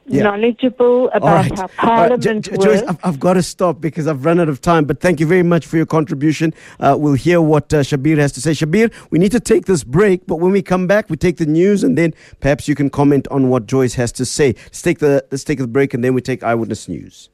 Yeah. 0.09 0.23
knowledgeable 0.23 1.09
about 1.09 1.49
right. 1.49 1.69
how 1.75 1.89
All 1.89 2.09
right. 2.09 2.19
Jo- 2.19 2.39
Jo- 2.39 2.55
Joyce, 2.57 2.81
works. 2.81 2.83
I've, 2.87 2.99
I've 3.03 3.19
got 3.19 3.33
to 3.33 3.43
stop 3.43 3.79
because 3.81 4.07
I've 4.07 4.25
run 4.25 4.39
out 4.39 4.49
of 4.49 4.61
time. 4.61 4.85
But 4.85 4.99
thank 4.99 5.19
you 5.19 5.25
very 5.25 5.43
much 5.43 5.65
for 5.65 5.77
your 5.77 5.85
contribution. 5.85 6.53
Uh, 6.79 6.95
we'll 6.99 7.13
hear 7.13 7.41
what 7.41 7.73
uh, 7.73 7.81
Shabbir 7.81 8.17
has 8.17 8.31
to 8.33 8.41
say. 8.41 8.51
Shabbir, 8.51 8.91
we 9.11 9.19
need 9.19 9.31
to 9.31 9.39
take 9.39 9.65
this 9.65 9.83
break, 9.83 10.25
but 10.27 10.37
when 10.37 10.51
we 10.51 10.61
come 10.61 10.87
back, 10.87 11.09
we 11.09 11.17
take 11.17 11.37
the 11.37 11.45
news, 11.45 11.83
and 11.83 11.97
then 11.97 12.13
perhaps 12.39 12.67
you 12.67 12.75
can 12.75 12.89
comment 12.89 13.27
on 13.29 13.49
what 13.49 13.65
Joyce 13.65 13.93
has 13.95 14.11
to 14.13 14.25
say. 14.25 14.55
Let's 14.65 14.81
take 14.81 14.99
the 14.99 15.25
let's 15.31 15.43
take 15.43 15.59
the 15.59 15.67
break, 15.67 15.93
and 15.93 16.03
then 16.03 16.13
we 16.13 16.21
take 16.21 16.43
eyewitness 16.43 16.87
news. 16.87 17.29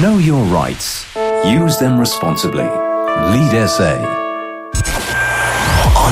Know 0.00 0.18
your 0.18 0.42
rights. 0.44 1.06
Use 1.44 1.78
them 1.78 1.98
responsibly. 1.98 2.64
Lead 2.64 3.68
SA. 3.68 4.21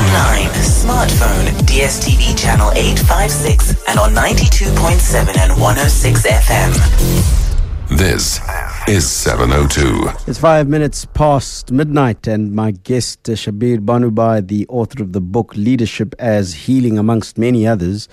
Online, 0.00 0.48
smartphone, 0.64 1.44
DSTV 1.68 2.34
channel 2.34 2.70
856 2.72 3.84
and 3.86 3.98
on 3.98 4.14
92.7 4.14 5.36
and 5.36 5.52
106 5.60 6.26
FM. 6.26 7.98
This 7.98 8.40
is 8.88 9.06
702. 9.06 10.08
It's 10.26 10.38
five 10.38 10.68
minutes 10.68 11.04
past 11.04 11.70
midnight, 11.70 12.26
and 12.26 12.54
my 12.54 12.70
guest, 12.70 13.28
uh, 13.28 13.32
Shabbir 13.32 13.78
Banoobhai, 13.80 14.48
the 14.48 14.66
author 14.68 15.02
of 15.02 15.12
the 15.12 15.20
book 15.20 15.54
Leadership 15.54 16.14
as 16.18 16.54
Healing, 16.54 16.98
amongst 16.98 17.36
many 17.36 17.66
others, 17.66 18.08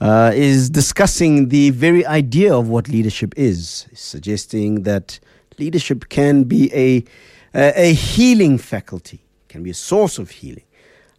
uh, 0.00 0.32
is 0.34 0.70
discussing 0.70 1.50
the 1.50 1.68
very 1.68 2.06
idea 2.06 2.56
of 2.56 2.70
what 2.70 2.88
leadership 2.88 3.34
is, 3.36 3.86
suggesting 3.92 4.84
that 4.84 5.20
leadership 5.58 6.08
can 6.08 6.44
be 6.44 6.72
a, 6.72 7.04
a, 7.54 7.88
a 7.88 7.92
healing 7.92 8.56
faculty, 8.56 9.20
can 9.50 9.62
be 9.62 9.68
a 9.68 9.74
source 9.74 10.16
of 10.18 10.30
healing. 10.30 10.62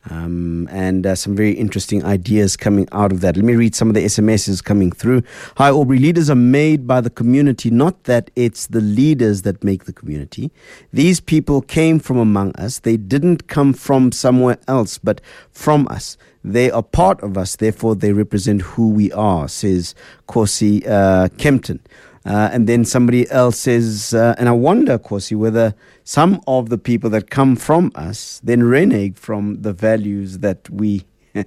Um, 0.09 0.67
and 0.71 1.05
uh, 1.05 1.15
some 1.15 1.35
very 1.35 1.51
interesting 1.51 2.03
ideas 2.05 2.55
coming 2.55 2.87
out 2.91 3.11
of 3.11 3.21
that. 3.21 3.35
Let 3.35 3.45
me 3.45 3.55
read 3.55 3.75
some 3.75 3.89
of 3.89 3.93
the 3.93 4.05
SMSs 4.05 4.63
coming 4.63 4.91
through. 4.91 5.23
Hi, 5.57 5.69
Aubrey. 5.69 5.99
Leaders 5.99 6.29
are 6.29 6.35
made 6.35 6.87
by 6.87 7.01
the 7.01 7.09
community, 7.09 7.69
not 7.69 8.03
that 8.05 8.31
it's 8.35 8.67
the 8.67 8.81
leaders 8.81 9.41
that 9.41 9.63
make 9.63 9.85
the 9.85 9.93
community. 9.93 10.51
These 10.93 11.19
people 11.19 11.61
came 11.61 11.99
from 11.99 12.17
among 12.17 12.55
us. 12.55 12.79
They 12.79 12.97
didn't 12.97 13.47
come 13.47 13.73
from 13.73 14.11
somewhere 14.11 14.57
else, 14.67 14.97
but 14.97 15.21
from 15.51 15.87
us. 15.89 16.17
They 16.43 16.71
are 16.71 16.83
part 16.83 17.21
of 17.23 17.37
us, 17.37 17.57
therefore, 17.57 17.95
they 17.95 18.13
represent 18.13 18.61
who 18.61 18.89
we 18.89 19.11
are, 19.11 19.49
says 19.49 19.93
Corsi 20.27 20.85
uh, 20.87 21.27
Kempton. 21.37 21.81
Uh, 22.27 22.49
and 22.51 22.67
then 22.67 22.83
somebody 22.83 23.29
else 23.31 23.57
says, 23.57 24.13
uh, 24.13 24.35
and 24.37 24.49
I 24.49 24.51
wonder, 24.51 24.97
Corsi, 24.97 25.33
whether 25.33 25.73
some 26.03 26.41
of 26.45 26.67
the 26.67 26.77
people 26.77 27.09
that 27.11 27.29
come 27.29 27.55
from 27.55 27.91
us 27.95 28.41
then 28.43 28.63
renege 28.63 29.17
from 29.17 29.61
the 29.61 29.71
values 29.71 30.39
that 30.39 30.69
we 30.69 31.05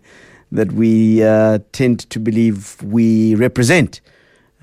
that 0.52 0.72
we 0.72 1.22
uh, 1.22 1.58
tend 1.72 2.08
to 2.10 2.18
believe 2.18 2.82
we 2.82 3.34
represent. 3.34 4.00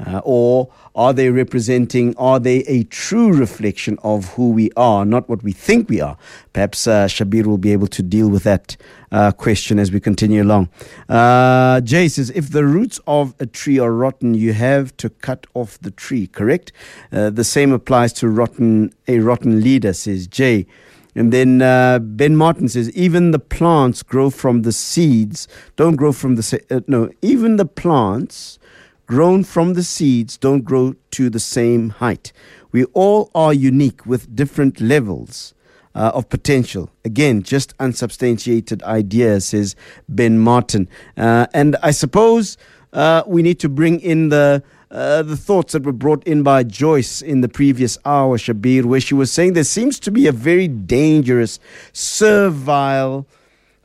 Uh, 0.06 0.22
or 0.24 0.72
are 0.96 1.12
they 1.12 1.30
representing, 1.30 2.16
are 2.18 2.40
they 2.40 2.60
a 2.60 2.84
true 2.84 3.34
reflection 3.34 3.98
of 4.04 4.34
who 4.34 4.52
we 4.52 4.70
are, 4.78 5.06
not 5.06 5.28
what 5.28 5.42
we 5.42 5.52
think 5.52 5.90
we 5.90 6.00
are? 6.00 6.18
Perhaps 6.54 6.86
uh, 6.86 7.06
Shabbir 7.06 7.46
will 7.46 7.58
be 7.58 7.72
able 7.72 7.88
to 7.88 8.04
deal 8.04 8.30
with 8.30 8.44
that 8.44 8.78
uh, 9.12 9.32
question 9.32 9.80
as 9.80 9.92
we 9.92 10.00
continue 10.00 10.44
along. 10.44 10.70
Uh, 11.10 11.82
Jay 11.82 12.08
says, 12.08 12.30
if 12.32 12.52
the 12.52 12.64
roots 12.64 13.00
of 13.08 13.34
a 13.40 13.48
tree 13.48 13.80
are 13.80 13.92
rotten, 13.92 14.36
you 14.36 14.54
have 14.54 14.96
to 14.98 15.10
cut 15.10 15.48
off 15.56 15.80
the 15.80 15.92
tree, 15.92 16.28
correct? 16.28 16.72
Uh, 17.12 17.32
the 17.32 17.44
same 17.44 17.72
applies 17.72 18.14
to 18.14 18.30
rotten 18.30 18.94
a 19.08 19.20
rotten 19.20 19.62
leader, 19.62 19.94
says 19.94 20.28
Jay. 20.28 20.68
And 21.16 21.34
then 21.34 21.64
uh, 21.64 21.98
Ben 21.98 22.36
Martin 22.36 22.70
says, 22.70 22.92
even 22.92 23.32
the 23.32 23.40
plants 23.40 24.04
grow 24.04 24.30
from 24.30 24.62
the 24.62 24.72
seeds, 24.72 25.48
don't 25.76 25.96
grow 25.96 26.12
from 26.12 26.36
the, 26.36 26.44
se- 26.44 26.66
uh, 26.70 26.82
no, 26.86 27.10
even 27.24 27.56
the 27.56 27.66
plants 27.66 28.60
grown 29.08 29.44
from 29.44 29.74
the 29.74 29.84
seeds 29.84 30.38
don't 30.38 30.64
grow 30.64 30.94
to 31.12 31.30
the 31.30 31.40
same 31.40 31.90
height. 31.90 32.32
We 32.72 32.84
all 32.94 33.32
are 33.34 33.54
unique 33.54 34.06
with 34.06 34.36
different 34.36 34.80
levels 34.82 35.54
uh, 35.96 36.12
of 36.14 36.30
potential. 36.30 36.90
Again, 37.04 37.42
just 37.42 37.74
unsubstantiated 37.80 38.84
ideas, 38.84 39.46
says 39.46 39.76
Ben 40.08 40.38
Martin. 40.38 40.88
Uh, 41.16 41.48
and 41.54 41.78
I 41.82 41.92
suppose 41.92 42.58
uh, 42.94 43.24
we 43.26 43.42
need 43.42 43.60
to 43.62 43.70
bring 43.70 44.00
in 44.00 44.30
the. 44.30 44.62
Uh, 44.90 45.22
the 45.22 45.36
thoughts 45.36 45.74
that 45.74 45.84
were 45.84 45.92
brought 45.92 46.24
in 46.24 46.44
by 46.44 46.64
Joyce 46.64 47.22
in 47.22 47.42
the 47.42 47.50
previous 47.50 47.98
hour, 48.06 48.38
Shabbir, 48.38 48.86
where 48.86 49.02
she 49.02 49.14
was 49.14 49.30
saying 49.30 49.52
there 49.52 49.66
seems 49.66 50.00
to 50.00 50.12
be 50.12 50.28
a 50.28 50.32
very 50.32 50.70
dangerous, 50.70 51.60
servile, 51.92 53.28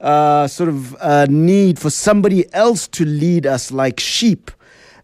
uh, 0.01 0.47
sort 0.47 0.69
of 0.69 0.95
uh, 1.01 1.27
need 1.29 1.81
for 1.81 1.91
somebody 1.91 2.45
else 2.55 2.87
to 2.87 3.05
lead 3.05 3.47
us 3.47 3.73
like 3.73 3.99
sheep 3.99 4.53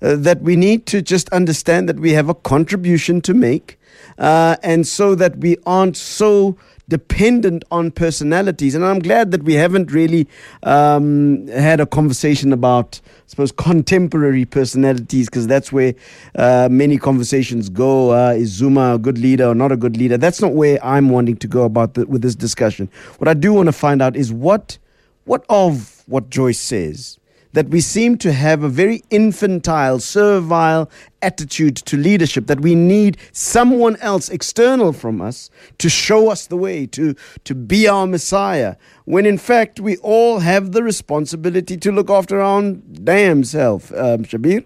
uh, 0.03 0.17
that 0.17 0.43
we 0.43 0.57
need 0.57 0.87
to 0.87 1.03
just 1.03 1.29
understand 1.31 1.89
that 1.89 1.99
we 1.99 2.13
have 2.13 2.29
a 2.29 2.35
contribution 2.35 3.21
to 3.23 3.35
make, 3.35 3.79
uh, 4.19 4.57
and 4.63 4.87
so 4.87 5.15
that 5.15 5.39
we 5.39 5.57
aren't 5.65 5.97
so 5.97 6.57
dependent 6.89 7.65
on 7.71 7.91
personalities. 7.91 8.75
And 8.75 8.83
I'm 8.83 9.01
glad 9.01 9.31
that 9.33 9.43
we 9.43 9.53
haven't 9.53 9.93
really 9.93 10.27
um, 10.63 11.47
had 11.49 11.81
a 11.81 11.87
conversation 11.87 12.51
about, 12.51 13.01
I 13.05 13.11
suppose, 13.27 13.53
contemporary 13.53 14.47
personalities, 14.47 15.29
because 15.29 15.47
that's 15.47 15.71
where 15.71 15.95
uh, 16.35 16.69
many 16.71 16.97
conversations 16.97 17.69
go. 17.69 18.13
Uh, 18.13 18.31
is 18.31 18.49
Zuma 18.49 18.95
a 18.95 18.99
good 18.99 19.19
leader 19.19 19.49
or 19.49 19.55
not 19.55 19.71
a 19.71 19.77
good 19.77 19.99
leader? 19.99 20.17
That's 20.17 20.41
not 20.41 20.55
where 20.55 20.83
I'm 20.83 21.11
wanting 21.11 21.37
to 21.37 21.47
go 21.47 21.65
about 21.65 21.93
the, 21.93 22.07
with 22.07 22.23
this 22.23 22.35
discussion. 22.35 22.89
What 23.19 23.29
I 23.29 23.35
do 23.35 23.53
want 23.53 23.67
to 23.67 23.73
find 23.73 24.01
out 24.01 24.17
is 24.17 24.33
what, 24.33 24.79
what 25.25 25.45
of 25.51 26.05
what 26.07 26.31
Joyce 26.31 26.59
says 26.59 27.19
that 27.59 27.71
we 27.71 27.81
seem 27.81 28.17
to 28.17 28.33
have 28.33 28.63
a 28.63 28.69
very 28.69 29.03
infantile, 29.11 29.99
servile 29.99 30.89
attitude 31.21 31.75
to 31.75 31.97
leadership, 31.97 32.47
that 32.47 32.61
we 32.61 32.77
need 32.77 33.17
someone 33.33 33.97
else 33.97 34.29
external 34.29 34.93
from 34.93 35.21
us 35.21 35.51
to 35.77 35.89
show 35.89 36.31
us 36.31 36.47
the 36.47 36.57
way, 36.57 36.87
to, 36.87 37.17
to 37.43 37.57
be 37.57 37.89
our 37.89 38.07
Messiah, 38.07 38.77
when 39.07 39.27
in 39.27 39.37
fact 39.37 39.81
we 39.81 39.97
all 39.97 40.39
have 40.39 40.71
the 40.71 40.85
responsibility 40.85 41.77
to 41.77 41.91
look 41.91 42.09
after 42.09 42.41
our 42.41 42.59
own 42.59 42.81
damn 43.03 43.43
self. 43.43 43.91
Um, 43.91 44.19
Shabbir? 44.23 44.65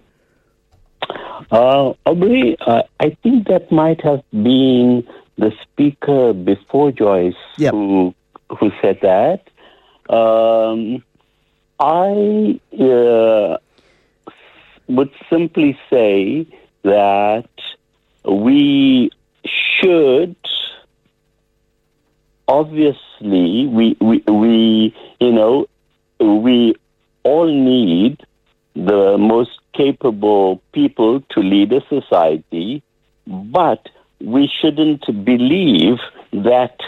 Uh, 1.49 1.93
Aubrey, 2.05 2.55
uh, 2.67 2.83
I 2.99 3.17
think 3.23 3.47
that 3.47 3.71
might 3.71 4.01
have 4.03 4.21
been 4.31 5.03
the 5.39 5.51
speaker 5.63 6.31
before 6.31 6.91
Joyce 6.91 7.33
Yep. 7.57 7.73
who 7.73 8.13
who 8.59 8.69
said 8.83 8.99
that. 9.01 9.41
Um, 10.15 11.03
I 11.83 12.61
uh, 12.79 13.57
would 14.87 15.11
simply 15.29 15.77
say 15.89 16.47
that 16.83 17.49
we 18.23 19.11
should 19.45 20.37
obviously 22.47 23.67
we, 23.67 23.97
we 23.99 24.23
we 24.27 24.95
you 25.19 25.31
know 25.33 25.67
we 26.21 26.73
all 27.23 27.47
need 27.47 28.21
the 28.75 29.17
most 29.17 29.51
capable 29.73 30.61
people 30.71 31.19
to 31.31 31.41
lead 31.41 31.73
a 31.73 31.81
society 31.89 32.81
but 33.27 33.89
we 34.21 34.49
shouldn't 34.61 35.05
believe 35.25 35.97
that 36.31 36.79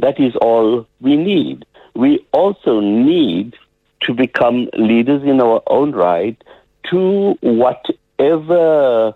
that 0.00 0.18
is 0.18 0.34
all 0.36 0.86
we 1.00 1.16
need. 1.16 1.64
We 1.94 2.26
also 2.32 2.80
need 2.80 3.54
to 4.02 4.14
become 4.14 4.68
leaders 4.76 5.22
in 5.24 5.40
our 5.40 5.62
own 5.66 5.92
right 5.92 6.36
to 6.90 7.34
whatever 7.40 9.14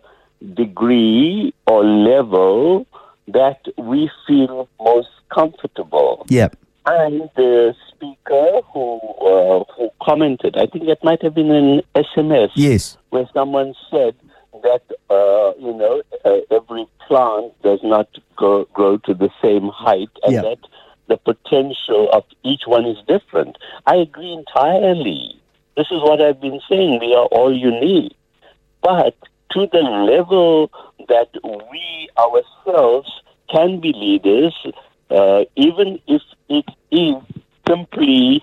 degree 0.55 1.55
or 1.67 1.85
level 1.85 2.87
that 3.29 3.61
we 3.79 4.11
feel 4.27 4.69
most 4.81 5.09
comfortable. 5.35 6.27
Yep. 6.29 6.57
And 6.87 7.31
the 7.35 7.75
speaker 7.89 8.61
who 8.73 9.01
uh, 9.23 9.65
who 9.75 9.89
commented, 10.03 10.57
I 10.59 10.67
think 10.67 10.85
it 10.87 10.99
might 11.03 11.23
have 11.23 11.35
been 11.35 11.51
an 11.51 11.83
SMS, 11.97 12.51
Yes. 12.55 12.99
where 13.09 13.27
someone 13.33 13.73
said 13.91 14.15
that 14.63 14.83
uh, 15.09 15.55
you 15.59 15.73
know 15.75 16.03
uh, 16.27 16.55
every 16.55 16.87
plant 17.09 17.55
does 17.63 17.81
not 17.83 18.09
go, 18.37 18.67
grow 18.75 18.99
to 18.99 19.15
the 19.15 19.31
same 19.43 19.69
height, 19.69 20.11
and 20.25 20.35
Yeah. 20.35 20.43
that 20.43 20.59
the 21.09 21.17
potential 21.17 22.09
of 22.13 22.25
each 22.45 22.63
one 22.67 22.87
is 22.87 22.99
different. 23.07 23.57
I 23.87 23.97
agree 23.97 24.33
entirely. 24.33 25.41
This 25.77 25.87
is 25.91 26.01
what 26.01 26.21
I've 26.21 26.41
been 26.41 26.61
saying. 26.69 27.01
We 27.01 27.15
are 27.15 27.27
all 27.27 27.53
unique, 27.55 28.17
but 28.83 29.17
to 29.53 29.67
the 29.73 29.79
level 29.79 30.71
that 31.09 31.29
we 31.43 32.09
ourselves 32.19 33.11
can 33.51 33.81
be 33.81 33.93
leaders, 33.93 34.55
uh, 35.11 35.45
even 35.57 36.01
if 36.07 36.23
it 36.49 36.65
is 36.91 37.15
simply 37.69 38.43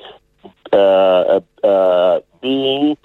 uh, 0.74 1.42
uh, 1.64 2.20
being 2.42 2.98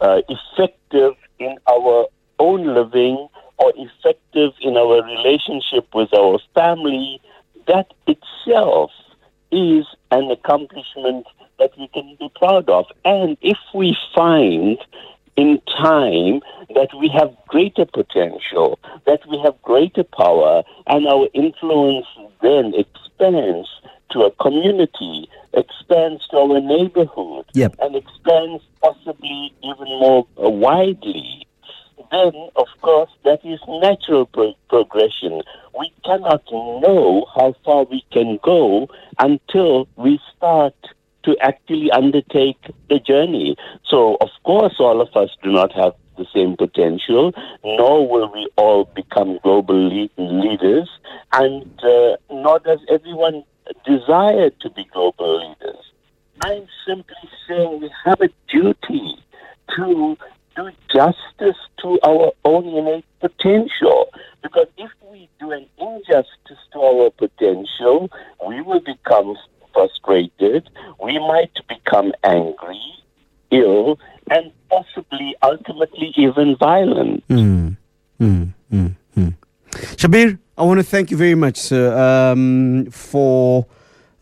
uh, 0.00 0.20
effective 0.28 1.14
in 1.38 1.56
our 1.68 2.06
own 2.38 2.74
living 2.74 3.28
or 3.58 3.72
effective 3.76 4.52
in 4.62 4.76
our 4.76 5.02
relationship 5.04 5.86
with 5.94 6.12
our 6.14 6.38
family, 6.54 7.20
that 7.66 7.92
itself 8.06 8.90
is 9.52 9.84
an 10.10 10.30
accomplishment 10.30 11.26
that 11.58 11.70
we 11.78 11.88
can 11.88 12.16
be 12.18 12.30
proud 12.36 12.68
of. 12.68 12.86
And 13.04 13.36
if 13.42 13.58
we 13.74 13.96
find 14.14 14.78
in 15.36 15.60
time 15.66 16.40
that 16.74 16.88
we 16.98 17.08
have 17.08 17.34
greater 17.48 17.86
potential, 17.86 18.78
that 19.06 19.20
we 19.28 19.38
have 19.44 19.60
greater 19.62 20.04
power, 20.04 20.62
and 20.86 21.06
our 21.06 21.28
influence 21.34 22.06
then 22.42 22.72
expands 22.74 23.68
to 24.10 24.20
a 24.20 24.30
community, 24.32 25.28
expands 25.52 26.26
to 26.28 26.36
our 26.38 26.60
neighborhood, 26.60 27.44
Yep. 27.54 27.76
and 27.80 27.96
expands 27.96 28.62
possibly 28.82 29.52
even 29.62 29.88
more 30.00 30.26
widely, 30.36 31.46
then, 32.10 32.32
of 32.56 32.66
course, 32.82 33.10
that 33.24 33.44
is 33.44 33.60
natural 33.68 34.26
pro- 34.26 34.54
progression. 34.68 35.42
We 35.78 35.92
cannot 36.04 36.42
know 36.52 37.26
how 37.34 37.54
far 37.64 37.84
we 37.84 38.04
can 38.12 38.38
go 38.42 38.88
until 39.18 39.88
we 39.96 40.18
start 40.36 40.74
to 41.24 41.36
actually 41.40 41.90
undertake 41.90 42.58
the 42.88 42.98
journey. 42.98 43.56
So, 43.88 44.16
of 44.20 44.30
course, 44.44 44.74
all 44.78 45.00
of 45.00 45.14
us 45.14 45.30
do 45.42 45.52
not 45.52 45.72
have 45.72 45.92
the 46.16 46.26
same 46.34 46.56
potential, 46.56 47.32
nor 47.64 48.08
will 48.08 48.30
we 48.32 48.48
all 48.56 48.84
become 48.94 49.38
global 49.42 49.76
le- 49.76 50.08
leaders, 50.18 50.88
and 51.32 51.64
uh, 51.82 52.16
nor 52.30 52.58
does 52.58 52.80
everyone 52.88 53.44
desire 53.86 54.50
to 54.50 54.70
be 54.70 54.84
global 54.92 55.48
leaders. 55.48 55.84
I'm 56.42 56.66
simply 56.86 57.28
saying 57.46 57.80
we 57.80 57.90
have 58.04 58.20
a 58.20 58.28
duty 58.50 59.16
to 59.76 60.16
do 60.56 60.70
justice 60.94 61.58
to 61.82 61.98
our 62.04 62.32
own 62.44 62.66
innate 62.68 63.04
potential. 63.20 64.08
Because 64.42 64.66
if 64.78 64.90
we 65.10 65.28
do 65.38 65.52
an 65.52 65.66
injustice 65.78 66.62
to 66.72 66.78
our 66.80 67.10
potential, 67.10 68.10
we 68.46 68.60
will 68.62 68.80
become 68.80 69.36
frustrated, 69.72 70.68
we 71.02 71.18
might 71.18 71.52
become 71.68 72.12
angry, 72.24 72.80
ill, 73.50 73.98
and 74.30 74.52
possibly 74.68 75.36
ultimately 75.42 76.12
even 76.16 76.56
violent. 76.56 77.26
Mm. 77.28 77.76
Mm. 78.20 78.52
Mm. 78.72 78.94
Shabbir, 79.72 80.38
I 80.56 80.62
want 80.62 80.78
to 80.78 80.84
thank 80.84 81.10
you 81.10 81.16
very 81.16 81.34
much, 81.34 81.56
sir, 81.56 81.96
um, 81.96 82.86
for 82.90 83.66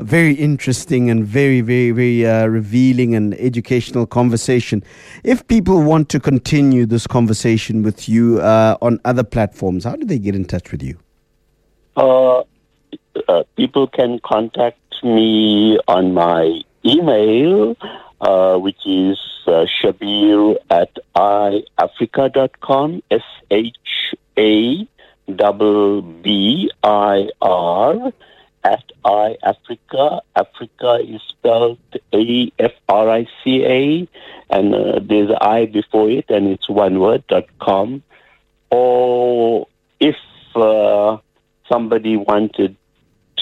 very 0.01 0.35
interesting 0.35 1.11
and 1.11 1.25
very, 1.25 1.61
very, 1.61 1.91
very 1.91 2.27
uh, 2.27 2.47
revealing 2.47 3.15
and 3.15 3.35
educational 3.35 4.07
conversation. 4.07 4.83
If 5.25 5.47
people 5.49 5.83
want 5.83 6.09
to 6.11 6.21
continue 6.21 6.87
this 6.87 7.07
conversation 7.07 7.83
with 7.83 8.09
you 8.09 8.41
uh, 8.41 8.77
on 8.81 9.01
other 9.05 9.25
platforms, 9.25 9.85
how 9.85 9.97
do 9.97 10.07
they 10.07 10.19
get 10.19 10.35
in 10.35 10.45
touch 10.45 10.71
with 10.71 10.83
you? 10.83 10.99
Uh, 11.97 12.43
uh, 13.29 13.43
people 13.57 13.89
can 13.89 14.21
contact 14.25 14.79
me 15.03 15.79
on 15.89 16.15
my 16.15 16.61
email, 16.85 17.77
uh, 18.21 18.57
which 18.57 18.87
is 18.87 19.19
uh, 19.47 19.67
shabbir 19.83 20.57
at 20.71 20.97
iafrica.com, 21.17 23.03
S 23.11 23.23
H 23.51 23.77
A 24.39 24.89
double 25.35 26.03
B 26.03 26.71
I 26.83 27.29
R 27.43 28.13
at 28.75 28.87
iAfrica. 29.05 30.21
Africa 30.45 30.91
is 31.15 31.23
spelled 31.33 31.79
A 32.13 32.53
F 32.59 32.75
R 32.89 33.07
I 33.21 33.23
C 33.41 33.65
A, 33.65 33.81
and 34.57 34.75
uh, 34.75 35.01
there's 35.09 35.31
an 35.31 35.43
I 35.59 35.67
before 35.67 36.09
it, 36.11 36.29
and 36.29 36.49
it's 36.55 36.69
one 36.69 36.97
word, 37.05 37.23
dot 37.29 37.49
com. 37.67 38.03
Or 38.71 39.67
if 40.01 40.19
uh, 40.55 41.17
somebody 41.73 42.15
wanted 42.17 42.77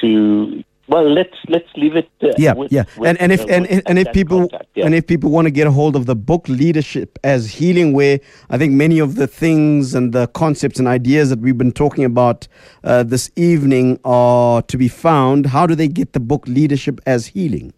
to 0.01 0.63
well 0.89 1.09
let's 1.09 1.37
let's 1.49 1.69
leave 1.77 1.97
it 1.97 2.09
uh, 2.23 2.29
yeah 2.39 2.53
with, 2.53 2.71
yeah. 2.71 2.85
with, 2.97 3.09
and 3.09 3.21
and 3.21 3.33
if 3.33 3.41
uh, 3.41 3.47
and, 3.49 3.67
with 3.69 3.83
and 3.87 3.99
if 3.99 4.13
people 4.13 4.49
contact, 4.49 4.69
yeah. 4.75 4.87
and 4.87 4.95
if 4.95 5.07
people 5.07 5.31
want 5.31 5.47
to 5.47 5.51
get 5.51 5.67
a 5.67 5.71
hold 5.71 5.97
of 5.97 6.07
the 6.07 6.15
book 6.15 6.49
leadership 6.49 7.19
as 7.25 7.51
healing 7.55 7.93
where 7.93 8.21
i 8.51 8.59
think 8.59 8.73
many 8.73 8.99
of 8.99 9.17
the 9.17 9.27
things 9.27 9.95
and 9.95 10.13
the 10.13 10.27
concepts 10.29 10.79
and 10.79 10.87
ideas 10.87 11.31
that 11.31 11.41
we've 11.41 11.59
been 11.59 11.73
talking 11.73 12.05
about 12.05 12.47
uh, 12.85 13.03
this 13.03 13.31
evening 13.37 13.99
are 14.05 14.63
to 14.63 14.77
be 14.77 14.89
found 14.89 15.47
how 15.47 15.67
do 15.67 15.75
they 15.75 15.89
get 15.89 16.13
the 16.13 16.21
book 16.21 16.47
leadership 16.47 17.01
as 17.07 17.27
healing? 17.29 17.73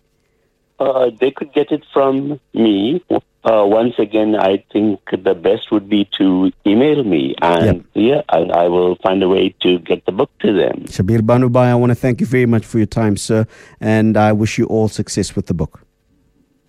Uh, 0.79 1.11
they 1.21 1.31
could 1.31 1.53
get 1.53 1.73
it 1.73 1.85
from 1.93 2.41
me 2.55 3.03
uh, 3.49 3.65
once 3.65 3.95
again 3.99 4.37
i 4.37 4.63
think 4.73 5.01
the 5.29 5.35
best 5.35 5.71
would 5.73 5.89
be 5.89 6.09
to 6.19 6.53
email 6.67 7.03
me 7.05 7.35
and 7.41 7.85
yeah 7.95 8.23
and 8.29 8.53
i 8.53 8.67
will 8.69 8.97
find 8.97 9.23
a 9.23 9.29
way 9.29 9.55
to 9.61 9.79
get 9.81 10.05
the 10.07 10.13
book 10.13 10.31
to 10.41 10.53
them 10.53 10.85
Shabbir 10.97 11.21
Banoobhai 11.21 11.67
i 11.67 11.75
want 11.75 11.91
to 11.91 12.01
thank 12.07 12.21
you 12.21 12.27
very 12.27 12.47
much 12.47 12.65
for 12.67 12.79
your 12.79 12.93
time 13.01 13.17
sir 13.17 13.47
and 13.81 14.17
i 14.17 14.33
wish 14.33 14.59
you 14.59 14.67
all 14.67 14.89
success 14.89 15.35
with 15.37 15.47
the 15.47 15.55
book 15.55 15.81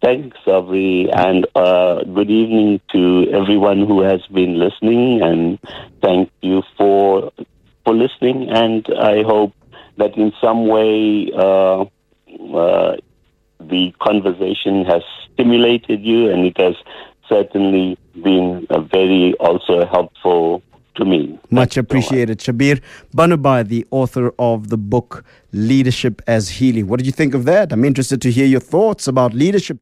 Thanks, 0.01 0.37
Aubrey, 0.47 1.09
and 1.11 1.45
uh, 1.55 2.03
good 2.05 2.31
evening 2.31 2.79
to 2.93 3.29
everyone 3.33 3.85
who 3.85 4.01
has 4.01 4.21
been 4.27 4.57
listening. 4.57 5.21
And 5.21 5.59
thank 6.01 6.31
you 6.41 6.63
for 6.77 7.33
for 7.83 7.93
listening. 7.93 8.49
And 8.49 8.87
I 8.97 9.23
hope 9.23 9.51
that 9.97 10.15
in 10.15 10.31
some 10.39 10.67
way 10.67 11.29
uh, 11.35 11.81
uh, 11.81 12.95
the 13.59 13.93
conversation 14.01 14.85
has 14.85 15.03
stimulated 15.39 16.01
you, 16.03 16.29
and 16.29 16.45
it 16.45 16.57
has 16.57 16.75
certainly 17.27 17.97
been 18.23 18.67
a 18.69 18.81
very 18.81 19.33
also 19.39 19.85
helpful 19.85 20.61
to 20.95 21.05
me. 21.05 21.39
Much 21.49 21.77
appreciated. 21.77 22.39
Shabbir 22.39 22.81
Banoobhai, 23.15 23.67
the 23.67 23.85
author 23.91 24.33
of 24.37 24.69
the 24.69 24.77
book 24.77 25.23
Leadership 25.53 26.21
as 26.27 26.49
Healing. 26.49 26.87
What 26.87 26.97
did 26.97 27.05
you 27.05 27.13
think 27.13 27.33
of 27.33 27.45
that? 27.45 27.71
I'm 27.71 27.85
interested 27.85 28.21
to 28.23 28.31
hear 28.31 28.45
your 28.45 28.59
thoughts 28.59 29.07
about 29.07 29.33
leadership. 29.33 29.77